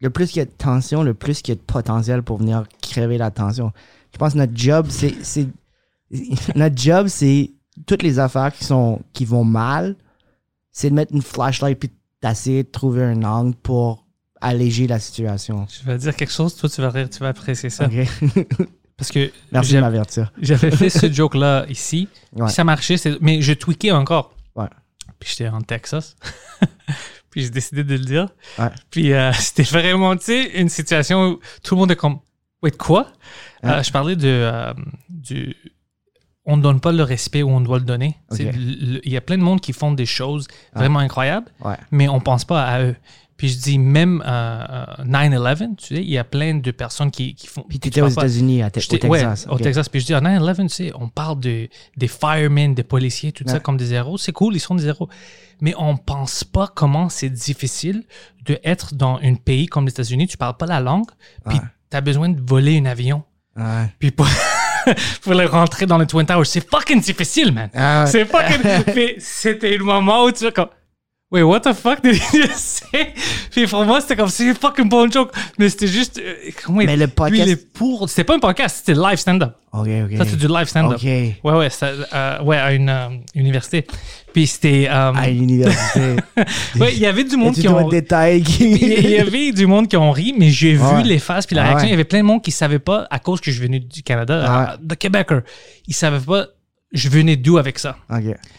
[0.00, 2.38] Le plus qu'il y a de tension, le plus qu'il y a de potentiel pour
[2.38, 3.72] venir crever la tension.
[4.12, 5.14] Je pense que notre job, c'est.
[6.54, 7.50] notre job, c'est.
[7.86, 9.96] Toutes les affaires qui, sont, qui vont mal,
[10.72, 11.90] c'est de mettre une flashlight puis
[12.22, 14.06] d'essayer de trouver un angle pour
[14.40, 15.66] alléger la situation.
[15.68, 17.88] Je vais dire quelque chose, toi, tu vas rire, tu vas apprécier ça.
[18.96, 20.32] Parce que Merci de m'avertir.
[20.40, 22.08] j'avais fait ce joke-là ici.
[22.34, 22.46] Ouais.
[22.46, 24.34] puis Ça marchait, mais je tweakais encore.
[24.54, 24.68] Ouais.
[25.18, 26.16] Puis j'étais en Texas.
[27.36, 28.28] Puis j'ai décidé de le dire.
[28.58, 28.70] Ouais.
[28.90, 32.20] Puis euh, c'était vraiment, tu sais, une situation où tout le monde est comme,
[32.62, 33.08] wait, quoi?
[33.62, 33.72] Ouais.
[33.72, 34.72] Euh, je parlais de, euh,
[35.10, 35.54] du,
[36.46, 38.16] on ne donne pas le respect où on doit le donner.
[38.38, 41.50] Il y a plein de monde qui font des choses vraiment incroyables,
[41.90, 42.96] mais on pense pas à eux.
[43.36, 47.10] Puis je dis, même euh, euh, 9-11, tu sais, il y a plein de personnes
[47.10, 47.62] qui, qui font.
[47.68, 49.46] Puis qui t'étais aux États-Unis, à au Texas.
[49.46, 49.58] ouais, au.
[49.58, 49.88] Texas.
[49.88, 53.44] Puis je dis, en 9-11, tu sais, on parle de, des firemen, des policiers, tout
[53.46, 54.16] ça comme des héros.
[54.16, 55.08] C'est cool, ils sont des héros.
[55.60, 58.04] Mais on pense pas comment c'est difficile
[58.46, 60.28] de être dans un pays comme les États-Unis.
[60.28, 61.10] Tu parles pas la langue,
[61.46, 61.58] puis
[61.90, 63.22] tu as besoin de voler un avion.
[63.54, 63.90] Ouais.
[63.98, 64.26] Puis pour,
[65.22, 67.70] pour le rentrer dans le Twin Towers, c'est fucking difficile, man.
[67.74, 68.04] Ah.
[68.06, 69.14] C'est fucking.
[69.18, 70.68] C'était le moment où tu comme.
[71.32, 73.12] Wait, what the fuck did you say?
[73.50, 75.32] Puis pour moi, c'était comme, c'est fucking bon joke.
[75.58, 76.20] Mais c'était juste.
[76.24, 76.34] euh,
[76.68, 78.08] Mais le lui, podcast- il est pour.
[78.08, 79.56] C'était pas un podcast, c'était live stand-up.
[79.72, 80.16] Ok, ok.
[80.18, 80.98] Ça, c'est du live stand-up.
[80.98, 81.02] Ok.
[81.02, 83.84] Ouais, ouais, ça, euh, ouais, à une euh, université.
[84.32, 84.86] Puis c'était.
[84.88, 86.14] euh, À l'université.
[86.78, 87.88] ouais, il y avait du monde qui ont.
[87.88, 88.44] détail.
[88.60, 91.62] Il y avait du monde qui ont ri, mais j'ai vu les faces puis la
[91.62, 91.86] Ah réaction.
[91.86, 91.88] ouais.
[91.88, 94.04] Il y avait plein de monde qui savaient pas, à cause que je venais du
[94.04, 95.42] Canada, Ah de Québécois,
[95.88, 96.46] ils savaient pas
[96.96, 97.96] je venais d'où avec ça.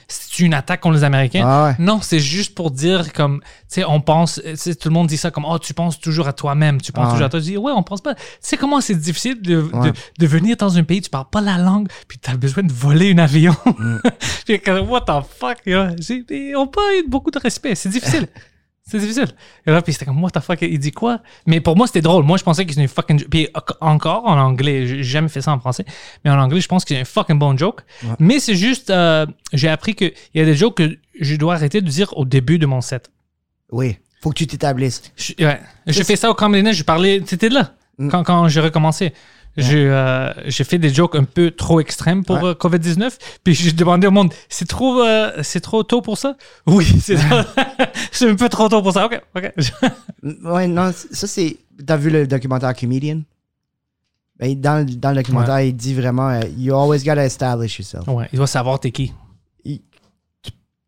[0.07, 1.43] C'est une attaque contre les Américains?
[1.45, 1.75] Ah ouais.
[1.79, 5.31] Non, c'est juste pour dire comme, tu sais, on pense, tout le monde dit ça
[5.31, 7.25] comme, oh, tu penses toujours à toi-même, tu penses Ah toujours ouais.
[7.25, 7.39] à toi.
[7.39, 8.15] Je dis, ouais, on pense pas.
[8.15, 9.91] Tu sais comment c'est difficile de, Ouais.
[9.91, 12.63] de, de venir dans un pays, tu parles pas la langue, puis tu as besoin
[12.63, 13.55] de voler un avion.
[13.65, 13.97] Mm.
[14.45, 15.57] puis what the fuck,
[16.55, 18.27] ont pas eu beaucoup de respect, c'est difficile.
[18.89, 19.27] C'est difficile.
[19.65, 21.19] Et là, puis c'était comme, what the fuck, il dit quoi?
[21.45, 22.23] Mais pour moi, c'était drôle.
[22.23, 23.25] Moi, je pensais que c'était une fucking.
[23.25, 23.49] Puis
[23.81, 25.83] en- encore en anglais, j'ai jamais fait ça en français,
[26.23, 27.81] mais en anglais, je pense que c'est un fucking bon joke.
[28.19, 31.81] Mais c'est juste, euh, j'ai appris qu'il y a des jokes que je dois arrêter
[31.81, 33.11] de dire au début de mon set.
[33.71, 33.97] Oui.
[34.21, 35.01] Faut que tu t'établisses.
[35.17, 35.59] Je, ouais.
[35.85, 38.09] J'ai fait ça au Comedy je parlais, t'étais là Mm.
[38.09, 39.11] quand, quand j'ai recommencé.
[39.57, 42.49] J'ai euh, fait des jokes un peu trop extrêmes pour Ouais.
[42.49, 43.17] euh, COVID-19.
[43.43, 46.37] Puis j'ai demandé au monde, c'est trop, euh, c'est trop tôt pour ça?
[46.67, 46.85] Oui,
[48.11, 49.05] c'est un peu trop tôt pour ça.
[49.07, 49.51] OK, OK.
[50.43, 51.57] Ouais, non, ça c'est.
[51.85, 53.21] T'as vu le documentaire Comedian?
[54.39, 58.07] Ben, dans, le- dans le documentaire, il dit vraiment euh, You always gotta establish yourself.
[58.07, 59.11] Ouais, il doit savoir t'es qui.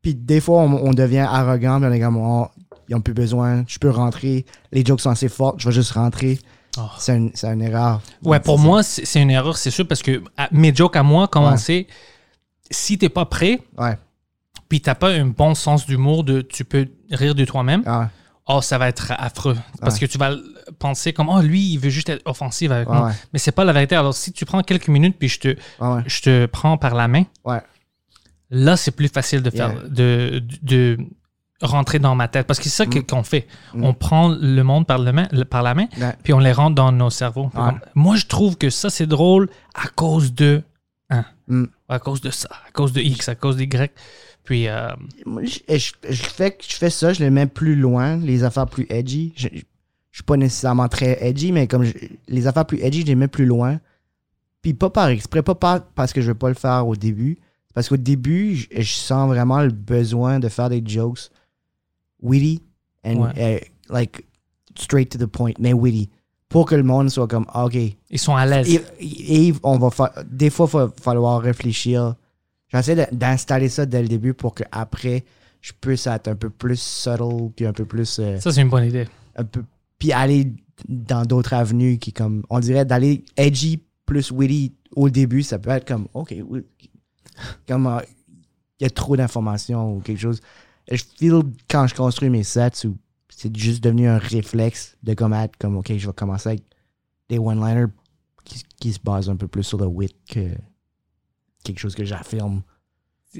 [0.01, 2.47] Puis des fois, on, on devient arrogant, puis on est comme oh,
[2.87, 4.45] Ils ont plus besoin, je peux rentrer.
[4.71, 6.39] Les jokes sont assez fortes, je vais juste rentrer.
[6.77, 6.89] Oh.
[6.97, 8.01] C'est un- c'est une erreur.
[8.23, 11.27] Ouais, pour moi, c'est une erreur, c'est sûr, parce que à- mes jokes à moi,
[11.27, 11.57] comment Ouais.
[11.57, 11.87] c'est,
[12.71, 13.97] si t'es pas prêt, Ouais.
[14.69, 18.09] puis t'as pas un bon sens d'humour de tu peux rire de toi-même, Ah,
[18.47, 19.57] oh, ça va être affreux.
[19.81, 20.01] Parce Ouais.
[20.01, 20.35] que tu vas
[20.77, 23.07] penser comme, oh, lui, il veut juste être offensif avec Ouais, moi.
[23.07, 23.13] ouais.
[23.33, 23.95] Mais c'est pas la vérité.
[23.95, 26.03] Alors, si tu prends quelques minutes, puis je te, ouais, ouais.
[26.05, 27.61] je te prends par la main, Ouais.
[28.51, 29.83] là, c'est plus facile de faire, Yeah.
[29.89, 30.97] de, de, de
[31.61, 32.47] rentrer dans ma tête.
[32.47, 33.03] Parce que c'est ça Mm.
[33.03, 33.47] qu'on fait.
[33.73, 33.83] Mm.
[33.83, 36.15] On prend le monde par, le main, le- par la main, Ouais.
[36.23, 37.49] puis on les rentre dans nos cerveaux.
[37.55, 37.71] Ouais.
[37.95, 40.61] moi, je trouve que ça, c'est drôle à cause de
[41.09, 41.65] un, Mm.
[41.89, 43.91] à cause de ça, à cause de X, à cause des Y.
[44.43, 44.87] Puis, euh,
[45.43, 48.85] je, je- je fais, je fais ça, je les mets plus loin, les affaires plus
[48.89, 49.33] edgy.
[49.35, 51.93] Je, je suis pas nécessairement très edgy, mais comme je-
[52.27, 53.79] les affaires plus edgy, je les mets plus loin.
[54.61, 57.37] Puis pas par exprès, pas par- parce que je veux pas le faire au début.
[57.73, 61.29] Parce qu'au début, je, je sens vraiment le besoin de faire des jokes
[62.21, 62.61] witty
[63.05, 63.31] and Ouais.
[63.37, 63.59] euh,
[63.93, 64.25] like
[64.77, 66.09] straight to the point, mais witty.
[66.49, 67.75] Pour que le monde soit comme, ah, OK,
[68.09, 68.67] ils sont à l'aise.
[68.99, 72.15] et, et on va fa- des fois, il va falloir réfléchir.
[72.69, 75.25] J'essaie de- d'installer ça dès le début pour que après
[75.61, 78.17] je puisse être un peu plus subtle, puis un peu plus.
[78.19, 79.07] euh, Ça, c'est une bonne idée.
[79.35, 79.63] un peu,
[79.99, 80.53] puis aller
[80.87, 85.69] dans d'autres avenues qui, comme, on dirait d'aller edgy plus witty au début, ça peut
[85.71, 86.33] être comme, OK,
[87.67, 87.99] comme euh,
[88.79, 90.39] il y a trop d'informations ou quelque chose.
[90.91, 92.97] Je feel quand je construis mes sets où
[93.29, 96.63] c'est juste devenu un réflexe de comme être comme, OK, je vais commencer avec
[97.29, 97.91] des one-liners
[98.43, 100.49] qui, qui se basent un peu plus sur le wit que
[101.63, 102.63] quelque chose que j'affirme.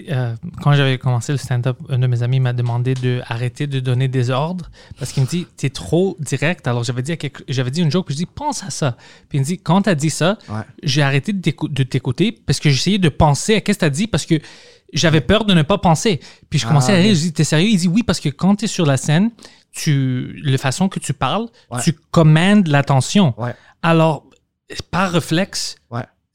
[0.10, 3.80] Euh, quand j'avais commencé le stand-up, un de mes amis m'a demandé de arrêter de
[3.80, 4.70] donner des ordres
[5.00, 6.68] parce qu'il me dit t'es trop direct.
[6.68, 7.18] Alors j'avais dit
[7.48, 8.98] j'avais dit une joke, je dis pense à ça.
[9.30, 10.62] Puis il me dit quand t'as dit ça, Ouais.
[10.84, 13.90] j'ai arrêté de t'écou- de t'écouter parce que j'essayais de penser à qu'est-ce que t'as
[13.90, 14.36] dit parce que
[14.94, 16.20] j'avais peur de ne pas penser.
[16.52, 17.70] Puis je commençais Ah, à rire, je dis t'es sérieux?
[17.70, 19.32] Il dit oui parce que quand t'es sur la scène,
[19.72, 21.82] tu la façon que tu parles, Ouais.
[21.84, 23.34] tu commandes l'attention.
[23.42, 23.56] Ouais.
[23.82, 24.24] Alors
[24.92, 25.78] par réflexe.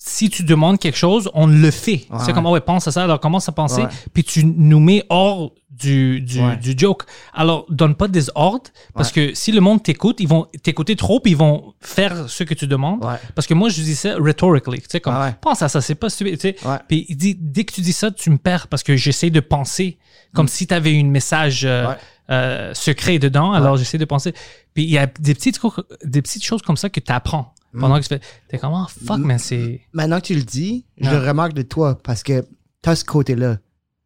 [0.07, 2.07] Si tu demandes quelque chose, on le fait.
[2.11, 3.89] Ouais, c'est comme, oh ouais, pense à ça, alors commence à penser, Ouais.
[4.13, 6.59] puis tu nous mets hors du, du, Ouais.
[6.59, 7.05] du joke.
[7.33, 11.21] Alors, donne pas des ordres, parce que si le monde t'écoute, ils vont t'écouter trop,
[11.21, 13.03] puis ils vont faire ce que tu demandes.
[13.03, 13.17] Ouais.
[13.35, 16.11] Parce que moi, je dis ça rhetorically, tu sais, comme, pense à ça, c'est pas
[16.11, 16.57] stupide, tu sais.
[16.87, 19.41] Puis il dit, dès que tu dis ça, tu me perds, parce que j'essaie de
[19.41, 19.97] penser,
[20.35, 21.97] comme si tu avais un message euh, Mm.
[22.31, 24.33] Euh, secret dedans, alors j'essaie de penser.
[24.73, 25.61] Puis il y a des petites,
[26.05, 27.54] des petites choses comme ça que tu apprends.
[27.75, 27.81] Mm.
[27.81, 29.81] Pendant que tu fais, t'es comme, oh, fuck, mais c'est...
[29.93, 32.41] Maintenant que tu le dis, je le remarque de toi parce que
[32.83, 33.59] tu as ce côté-là.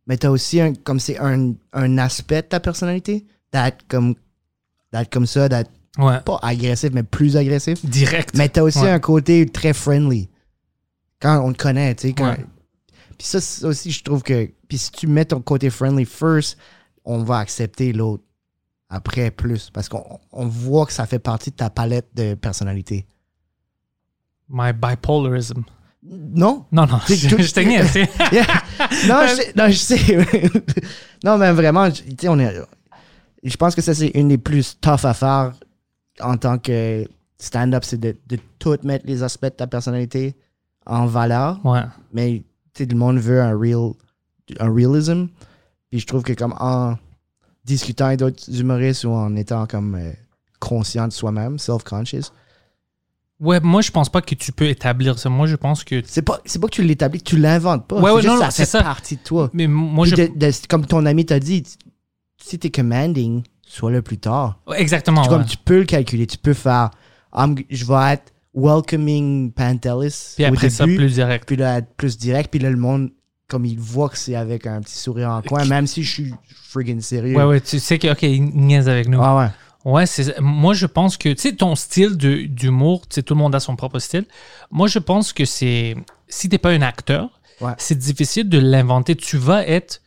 [0.07, 4.15] Mais tu as aussi un, comme c'est un, un aspect de ta personnalité d'être comme,
[4.93, 6.21] d'être comme ça, d'être Ouais.
[6.21, 7.85] pas agressif, mais plus agressif.
[7.85, 8.37] Direct.
[8.37, 8.91] Mais tu as aussi Ouais.
[8.91, 10.29] un côté très friendly.
[11.21, 12.15] Quand on te connaît, tu sais.
[12.15, 12.47] quand- Ouais.
[13.19, 14.49] Puis ça, ça aussi, je trouve que.
[14.69, 16.57] Puis si tu mets ton côté friendly first,
[17.05, 18.23] on va accepter l'autre
[18.89, 19.71] après plus.
[19.71, 23.05] Parce qu'on on voit que ça fait partie de ta palette de personnalité.
[24.49, 25.63] My bipolarism.
[26.03, 26.65] Non?
[26.73, 27.93] Non, non, C'est je, je te niaise.
[28.33, 28.47] Yeah.
[29.09, 30.27] non, je non, je sais.
[31.25, 32.55] non, mais vraiment, tu sais, on est.
[33.43, 35.53] Je pense que ça, c'est une des plus tough à faire
[36.21, 37.07] en tant que
[37.39, 40.35] stand-up, c'est de, de tout mettre les aspects de ta personnalité
[40.87, 41.65] en valeur.
[41.65, 41.83] Ouais.
[42.13, 42.43] Mais,
[42.75, 43.93] tu sais, le monde veut un real,
[44.59, 45.27] un realism.
[45.91, 46.97] Puis je trouve que, comme en
[47.65, 50.13] discutant avec d'autres humoristes ou en étant comme euh,
[50.59, 52.33] conscient de soi-même, self-conscious,
[53.41, 55.29] Ouais, moi, je pense pas que tu peux établir ça.
[55.29, 56.03] Moi, je pense que.
[56.05, 58.01] c'est pas, c'est pas que tu l'établis, tu l'inventes pas.
[58.01, 58.83] Ouais, ouais, juste non, ça c'est fait ça.
[58.83, 59.49] partie de toi.
[59.53, 60.17] Mais moi, Puis je.
[60.17, 61.63] de- de- comme ton ami t'a dit,
[62.43, 64.59] si t'es commanding, sois le plus tard.
[64.67, 65.23] Ouais, Exactement.
[65.23, 65.37] Tu, ouais.
[65.37, 66.91] comme, tu peux le calculer, tu peux faire
[67.33, 71.45] I'm- je vais être welcoming Pantelis Puis au après ça, plus direct.
[71.47, 73.11] puis là, plus direct, puis là, le monde,
[73.49, 76.35] comme il voit que c'est avec un petit sourire en coin, même si je suis
[76.71, 77.37] friggin' sérieux.
[77.37, 79.21] Ouais, ouais, tu sais que, OK, il niaise avec nous.
[79.23, 79.49] Ah ouais.
[79.85, 83.39] Ouais, c'est moi je pense que tu sais ton style d'humour, tu sais tout le
[83.39, 84.25] monde a son propre style.
[84.71, 85.95] Moi je pense que c'est
[86.29, 87.73] si t'es pas un acteur, Ouais.
[87.79, 89.15] c'est difficile de l'inventer.
[89.17, 90.01] Tu vas être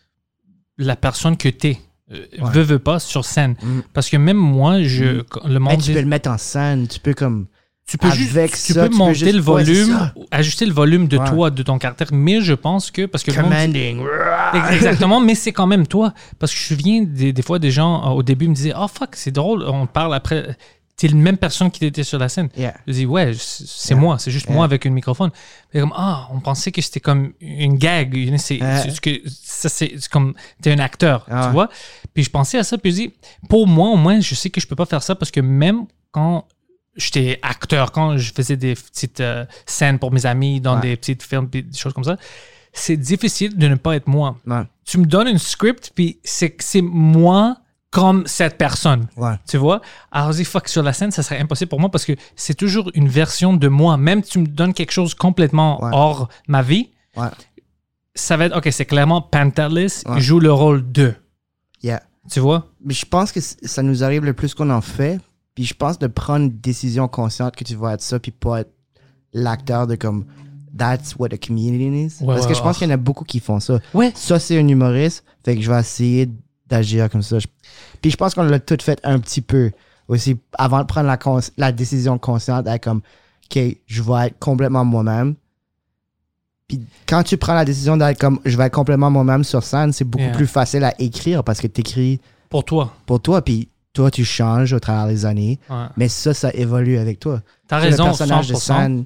[0.78, 1.80] la personne que t'es.
[2.12, 2.50] Euh, Ouais.
[2.52, 3.80] Veux veux pas sur scène Mm.
[3.94, 7.00] parce que même moi je quand le monde tu peux le mettre en scène, tu
[7.00, 7.48] peux comme.
[7.88, 8.32] Tu peux juste
[8.66, 11.30] tu ça, peux tu peux monter juste- le volume, ajuster le volume de Ouais.
[11.30, 12.08] toi, de ton caractère.
[12.14, 13.52] Mais je pense que parce que monde
[14.72, 16.14] Exactement, mais c'est quand même toi.
[16.40, 18.74] Parce que je me souviens des, des fois des gens euh, au début me disaient
[18.78, 20.56] Oh fuck, c'est drôle, on parle après.
[20.98, 22.50] T'es la même personne qui était sur la scène.
[22.56, 22.76] Yeah.
[22.86, 24.00] Je dis Ouais, c'est Yeah.
[24.00, 24.56] moi, c'est juste Yeah.
[24.56, 25.32] moi avec un microphone.
[25.74, 28.14] Et comme Ah, on pensait que c'était comme une gag.
[28.38, 28.60] C'est
[29.02, 31.70] que ça, c'est comme t'es un acteur, Ah tu vois.
[32.14, 33.14] Puis je pensais à ça, puis je dis
[33.50, 35.86] Pour moi, au moins, je sais que je peux pas faire ça parce que même
[36.12, 36.46] quand
[36.96, 40.82] j'étais acteur quand je faisais des petites euh, scènes pour mes amis dans Ouais.
[40.82, 42.18] des petites films, des choses comme ça.
[42.74, 44.38] C'est difficile de ne pas être moi.
[44.48, 44.64] Ouais.
[44.86, 47.58] Tu me donnes une script, puis c'est c'est moi
[47.92, 49.08] comme cette personne.
[49.18, 49.34] Ouais.
[49.48, 49.82] Tu vois?
[50.12, 52.90] Alors, dis fuck, sur la scène, ça serait impossible pour moi parce que c'est toujours
[52.94, 53.98] une version de moi.
[53.98, 56.90] Même tu me donnes quelque chose complètement hors ma vie,
[58.16, 60.20] ça va être, OK, c'est clairement Pantelis Ouais.
[60.22, 61.14] joue le rôle de.
[61.84, 62.02] Yeah.
[62.30, 62.68] Tu vois?
[62.86, 65.20] Mais je pense que ça nous arrive le plus qu'on en fait.
[65.56, 68.62] Puis je pense de prendre une décision consciente que tu vas être ça, puis pas
[68.62, 68.72] être
[69.34, 70.26] l'acteur de comme
[70.78, 72.18] That's what a comedian is.
[72.22, 73.80] Ouais, Parce que je pense qu'il y en a beaucoup qui font ça.
[73.94, 74.12] Ouais.
[74.16, 76.30] Ça, c'est un humoriste, fait que je vais essayer
[76.68, 77.38] d'agir comme ça.
[78.02, 79.72] Puis je pense qu'on l'a tout fait un petit peu
[80.08, 81.14] aussi avant de prendre
[81.58, 83.02] la, décision consciente d'être comme
[83.54, 85.36] OK, je vais être complètement moi-même.
[86.70, 89.92] Puis quand tu prends la décision d'être comme je vais être complètement moi-même sur scène,
[89.92, 90.36] c'est beaucoup Yeah.
[90.38, 92.94] plus facile à écrire parce que tu écris Pour toi.
[93.06, 95.86] pour toi, puis toi, tu changes au travers des années, Ouais.
[95.98, 97.42] mais ça, ça évolue avec toi.
[97.68, 98.58] T'as raison, Le personnage de 100%.
[98.60, 99.06] scène,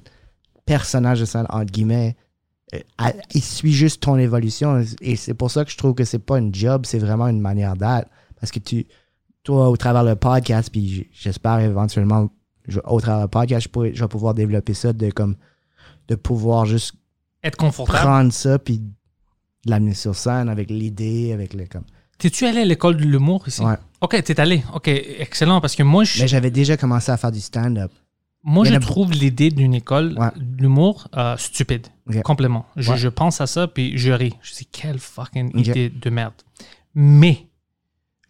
[0.64, 2.16] personnage de scène, entre guillemets,
[2.74, 2.78] euh,
[3.34, 4.82] il suit juste ton évolution.
[5.00, 7.40] Et c'est pour ça que je trouve que c'est pas une job, c'est vraiment une
[7.40, 8.08] manière d'être.
[8.40, 8.86] Parce que tu,
[9.44, 12.28] toi, au travers le podcast, puis j'espère éventuellement,
[12.66, 15.36] je- au travers le podcast, je, pourrais- je vais pouvoir développer ça, de comme
[16.08, 16.94] de pouvoir juste
[17.42, 17.98] Être confortable.
[17.98, 18.82] prendre ça, puis
[19.64, 21.84] l'amener sur scène avec l'idée, avec le comme.
[22.18, 23.60] T'es-tu allé à l'école de l'humour ici?
[23.62, 23.76] Ouais.
[24.00, 24.62] OK, t'es allé.
[24.74, 25.60] OK, excellent.
[25.60, 27.90] Parce que moi, je, Mais j'avais déjà commencé à faire du stand-up.
[28.42, 30.28] moi, je trouve l'idée d'une école Ouais.
[30.36, 31.86] d'humour euh, stupide.
[32.08, 32.22] Ok.
[32.22, 32.66] Complètement.
[32.76, 32.98] Je, Ouais.
[32.98, 34.34] je pense à ça, puis je ris.
[34.42, 36.34] Je dis, quelle fucking idée de merde.
[36.94, 37.46] Mais,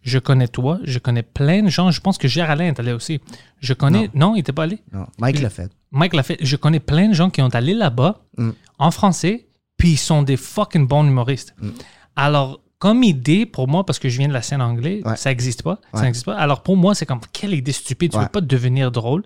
[0.01, 1.91] je connais toi, je connais plein de gens.
[1.91, 3.19] Je pense que Gérald Alain est allé aussi.
[3.59, 4.09] Je connais.
[4.13, 4.79] Non, il n'était pas allé.
[4.93, 5.71] Non, Mike l'a fait.
[5.91, 6.37] Mike l'a fait.
[6.41, 8.51] Je connais plein de gens qui ont allé là-bas Mm.
[8.79, 9.47] en français,
[9.77, 11.53] puis ils sont des fucking bons humoristes.
[11.61, 11.69] Mm.
[12.15, 15.15] Alors, comme idée pour moi, parce que je viens de la scène anglaise, Ouais.
[15.17, 15.79] ça n'existe pas.
[15.93, 16.35] Ça n'existe pas.
[16.37, 18.11] Alors pour moi, c'est comme quelle idée stupide.
[18.11, 19.23] Tu ne veux pas devenir drôle.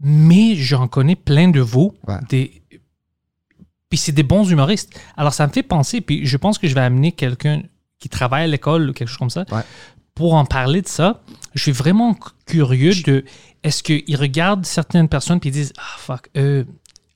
[0.00, 1.94] Mais j'en connais plein de vous.
[2.28, 2.62] Des...
[3.88, 4.98] Puis c'est des bons humoristes.
[5.16, 7.62] Alors ça me fait penser, puis je pense que je vais amener quelqu'un
[8.00, 9.62] qui travaille à l'école ou quelque chose comme ça Ouais.
[10.14, 11.22] pour en parler de ça.
[11.54, 13.24] Je suis vraiment curieux de
[13.62, 16.66] est-ce qu'ils regardent certaines personnes puis ils disent Ah fuck, eux,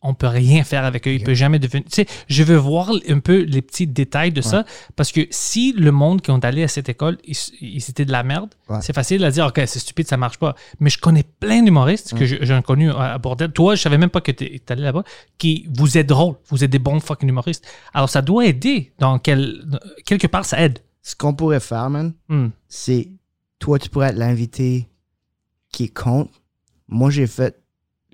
[0.09, 1.85] on peut rien faire avec eux, ils peuvent jamais devenir.
[1.85, 4.65] Tu sais, je veux voir un peu les petits détails de ça
[4.97, 8.13] parce que si le monde qui ont allé à cette école, ils, ils étaient de
[8.13, 8.79] la merde, Ouais.
[8.83, 10.55] c'est facile de dire Ok, c'est stupide, ça marche pas.
[10.81, 13.51] Mais je connais plein d'humoristes que j'ai connus à à Bordel.
[13.53, 15.05] Toi, je savais même pas que tu es allé là-bas,
[15.39, 17.65] qui vous êtes drôle, vous êtes des bons fucking humoristes.
[17.95, 19.65] Alors ça doit aider dans quel,
[20.05, 20.79] quelque part, ça aide.
[21.03, 22.49] Ce qu'on pourrait faire, man, Hmm.
[22.69, 23.09] c'est
[23.59, 24.89] toi, tu pourrais être l'invité
[25.73, 26.31] qui contre.
[26.89, 27.59] Moi, j'ai fait.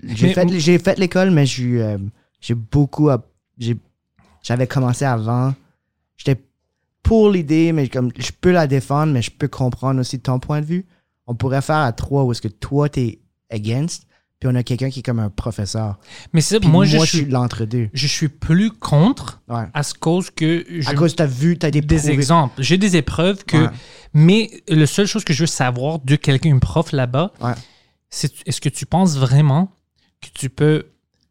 [0.03, 1.97] J'ai fait, j'ai fait l'école, mais j'ai euh,
[2.41, 3.09] j'ai beaucoup.
[4.43, 5.53] J'avais commencé avant.
[6.17, 6.41] J'étais
[7.03, 10.61] pour l'idée, mais comme je peux la défendre, mais je peux comprendre aussi ton point
[10.61, 10.85] de vue.
[11.27, 13.19] On pourrait faire à trois où est-ce que toi, t'es
[13.49, 14.05] against,
[14.39, 15.97] puis on a quelqu'un qui est comme un professeur.
[16.33, 17.89] Mais c'est moi, moi, je, suis, suis l'entre-deux.
[17.93, 19.63] je suis plus contre Ouais.
[19.73, 22.61] à cause que je À cause que t'as vu, t'as des des prouvé- exemples.
[22.61, 23.57] J'ai des épreuves que.
[23.57, 23.69] Ouais.
[24.13, 27.53] Mais la seule chose que je veux savoir de quelqu'un, un prof là-bas, Ouais.
[28.09, 29.71] c'est est-ce que tu penses vraiment
[30.25, 30.85] que tu peux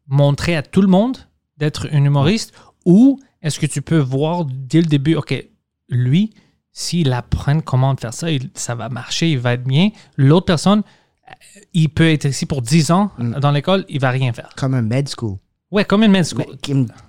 [0.07, 1.17] montrer à tout le monde
[1.57, 2.53] d'être un humoriste
[2.85, 5.33] ou est-ce que tu peux voir dès le début, OK,
[5.89, 6.33] lui,
[6.71, 9.89] s'il apprend comment faire ça, il- ça va marcher, il va être bien.
[10.17, 10.83] L'autre personne,
[11.73, 13.39] il peut être ici pour 10 ans Mm.
[13.39, 14.49] dans l'école, il va rien faire.
[14.57, 15.37] Comme un med school.
[15.71, 16.45] Ouais, comme une med school.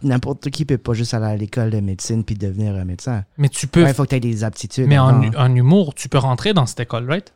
[0.02, 3.24] N'importe qui peut pas juste aller à l'école de médecine puis devenir un médecin.
[3.36, 4.86] Mais tu peux Il faut que tu aies des aptitudes.
[4.88, 5.30] Mais en, avant.
[5.38, 7.32] en humour, tu peux rentrer dans cette école, right?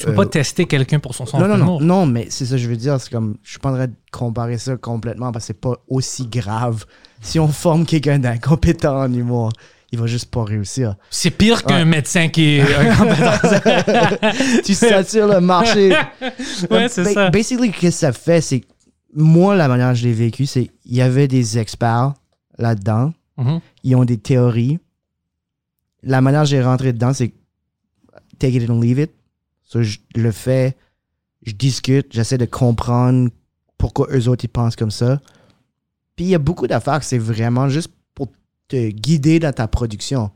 [0.00, 2.46] Tu peux Euh, pas tester quelqu'un pour son sens non, non, non, non, mais c'est
[2.46, 2.98] ça que je veux dire.
[3.00, 5.76] C'est comme, je suis pas en train de comparer ça complètement parce que c'est pas
[5.88, 6.86] aussi grave.
[7.20, 9.50] Si on forme quelqu'un d'incompétent en humour,
[9.92, 10.94] il va juste pas réussir.
[11.10, 12.64] C'est pire qu'un médecin qui est
[14.64, 15.90] tu satures le marché.
[16.70, 17.30] Ouais, c'est Ba- ça.
[17.30, 18.66] Basically, qu'est-ce que ça fait, c'est que
[19.14, 22.14] moi, la manière dont je l'ai vécu, c'est il y avait des experts
[22.58, 23.12] là-dedans.
[23.36, 23.60] Mhm.
[23.84, 24.78] Ils ont des théories.
[26.02, 27.32] La manière dont j'ai rentré dedans, c'est
[28.38, 29.10] take it and leave it.
[29.70, 30.76] So, je le fais,
[31.46, 33.30] je discute, j'essaie de comprendre
[33.78, 35.20] pourquoi eux autres ils pensent comme ça.
[36.16, 38.26] Puis il y a beaucoup d'affaires que c'est vraiment juste pour
[38.66, 40.32] te guider dans ta production.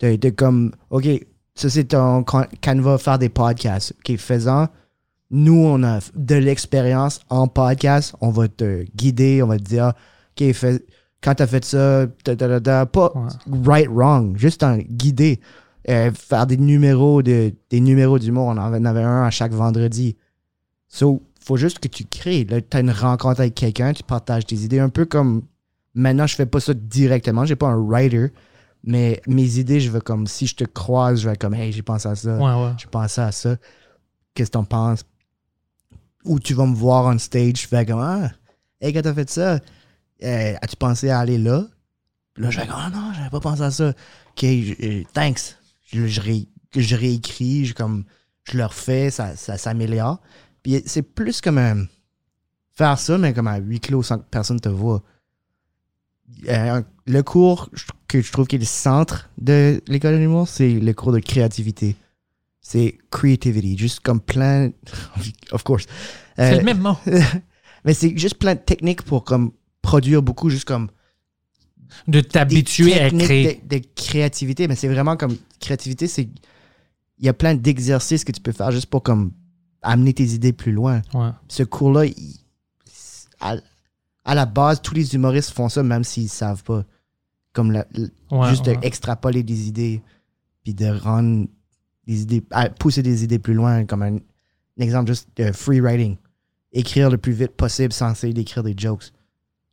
[0.00, 1.06] De, de comme, OK,
[1.54, 3.92] ça c'est ton can- canevas faire des podcasts.
[3.98, 4.68] OK, faisant.
[5.30, 8.14] Nous, on a de l'expérience en podcast.
[8.22, 9.92] On va te guider, on va te dire,
[10.40, 10.82] OK, fais,
[11.22, 13.58] quand t'as fait ça, da, da, da, da, pas Ouais.
[13.66, 15.40] right, wrong, juste en guider.
[15.88, 18.46] Euh, faire des numéros de des numéros d'humour.
[18.46, 20.16] On en avait un à chaque vendredi.
[20.88, 22.44] So, faut juste que tu crées.
[22.44, 24.78] Là, t'as une rencontre avec quelqu'un, tu partages tes idées.
[24.78, 25.42] Un peu comme
[25.94, 27.44] maintenant, je fais pas ça directement.
[27.44, 28.28] J'ai pas un writer,
[28.84, 31.82] mais mes idées, je veux comme si je te croise, je vais comme hey, j'ai
[31.82, 32.36] pensé à ça.
[32.36, 32.72] Ouais, ouais.
[32.78, 33.56] J'ai pensé à ça.
[34.34, 35.04] Qu'est-ce que t'en penses?
[36.24, 38.30] Ou tu vas me voir on stage, je fais comme Ah,
[38.80, 39.58] hey, quand t'as fait ça,
[40.22, 41.64] euh, as-tu pensé à aller là?
[42.34, 43.88] Puis là, je fais comme Ah non, j'avais pas pensé à ça.
[43.88, 45.56] Ok, euh, thanks.
[45.92, 48.04] Je, je, ré- je réécris, je, comme,
[48.44, 50.20] je le refais, ça, ça s'améliore.
[50.62, 51.86] Puis c'est plus comme un.
[52.74, 55.02] Faire ça, mais comme à huis clos sans que personne te voit.
[56.48, 57.68] Euh, le cours
[58.08, 61.18] que je trouve qui est le centre de l'école de l'humour, c'est le cours de
[61.18, 61.96] créativité.
[62.62, 64.70] C'est creativity, juste comme plein.
[65.52, 65.84] of course.
[66.36, 66.96] C'est Euh, le même mot.
[67.84, 69.52] mais c'est juste plein de techniques pour comme
[69.82, 70.88] produire beaucoup, juste comme
[72.08, 73.60] De t'habituer à créer.
[73.68, 74.68] De, de créativité.
[74.68, 76.28] Mais c'est vraiment comme créativité, c'est
[77.18, 79.32] il y a plein d'exercices que tu peux faire juste pour comme
[79.82, 81.02] amener tes idées plus loin.
[81.14, 81.30] Ouais.
[81.48, 82.04] Ce cours-là,
[83.40, 83.56] à,
[84.24, 86.84] à la base, tous les humoristes font ça, même s'ils savent pas.
[87.52, 88.76] Comme la- l- Ouais, juste ouais.
[88.76, 90.02] d'extrapoler des idées,
[90.64, 91.46] puis de rendre
[92.06, 95.80] des idées, à pousser des idées plus loin, comme un, un exemple juste de free
[95.80, 96.16] writing.
[96.72, 99.10] Écrire le plus vite possible sans essayer d'écrire des jokes.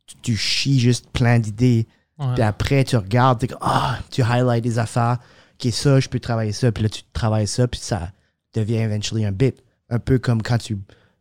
[0.06, 1.86] Tu, tu chies juste plein d'idées,
[2.20, 2.34] Ouais.
[2.34, 5.18] puis après tu regardes, comme, ah, tu highlights des affaires,
[5.58, 8.12] qui est ça, je peux travailler ça, puis là tu travailles ça, puis ça
[8.54, 9.56] devient eventually un bit.
[9.88, 10.78] Un peu comme quand tu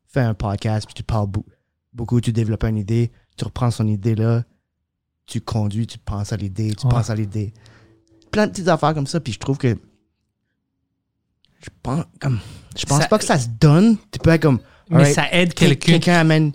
[0.07, 1.27] fais un podcast, puis tu parles
[1.93, 4.43] beaucoup, tu développes une idée, tu reprends son idée là,
[5.25, 6.91] tu conduis, tu penses à l'idée, tu Ouais.
[6.91, 7.53] penses à l'idée.
[8.31, 9.75] Plein de petites affaires comme ça, puis je trouve que.
[11.61, 12.39] Je pense, comme,
[12.77, 13.97] je pense Ça- pas que ça se donne.
[14.11, 14.59] Tu peux être comme.
[14.89, 15.91] Mais ça aide quel- quelqu'un.
[15.93, 16.51] Quelqu'un amène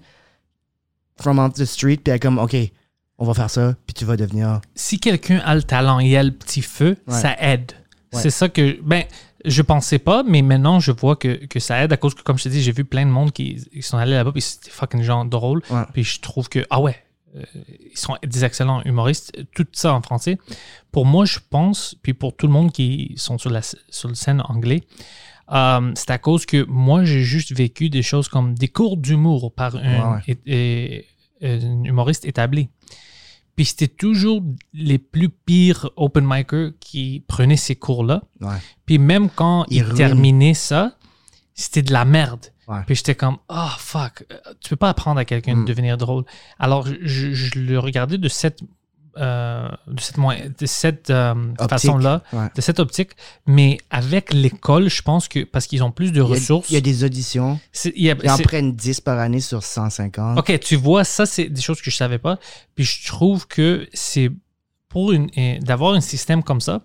[1.21, 2.57] from off the street, puis elle est comme, OK,
[3.19, 4.61] on va faire ça, puis tu vas devenir.
[4.75, 7.21] si quelqu'un a le talent et a le petit feu, Ouais.
[7.21, 7.73] ça aide.
[8.13, 8.21] Ouais.
[8.21, 8.81] C'est ça que.
[8.83, 9.05] Ben,
[9.45, 12.39] je pensais pas, mais maintenant, je vois que, que ça aide à cause que, comme
[12.39, 14.71] je te dis, j'ai vu plein de monde qui ils sont allés là-bas, puis c'était
[14.71, 15.63] fucking genre drôle.
[15.71, 15.83] Ouais.
[15.93, 16.97] Puis je trouve que, ah ouais,
[17.37, 17.43] euh,
[17.93, 19.33] ils sont des excellents humoristes.
[19.55, 20.39] Tout ça en français.
[20.93, 24.15] Pour moi, je pense, puis pour tout le monde qui sont sur la, sur la
[24.15, 24.83] scène anglais,
[25.53, 29.53] euh, c'est à cause que moi, j'ai juste vécu des choses comme des cours d'humour
[29.53, 31.07] par un, Ouais, et- et-
[31.43, 32.71] un humoriste établi.
[33.57, 38.23] Puis c'était toujours les plus pires open micers qui prenaient ces cours-là.
[38.41, 38.57] Ouais.
[38.87, 40.97] Puis même quand Ils terminaient ça,
[41.55, 42.47] c'était de la merde.
[42.67, 42.81] Ouais.
[42.87, 45.61] Puis j'étais comme, oh fuck, euh, tu peux pas apprendre à quelqu'un Mm.
[45.65, 46.25] de devenir drôle.
[46.59, 48.61] Alors je, je le regardais de cette,
[49.17, 51.35] euh, de cette, moyen- de cette euh,
[51.69, 52.49] façon-là, Ouais.
[52.55, 53.13] de cette optique.
[53.47, 56.71] Mais avec l'école, je pense que parce qu'ils ont plus de Il y a- ressources.
[56.71, 57.59] Il y a des auditions.
[57.95, 60.39] il a- Ils en prennent 10 par année sur 150.
[60.39, 62.39] Ok, tu vois, ça, c'est des choses que je savais pas.
[62.75, 64.31] Puis je trouve que c'est
[64.89, 65.29] pour une,
[65.61, 66.83] d'avoir un système comme ça,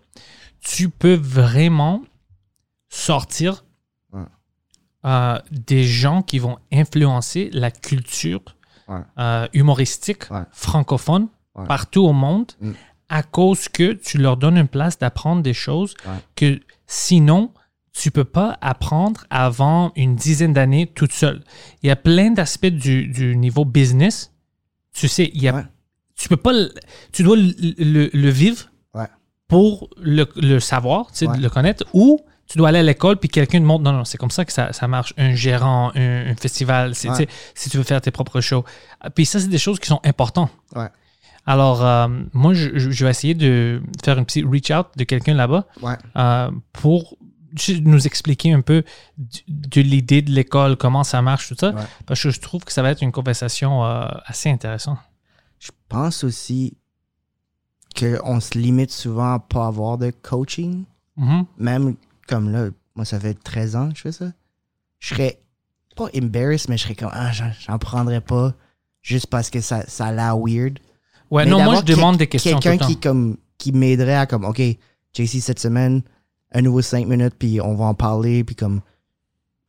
[0.61, 2.01] tu peux vraiment
[2.89, 3.65] sortir
[4.11, 4.21] Ouais.
[5.05, 8.41] euh, des gens qui vont influencer la culture
[8.87, 9.47] Ouais.
[9.53, 11.65] humoristique francophone Ouais.
[11.65, 12.71] partout au monde Mm.
[13.09, 16.13] à cause que tu leur donnes une place d'apprendre des choses Ouais.
[16.35, 17.51] que sinon
[17.91, 21.43] tu peux pas apprendre avant une dizaine d'années toute seule.
[21.83, 24.31] Il y a plein d'aspects du, du niveau business.
[24.93, 25.63] Tu sais, il y a, Ouais.
[26.15, 26.51] tu peux pas,
[27.11, 29.07] tu dois le, le- le vivre Ouais.
[29.47, 31.37] pour le, le savoir, tu sais, Ouais.
[31.37, 34.17] le connaître, ou tu dois aller à l'école puis quelqu'un te montre, non, non, c'est
[34.17, 37.77] comme ça que ça, ça marche, un gérant, un, un festival, tu sais, si tu
[37.77, 38.63] veux faire tes propres shows.
[39.01, 40.51] Ah, Puis ça, c'est des choses qui sont importantes.
[41.49, 45.65] Alors, euh, moi, je, vais essayer de faire une petite reach out de quelqu'un là-bas
[45.81, 45.95] Ouais.
[46.15, 47.17] euh, pour
[47.81, 48.83] nous expliquer un peu
[49.47, 51.71] de l'idée de l'école, comment ça marche, tout ça.
[51.71, 51.81] Ouais.
[52.05, 54.99] Parce que je trouve que ça va être une conversation euh, assez intéressante.
[55.57, 56.77] Je pense aussi
[57.99, 60.85] qu'on se limite souvent à pas avoir de coaching.
[61.17, 61.45] Mhm.
[61.57, 61.95] Même
[62.27, 64.31] comme là, moi, ça fait 13 ans que je fais ça.
[64.99, 65.41] Je serais
[65.95, 68.53] pas embarrassed, mais je serais comme, ah, j'en, j'en prendrais pas
[69.01, 70.77] juste parce que ça, ça a l'air weird.
[71.31, 74.45] Ouais, Mais non, moi, je demande des questions Quelqu'un qui, comme, qui m'aiderait à, comme,
[74.45, 74.59] OK,
[75.13, 76.01] JC, cette semaine,
[76.53, 78.81] un nouveau 5 minutes, puis on va en parler, puis comme,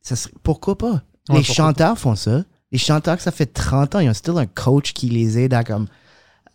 [0.01, 0.91] ça serait, pourquoi pas?
[0.91, 2.43] Ouais, les pourquoi chanteurs font ça.
[2.71, 5.63] Les chanteurs, ça fait 30 ans, ils ont still un coach qui les aide à,
[5.63, 5.87] comme,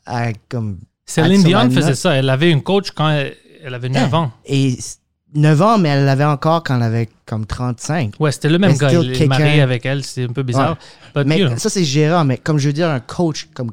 [0.06, 2.14] à, comme, Céline Dion faisait ça.
[2.14, 4.32] Elle avait une coach quand elle, elle avait 9 ans.
[4.44, 4.98] Et s-
[5.34, 8.14] 9 ans, mais elle l'avait encore quand elle avait comme 35.
[8.18, 8.92] Ouais, c'était le même Mais gars.
[8.92, 10.02] Il est marié avec elle.
[10.02, 10.78] C'est un peu bizarre.
[11.14, 11.58] But, Mais you know.
[11.58, 12.24] ça, c'est gérant.
[12.24, 13.70] Mais comme je veux dire, un coach, comme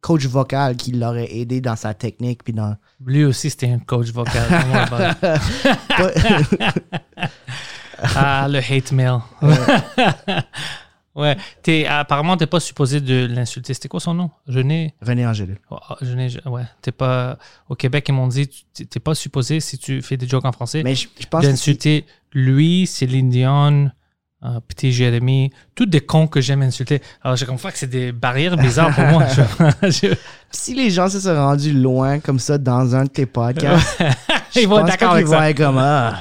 [0.00, 2.44] coach vocal qui l'aurait aidé dans sa technique.
[2.44, 2.76] Puis dans.
[3.04, 4.44] Lui aussi, c'était un coach vocal.
[7.98, 9.20] Ah, le hate mail.
[11.14, 11.36] ouais.
[11.62, 13.72] T'es, apparemment, t'es pas supposé de l'insulter.
[13.72, 14.30] C'était quoi son nom?
[14.46, 14.94] René?
[15.00, 15.56] René Angélil.
[15.70, 16.64] Oh, oh, René, ouais.
[16.82, 17.38] T'es pas.
[17.70, 20.82] Au Québec, ils m'ont dit, t'es pas supposé, si tu fais des jokes en français,
[20.82, 23.90] Mais je, je pense que c'est- d'insulter lui, Céline Dion,
[24.46, 27.02] euh, Petit Jérémy, tous des cons que j'aime insulter.
[27.22, 29.24] Alors, j'ai compris que c'est des barrières bizarres pour moi.
[29.82, 30.14] Je- je-
[30.50, 33.98] si les gens se sont rendus loin comme ça dans un de tes podcasts,
[34.54, 35.50] je Ils vont être d'accord avec vont ça.
[35.50, 36.14] être comme ah,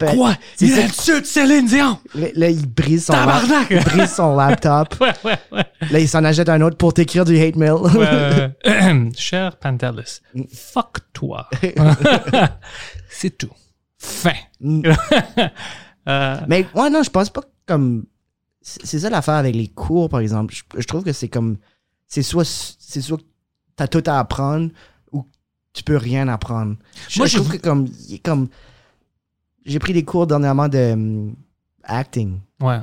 [0.00, 0.34] Ben, Quoi?
[0.60, 1.98] Il insulte Céline Dion!
[2.14, 3.66] Là, là, il brise son, lap- Tabarnak!
[3.70, 4.94] il brise son laptop.
[5.00, 5.64] Ouais, ouais, ouais.
[5.90, 7.74] Là, il s'en achète un autre pour t'écrire du hate mail.
[9.16, 10.20] Cher Pantelis,
[10.54, 11.48] fuck toi.
[13.10, 13.50] C'est tout.
[13.98, 14.34] Fin.
[16.08, 18.06] Euh, Mais ouais, non, je pense pas comme.
[18.62, 20.54] C'est ça l'affaire avec les cours, par exemple.
[20.54, 21.56] Je, je trouve que c'est comme.
[22.06, 23.20] C'est soit, c'est soit
[23.76, 24.70] t'as tout à apprendre
[25.12, 25.26] ou
[25.72, 26.76] tu peux rien apprendre.
[27.08, 27.88] Je, Moi, je je- trouve que comme.
[28.24, 28.48] comme
[29.64, 31.36] J'ai pris des cours dernièrement de hum,
[31.84, 32.40] acting.
[32.62, 32.80] ouais.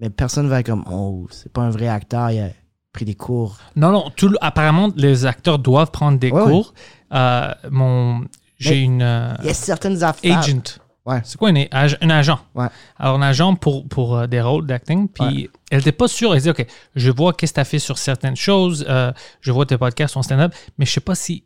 [0.00, 0.84] Mais personne va être comme.
[0.90, 2.48] Oh, c'est pas un vrai acteur, il a
[2.92, 3.58] pris des cours.
[3.76, 6.72] Non, non, tout apparemment, les acteurs doivent prendre des Ouais, cours.
[7.12, 8.24] Euh, mon,
[8.58, 10.38] j'ai une euh, Il y a certaines affaires.
[10.38, 10.62] agent.
[11.06, 11.20] Ouais.
[11.24, 12.38] C'est quoi une, ag- un agent?
[12.54, 12.66] Ouais.
[12.98, 15.08] Alors, un agent pour, pour euh, des rôles d'acting.
[15.08, 16.32] Puis, elle n'était pas sûre.
[16.34, 18.84] Elle disait, OK, je vois qu'est-ce que tu as fait sur certaines choses.
[18.88, 19.10] euh,
[19.40, 21.44] je vois tes podcasts, ton stand-up, mais je sais pas si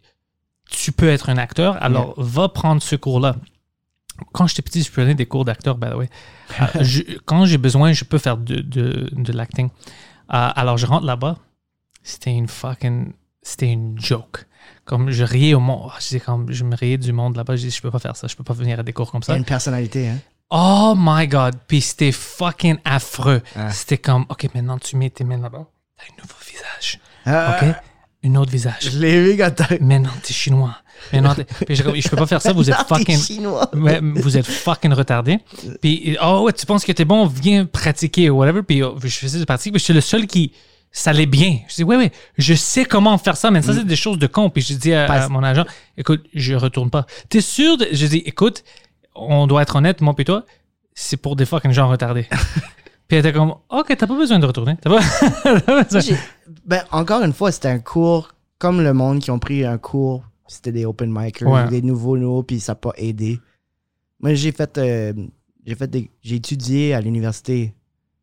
[0.68, 1.81] tu peux être un acteur.
[1.82, 3.36] Alors, va prendre ce cours-là.
[4.32, 6.10] Quand j'étais petit, je prenais des cours d'acteur, by the way.
[6.60, 9.70] Euh, je- quand j'ai besoin, je peux faire de, de, de l'acting.
[10.28, 11.36] Alors, je rentre là-bas.
[12.02, 13.12] C'était une fucking.
[13.43, 14.47] C'était une joke.
[14.85, 15.90] Comme je riais au monde.
[15.98, 17.56] Je, disais comme, je me riais du monde là-bas.
[17.56, 18.27] Je dis, je peux pas faire ça.
[18.27, 19.39] Je peux pas venir à des cours comme Il y a ça.
[19.39, 20.19] une personnalité, hein.
[20.51, 21.55] Oh my god.
[21.66, 23.40] Puis c'était fucking affreux.
[23.56, 23.70] Ah.
[23.73, 25.66] C'était comme, OK, maintenant tu mets tes mains là-bas.
[25.97, 27.01] T'as un nouveau visage.
[27.24, 27.74] Ah, OK?
[28.27, 28.77] Un autre visage.
[28.93, 29.78] Je l'ai vu quand t'as.
[29.81, 30.77] Maintenant, t'es chinois.
[31.12, 32.52] Maintenant, t'es- Puis comme, je peux pas faire ça.
[32.52, 33.19] Vous êtes fucking.
[33.19, 33.70] chinois.
[33.73, 35.39] Vous êtes fucking retardé.
[35.82, 38.62] Puis, oh ouais, tu penses que t'es bon, viens pratiquer ou whatever.
[38.62, 40.52] Puis, oh, je faisais du pratique, mais je suis le seul qui.
[40.96, 41.58] Ça allait bien.
[41.68, 44.28] Je dis, ouais, ouais, je sais comment faire ça, mais ça, c'est des choses de
[44.28, 44.48] con.
[44.48, 45.64] Puis, je dis à, mon agent,
[45.98, 47.04] écoute, je retourne pas.
[47.28, 47.76] T'es sûr?
[47.76, 47.88] De...
[47.90, 48.62] Je dis, écoute,
[49.16, 50.44] on doit être honnête, moi et toi,
[50.94, 52.28] c'est pour des fucking gens retardés.
[53.08, 54.76] Puis, elle était comme, ok, t'as pas besoin de retourner.
[54.80, 56.16] T'as pas, besoin.
[56.64, 60.22] Ben, encore une fois, c'était un cours comme le monde qui ont pris un cours.
[60.46, 61.68] C'était des open micers, Ouais.
[61.70, 63.40] des nouveaux nouveaux, puis ça n'a pas aidé.
[64.20, 65.12] Moi, j'ai fait, euh,
[65.66, 67.74] j'ai fait des, j'ai étudié à l'université.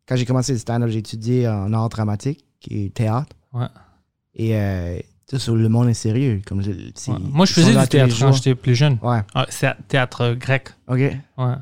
[0.08, 3.36] Quand j'ai commencé le stand-up, j'ai étudié en art dramatique, qui est théâtre.
[3.54, 3.66] Ouais.
[4.36, 4.98] Et euh,
[5.36, 6.42] sur le monde est sérieux.
[6.46, 7.18] Comme je- Ouais.
[7.20, 8.98] Moi, je faisais du théâtre quand j'étais plus jeune.
[9.02, 10.70] Ouais, Ah, c'est théâtre grec.
[10.88, 10.98] ok.
[10.98, 11.54] Ouais.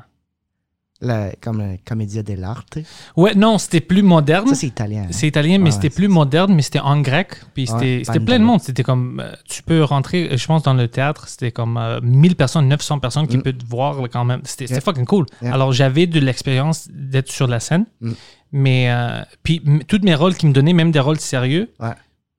[1.02, 2.78] La, comme la comédia dell'arte.
[3.16, 4.48] Ouais, non, c'était plus moderne.
[4.48, 5.04] Ça, c'est italien.
[5.04, 5.12] hein.
[5.12, 7.36] C'est italien, mais Ouais, c'était plus moderne, mais c'était en grec.
[7.54, 8.60] Puis c'était Ouais, plein de monde.
[8.60, 12.36] C'était comme, euh, tu peux rentrer, je pense, dans le théâtre, c'était comme euh, 1000
[12.36, 13.42] personnes, 900 personnes qui Mm.
[13.42, 14.42] peuvent te voir quand même.
[14.44, 14.80] C'était c'était Yeah.
[14.82, 15.24] fucking cool.
[15.40, 15.54] Yeah.
[15.54, 17.86] Alors, j'avais de l'expérience d'être sur la scène.
[18.02, 18.10] Mm.
[18.52, 21.92] Mais, euh, puis, tous mes rôles qui me donnaient, même des rôles sérieux, Ouais.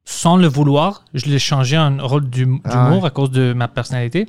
[0.06, 3.06] sans le vouloir, je les changeais en rôle d'hum- d'humour Ah ouais.
[3.06, 4.28] à cause de ma personnalité.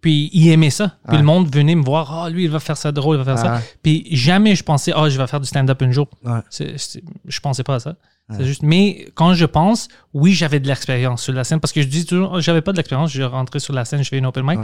[0.00, 0.96] Puis, ils aimaient ça.
[1.08, 1.18] Puis, Ouais.
[1.18, 3.38] le monde venait me voir, oh, lui, il va faire ça drôle, il va faire
[3.42, 3.54] ça.
[3.56, 6.08] Ah, Puis jamais je pensais, oh, je vais faire du stand-up un jour.
[6.50, 7.96] C'est- c'est- je pensais pas à ça.
[8.30, 8.62] C'est juste.
[8.62, 12.06] Mais quand je pense, oui, j'avais de l'expérience sur la scène parce que je dis
[12.06, 14.44] toujours, oh, j'avais pas de l'expérience, je rentrais sur la scène, je fais une open
[14.46, 14.60] mic.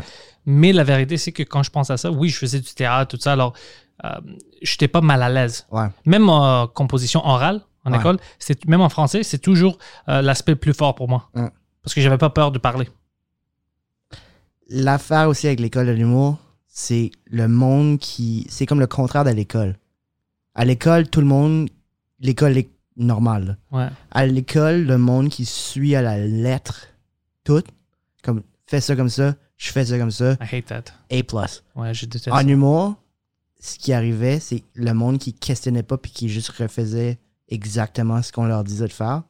[0.47, 3.15] Mais la vérité, c'est que quand je pense à ça, oui, je faisais du théâtre,
[3.17, 3.33] tout ça.
[3.33, 3.53] Alors,
[4.05, 4.21] euh,
[4.63, 5.67] j'étais pas mal à l'aise.
[5.71, 5.87] Ouais.
[6.07, 7.99] Même en composition orale, en Ouais.
[7.99, 9.79] école, c'est même en français, c'est toujours
[10.09, 11.31] euh, l'aspect le plus fort pour moi.
[11.35, 11.49] Ouais.
[11.83, 12.89] Parce que j'avais pas peur de parler.
[14.69, 18.47] L'affaire aussi avec l'école de l'humour, c'est le monde qui.
[18.49, 19.77] C'est comme le contraire de l'école.
[20.55, 21.69] À l'école, tout le monde.
[22.21, 23.57] L'école est normale.
[24.11, 26.89] À l'école, le monde qui suit à la lettre
[27.45, 27.63] tout,
[28.23, 30.85] comme fais ça comme ça, je fais ça comme ça, I hate that.
[31.11, 31.47] A.
[31.81, 32.43] Ouais, je déteste En ça.
[32.43, 32.97] humour,
[33.61, 37.19] ce qui arrivait, c'est le monde qui questionnait pas puis qui juste refaisait
[37.49, 39.23] exactement ce qu'on leur disait de faire,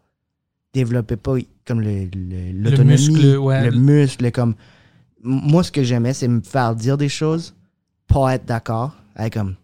[0.72, 1.34] développait pas
[1.66, 3.68] comme le- le- l'autonomie, muscle, ouais.
[3.70, 4.54] le muscle, comme
[5.22, 7.54] moi ce que j'aimais c'est me faire dire des choses,
[8.06, 9.56] pas être d'accord, avec comme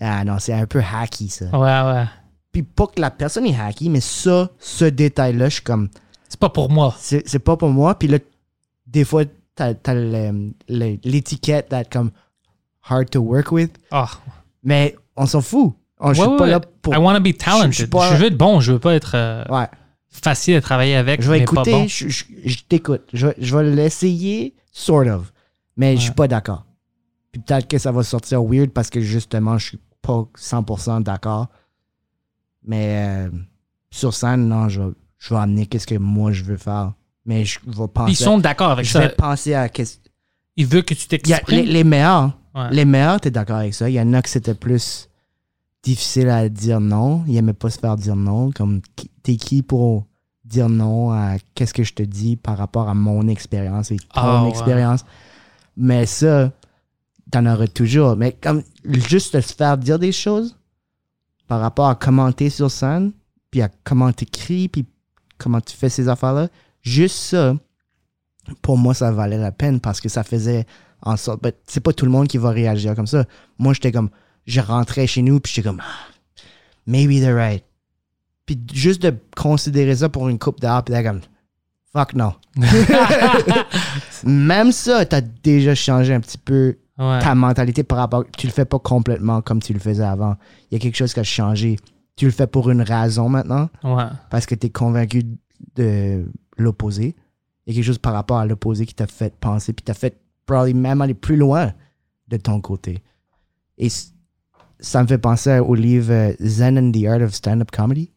[0.00, 1.46] ah non c'est un peu hacky ça.
[1.56, 2.04] Ouais, ouais.
[2.52, 5.88] Puis pas que la personne est hacky, mais ça, ce détail là, je suis comme
[6.28, 6.94] C'est pas pour moi.
[6.98, 7.96] c'est c'est pas pour moi.
[7.98, 8.18] Puis là,
[8.86, 9.22] des fois,
[9.54, 12.10] t'as t'as le- le- l'étiquette d'être comme
[12.88, 13.70] hard to work with.
[13.90, 14.08] Ah.
[14.62, 15.74] Mais on s'en fout.
[15.98, 16.50] On, je Ouais, suis pas ouais.
[16.50, 16.94] là pour.
[16.94, 17.72] I want to be je talented.
[17.74, 19.44] suis Je, pas- veux être bon, je veux pas être euh,
[20.08, 21.86] facile à travailler avec, Je vais mais pas écouter, bon.
[21.88, 23.02] je, je- je t'écoute.
[23.12, 25.32] Je, vais- je l'essayer, sort of.
[25.76, 26.64] Mais je suis pas d'accord.
[27.32, 31.48] Puis peut-être que ça va sortir weird parce que justement, je suis pas 100% d'accord.
[32.64, 33.30] Mais euh,
[33.90, 36.92] sur scène, non, je, vais- je vais amener qu'est-ce que moi je veux faire.
[37.26, 38.12] Mais je vais penser.
[38.12, 39.00] Ils sont d'accord avec je ça.
[39.00, 39.98] vais penser à qu'est-ce
[40.56, 41.66] Ils veulent que tu a les, t'exprimes.
[41.66, 42.70] les meilleurs, Ouais.
[42.72, 43.88] les meilleurs, t'es d'accord avec ça.
[43.88, 45.08] Il y en a que c'était plus
[45.82, 47.24] difficile à dire non.
[47.26, 48.50] Ils aimaient pas se faire dire non.
[48.50, 48.80] Comme,
[49.22, 50.04] t'es qui pour
[50.44, 54.04] dire non à qu'est-ce que je te dis par rapport à mon expérience et ton
[54.14, 54.50] Ah, ouais.
[54.50, 55.04] expérience?
[55.76, 56.52] Mais ça,
[57.30, 58.16] t'en auras toujours.
[58.16, 60.56] Mais comme, juste se faire dire des choses
[61.46, 63.12] par rapport à commenter sur scène,
[63.50, 64.86] puis à comment t'écris, puis
[65.38, 66.48] comment tu fais ces affaires-là,
[66.82, 67.54] juste ça,
[68.62, 70.66] pour moi, ça valait la peine parce que ça faisait
[71.02, 71.42] en sorte.
[71.42, 73.24] ben, c'est pas tout le monde qui va réagir comme ça.
[73.58, 74.10] Moi, j'étais comme,
[74.46, 76.12] je rentrais chez nous, puis j'étais comme, ah,
[76.86, 77.64] maybe they're right.
[78.46, 81.20] Puis juste de considérer ça pour une coupe d'art, puis d'être comme,
[81.92, 82.32] fuck no.
[84.24, 87.18] Même ça, t'as déjà changé un petit peu Ouais.
[87.20, 88.24] ta mentalité par rapport.
[88.36, 90.36] Tu le fais pas complètement comme tu le faisais avant.
[90.70, 91.76] Il y a quelque chose qui a changé.
[92.14, 94.04] Tu le fais pour une raison maintenant, Ouais.
[94.28, 95.22] parce que tu es convaincu
[95.76, 96.26] de
[96.58, 97.16] l'opposé.
[97.66, 99.94] Il y a quelque chose par rapport à l'opposé qui t'a fait penser, puis t'a
[99.94, 100.18] fait
[100.50, 101.72] probablement même aller plus loin
[102.28, 103.02] de ton côté.
[103.78, 103.88] Et
[104.78, 108.10] ça me fait penser au livre euh, Zen and the Art of Stand-Up Comedy.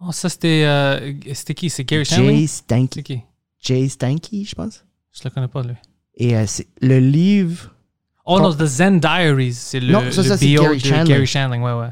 [0.00, 0.64] Oh, ça, c'était.
[0.64, 1.68] euh, c'était qui?
[1.70, 2.36] C'est Gary Stanley?
[2.36, 3.20] Jay Stanky, qui?
[3.60, 4.84] Jay Stanky, je pense.
[5.12, 5.74] Je le connais pas, lui.
[6.14, 6.46] Et euh,
[6.80, 7.74] le livre,
[8.24, 9.54] Oh non, The Zen Diaries.
[9.54, 11.08] C'est le, Non, ça, ça, c'est bio Gary de.
[11.08, 11.62] Gary Shandling.
[11.62, 11.88] Ouais, ouais.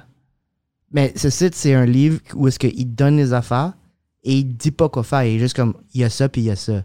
[0.90, 3.74] Mais ce site, c'est un livre où est-ce qu'il donne les affaires
[4.22, 5.24] et il dit pas quoi faire.
[5.24, 6.84] Il est juste comme, il y a ça, puis il y a ça.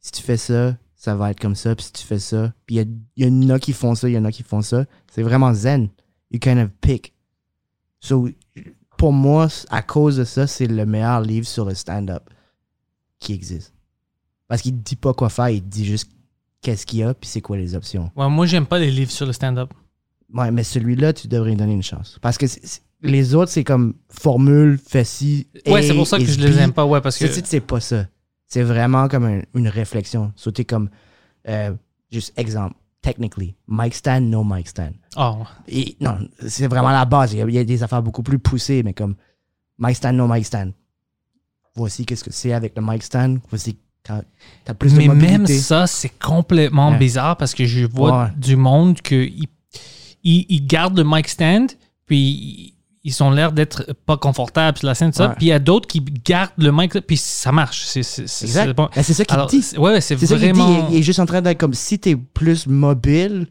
[0.00, 2.52] Si tu fais ça, ça va être comme ça, puis si tu fais ça.
[2.66, 4.62] Puis il y, y en a qui font ça, il y en a qui font
[4.62, 4.84] ça.
[5.10, 5.88] C'est vraiment zen.
[6.30, 7.14] You kind of pick.
[8.00, 8.28] So,
[8.98, 12.28] pour moi, à cause de ça, c'est le meilleur livre sur le stand-up
[13.20, 13.72] qui existe.
[14.48, 16.10] Parce qu'il dit pas quoi faire, il dit juste
[16.62, 18.10] qu'est-ce qu'il y a, puis c'est quoi les options.
[18.16, 19.72] Ouais, moi, j'aime pas les livres sur le stand-up.
[20.34, 22.18] Ouais, mais celui-là, tu devrais lui donner une chance.
[22.20, 22.46] Parce que
[23.02, 25.46] les autres, c'est comme formule, fais ci.
[25.66, 26.84] Ouais, c'est pour ça que je les aime pas.
[26.84, 27.26] Ouais, parce que.
[27.28, 28.08] C'est pas ça.
[28.48, 30.32] C'est vraiment comme un- une réflexion.
[30.34, 30.88] Sauter comme,
[31.48, 31.72] euh,
[32.10, 34.94] juste exemple, technically, mic stand, no mic stand.
[35.16, 35.36] Oh,
[35.68, 37.34] Et non, c'est vraiment la base.
[37.34, 39.14] Il y, a, il y a des affaires beaucoup plus poussées, mais comme
[39.78, 40.72] mic stand, no mic stand.
[41.76, 43.38] Voici qu'est-ce que c'est avec le mic stand.
[43.50, 44.22] Voici quand
[44.64, 45.32] t'as plus Mais de mobilité.
[45.38, 46.98] même ça, c'est complètement Ouais.
[46.98, 48.30] bizarre parce que je vois Ouais.
[48.36, 49.46] du monde que ils-
[50.48, 51.70] ils gardent le mic stand,
[52.06, 55.28] puis ils ont l'air d'être pas confortables sur la scène, tout ça.
[55.28, 55.34] Ouais.
[55.36, 57.84] Puis il y a d'autres qui gardent le mic, puis ça marche.
[57.86, 58.88] C'est bon.
[58.94, 59.78] Ben, ça qu'il dit.
[59.78, 60.44] ouais, c'est ça dit.
[60.44, 60.88] vraiment.
[60.90, 63.46] Il, il est juste en train d'être comme si t'es plus mobile,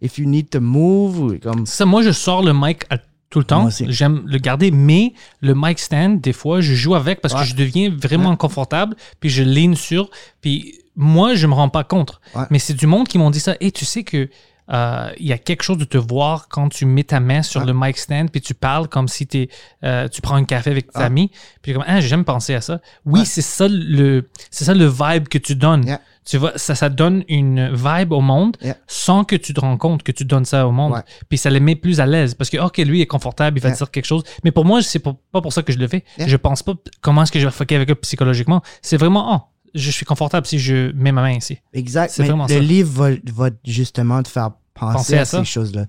[0.00, 1.66] if you need to move, comme.
[1.66, 2.98] Ça, moi, je sors le mic à-
[3.30, 3.68] tout le temps.
[3.88, 7.40] J'aime le garder, mais le mic stand, des fois, je joue avec parce Ouais.
[7.40, 10.10] que je deviens vraiment confortable, puis je lean sur,
[10.42, 12.20] puis moi, je me rends pas compte.
[12.34, 12.42] Ouais.
[12.50, 13.56] Mais c'est du monde qui m'ont dit ça.
[13.60, 14.28] Et tu sais que
[14.70, 17.64] euh, il y a quelque chose de te voir quand tu mets ta main sur
[17.64, 19.48] le mic stand, puis tu parles comme si t'es,
[19.84, 21.04] euh, tu prends un café avec tes Ouais.
[21.04, 21.30] amis,
[21.62, 22.80] puis comme, ah, j'ai jamais pensé à ça.
[23.04, 25.84] Oui, c'est ça le, c'est ça le vibe que tu donnes.
[25.86, 26.00] Yeah.
[26.24, 28.76] Tu vois, ça, ça donne une vibe au monde Yeah.
[28.86, 30.92] sans que tu te rends compte que tu donnes ça au monde.
[30.92, 31.02] Ouais.
[31.28, 33.70] Puis ça les met plus à l'aise parce que, OK, lui est confortable, il va
[33.70, 33.78] Yeah.
[33.78, 34.22] dire quelque chose.
[34.44, 36.04] Mais pour moi, c'est pas pas pour ça que je le fais.
[36.18, 38.62] Je pense pas comment est-ce que je vais fucker avec eux psychologiquement.
[38.82, 39.40] C'est vraiment, oh,
[39.74, 41.58] je suis confortable si je mets ma main ici.
[41.72, 42.16] Exact.
[42.18, 42.58] Mais le ça.
[42.58, 45.86] livre va, va justement te faire penser, Penser à ces choses-là.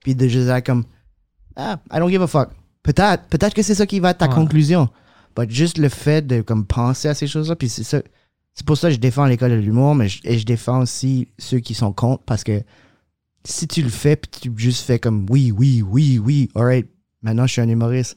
[0.00, 0.84] Puis de juste être comme,
[1.56, 2.50] ah, I don't give a fuck.
[2.82, 4.34] Peut-être, peut-être que c'est ça qui va être ta Ouais.
[4.34, 4.88] conclusion.
[5.38, 8.00] Mais juste le fait de comme penser à ces choses-là, puis c'est ça.
[8.54, 11.28] C'est pour ça que je défends l'école de l'humour, mais je, et je défends aussi
[11.38, 12.62] ceux qui sont contre parce que
[13.44, 16.86] si tu le fais, puis tu juste fais comme oui, oui, oui, oui, alright,
[17.22, 18.16] maintenant je suis un humoriste.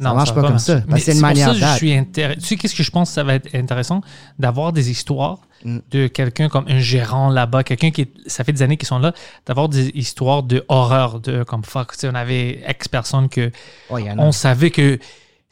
[0.00, 1.76] Ça marche va pas comme ça, parce que c'est une pour manière ça que je
[1.76, 4.00] suis intér- Tu sais, qu'est-ce que je pense que ça va être intéressant?
[4.38, 5.78] D'avoir des histoires Mm.
[5.92, 9.14] de quelqu'un comme un gérant là-bas, quelqu'un qui, ça fait des années qu'ils sont là,
[9.46, 13.50] d'avoir des histoires de horreur, de comme fuck, tu sais, on avait X personnes que
[13.88, 14.98] Oh, on savait que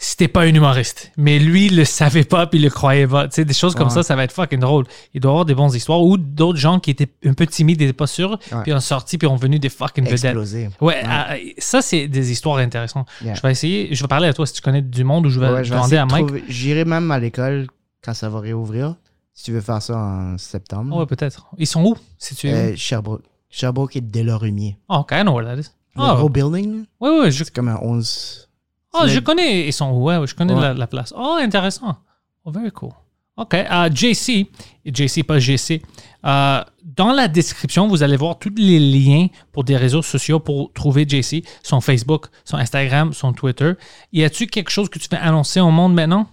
[0.04, 1.12] c'était pas un humoriste.
[1.16, 3.28] Mais lui, il le savait pas puis il le croyait pas.
[3.28, 3.94] Tu sais, des choses comme Ouais.
[3.94, 4.84] ça, ça va être fucking drôle.
[5.14, 7.80] Il doit y avoir des bonnes histoires ou d'autres gens qui étaient un peu timides,
[7.80, 8.62] n'étaient pas sûrs, Ouais.
[8.64, 10.24] puis ont sorti puis ont venu des fucking vedettes.
[10.24, 10.70] Explosé.
[10.80, 13.08] Ouais, ah, ça, c'est des histoires intéressantes.
[13.22, 13.34] Yeah.
[13.34, 15.38] Je vais essayer, je vais parler à toi si tu connais du monde ou je
[15.38, 16.26] vais Ouais, je vais demander à Mike.
[16.26, 17.68] trouver- J'irai même à l'école
[18.02, 18.96] quand ça va réouvrir.
[19.34, 20.96] Si tu veux faire ça en septembre.
[20.96, 21.46] Ouais, peut-être.
[21.58, 23.22] Ils sont où, si tu Euh, Sherbrooke.
[23.48, 24.76] Sherbrooke est Delormier.
[24.88, 25.70] Oh, ok, I know where that is.
[25.96, 28.48] Le Ah, gros building, ouais, ouais, je, c'est comme un 11.
[28.94, 30.60] Oh, je connais, ils sont ouais, je connais Ouais.
[30.60, 31.12] la, la place.
[31.16, 31.96] Oh, intéressant.
[32.44, 32.90] Oh, very cool.
[33.36, 33.54] OK.
[33.54, 34.46] euh, JC,
[34.84, 35.80] JC, pas GC.
[36.26, 40.70] euh, dans la description, vous allez voir tous les liens pour des réseaux sociaux pour
[40.74, 43.72] trouver JC, son Facebook, son Instagram, son Twitter.
[44.12, 46.28] Y a-tu quelque chose que tu fais annoncer au monde maintenant?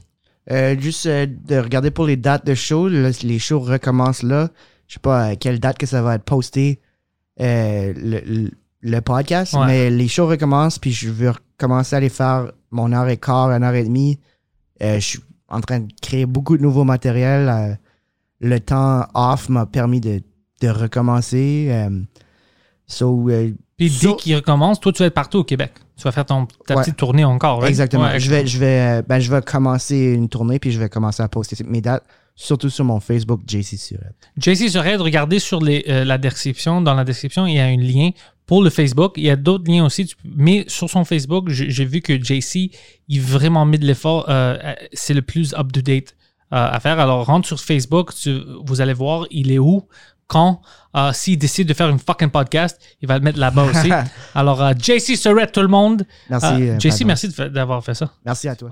[0.52, 2.90] Euh, juste euh, de regarder pour les dates de shows.
[2.90, 4.50] Les shows recommencent là.
[4.88, 6.82] Je sais pas à quelle date que ça va être posté
[7.40, 9.66] euh, le, le- le podcast, Ouais.
[9.68, 13.52] mais les shows recommencent, puis je veux recommencer à aller faire mon heure et quart,
[13.52, 14.20] une heure et demie.
[14.82, 15.20] Euh, je suis
[15.50, 17.50] en train de créer beaucoup de nouveaux matériels.
[17.50, 17.76] euh,
[18.42, 20.22] le temps off m'a permis de,
[20.62, 21.68] de recommencer.
[21.70, 21.90] euh,
[22.88, 23.28] so,
[23.78, 25.74] Puis So- dès qu'il recommence, toi, tu vas être partout au Québec.
[25.98, 26.82] Tu vas faire ton, ta Ouais.
[26.84, 27.70] petite tournée encore, right?
[27.70, 28.04] Exactement.
[28.04, 31.22] Ouais, je, vais, je, vais, ben, je vais commencer une tournée, puis je vais commencer
[31.22, 32.06] à poster mes dates,
[32.36, 34.16] surtout sur mon Facebook, JC Surette.
[34.38, 36.82] JC Surette, regardez sur les, euh, la description.
[36.82, 38.12] Dans la description, il y a un lien
[38.50, 39.14] pour le Facebook.
[39.18, 40.12] Il y a d'autres liens aussi.
[40.26, 42.72] Mais sur son Facebook, j'ai vu que JC,
[43.08, 44.26] il a vraiment mis de l'effort.
[44.28, 44.58] euh,
[44.92, 46.16] c'est le plus up-to-date
[46.52, 46.98] euh, à faire.
[47.00, 48.12] Alors, rentre sur Facebook.
[48.16, 49.88] tu- vous allez voir, il est où
[50.26, 50.62] quand,
[50.96, 53.92] euh, s'il décide de faire une fucking podcast, il va le mettre là-bas aussi.
[54.34, 56.04] Alors, JC Surette, tout le monde.
[56.30, 56.48] Merci,
[56.80, 57.06] JC, pardon.
[57.06, 58.12] merci d'avoir fait ça.
[58.26, 58.72] Merci à toi.